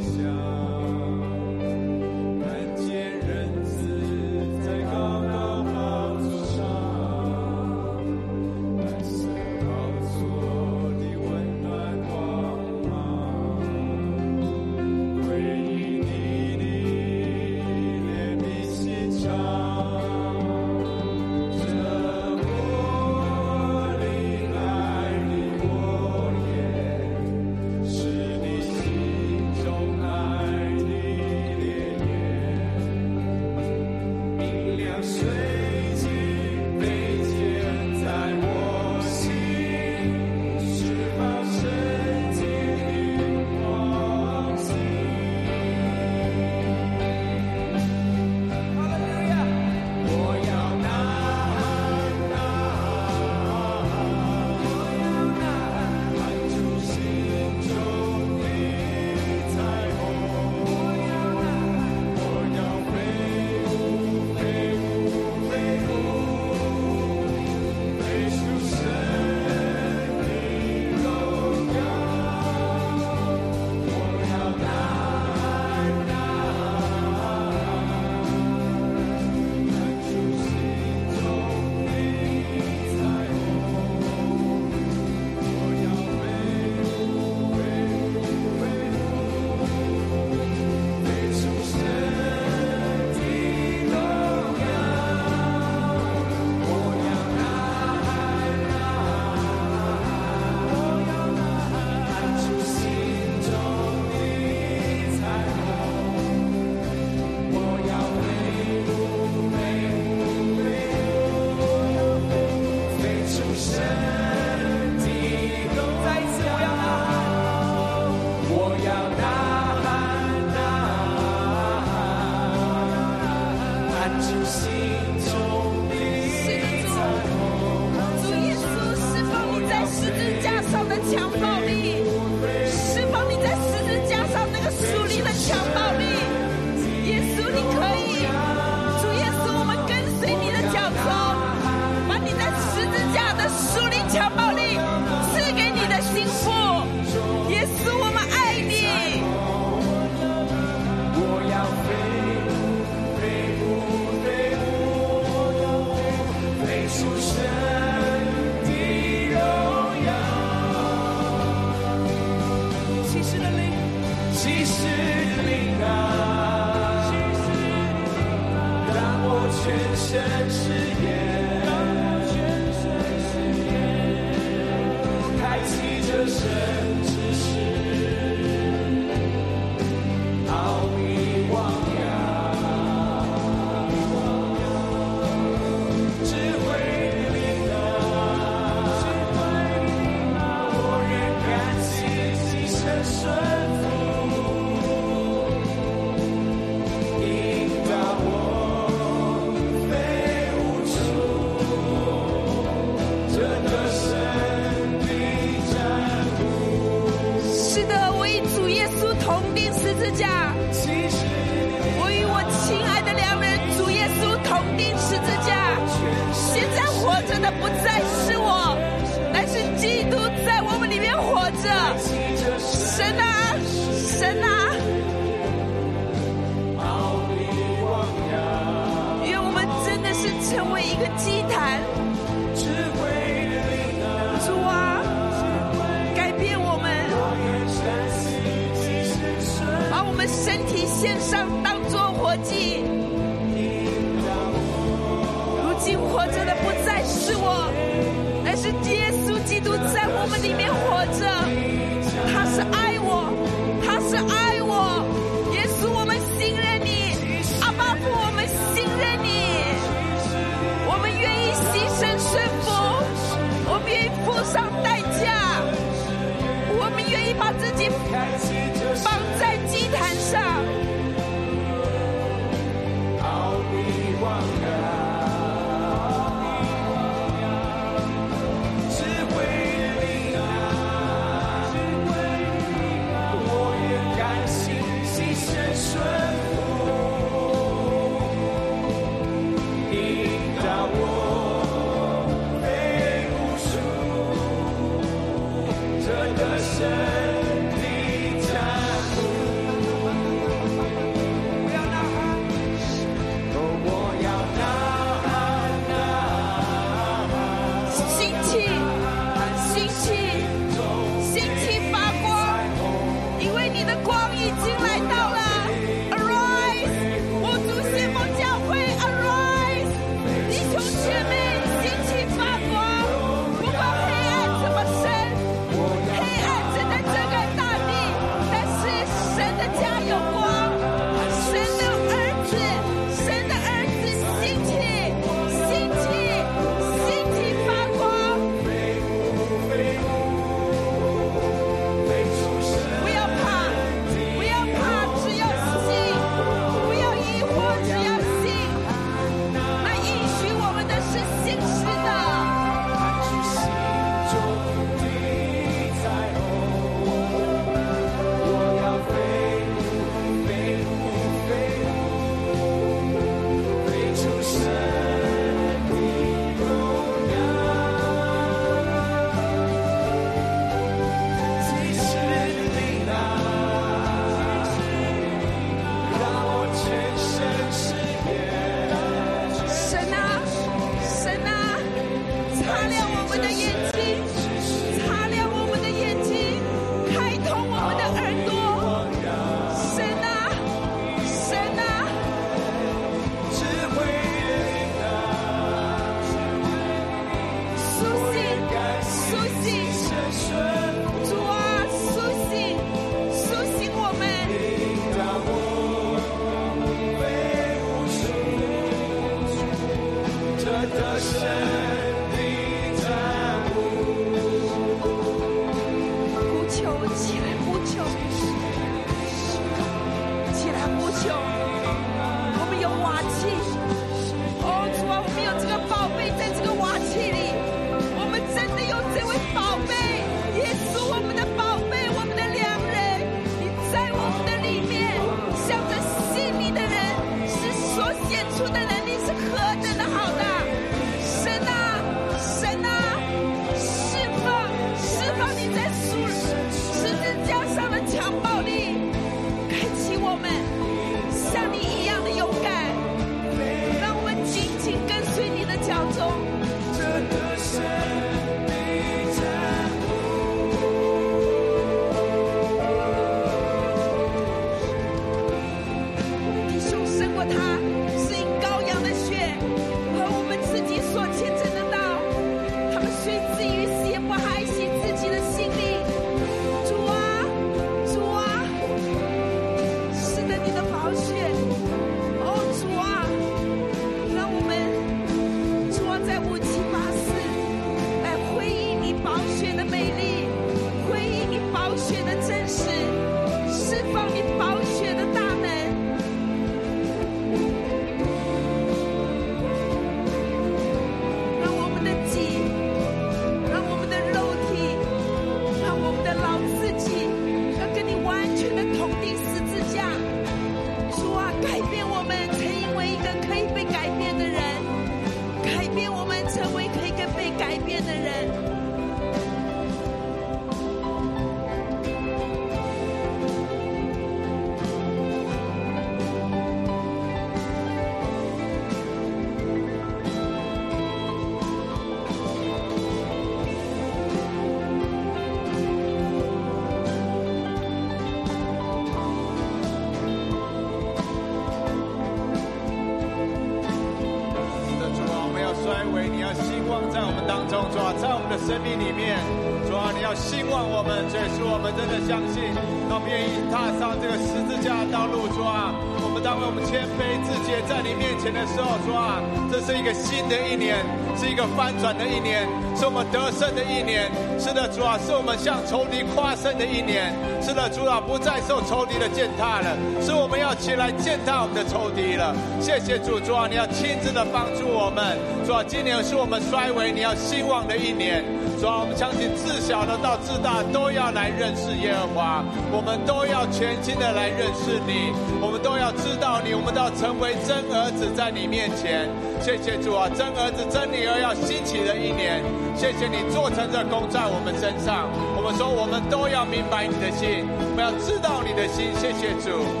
[551.11, 552.63] 们，这是我们真的相信，
[553.11, 555.91] 我们愿意踏上这个十字架道路，主啊，
[556.23, 561.03] 我们当我们谦卑自洁在你面前的时候，主啊，这是一个新的一年，
[561.35, 562.63] 是一个翻转的一年，
[562.95, 564.31] 是我们得胜的一年。
[564.55, 567.35] 是的，主啊，是我们向仇敌夸胜的一年。
[567.59, 569.91] 是的，主啊，不再受仇敌的践踏了，
[570.23, 572.55] 是我们要起来践踏我们的仇敌了。
[572.79, 575.35] 谢谢主，主啊，你要亲自的帮助我们。
[575.67, 578.45] 主啊，今年是我们衰微，你要兴旺的一年。
[578.81, 585.29] 主啊，我们相信自小的到自大都要来认识耶和华，我们都要全心的来认识你，
[585.61, 589.29] 我们都要知道你，我们都要成为真儿子在你面前。
[589.61, 592.65] 谢谢主啊，真儿子、真女儿要兴起的一年。
[592.97, 595.29] 谢谢你做成这功在我们身上。
[595.53, 599.13] 我们说，我们都要明白你的心，我们要知道你的心。
[599.21, 600.00] 谢谢主。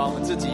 [0.00, 0.48] 把我们自己，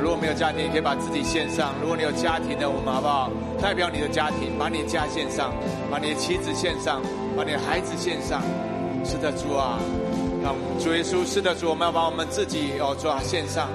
[0.00, 3.30] 如果没有家庭，也可以把自己献上；如果你有家庭的，我们好不好？
[3.60, 5.52] 代表你的家庭，把你的家献上，
[5.90, 7.02] 把你的妻子献上，
[7.36, 8.40] 把你的孩子献上。
[9.04, 9.76] 是的，主啊，
[10.42, 13.68] 让主耶稣，是的主，我们要把我们自己哦，主啊献上，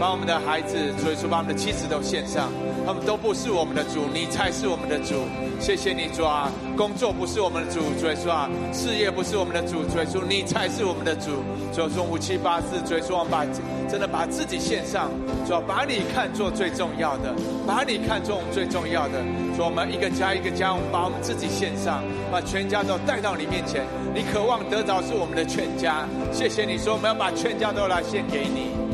[0.00, 2.50] 把我们的孩子，主耶稣，把我们的妻子都献上，
[2.86, 5.28] 他们都不是我们的主，你才是我们的主。
[5.60, 6.50] 谢谢你，主啊！
[6.74, 8.48] 工作不是我们的主，主耶稣啊！
[8.72, 11.44] 事业不是我们的主，主耶稣，你才是我们的主。
[11.70, 13.44] 主说五七八四，主耶稣，我们把
[13.90, 15.10] 真的把自己献上，
[15.46, 17.34] 主啊，把你看作最重要的，
[17.66, 19.20] 把你看作我们最重要的。
[19.54, 22.02] 主，我们一个家一个家，我们把我们自己献上，
[22.32, 23.84] 把全家都带到你面前。
[24.14, 26.08] 你渴望得着是我们的全家。
[26.32, 28.89] 谢谢你说我们要把全家都来献给你。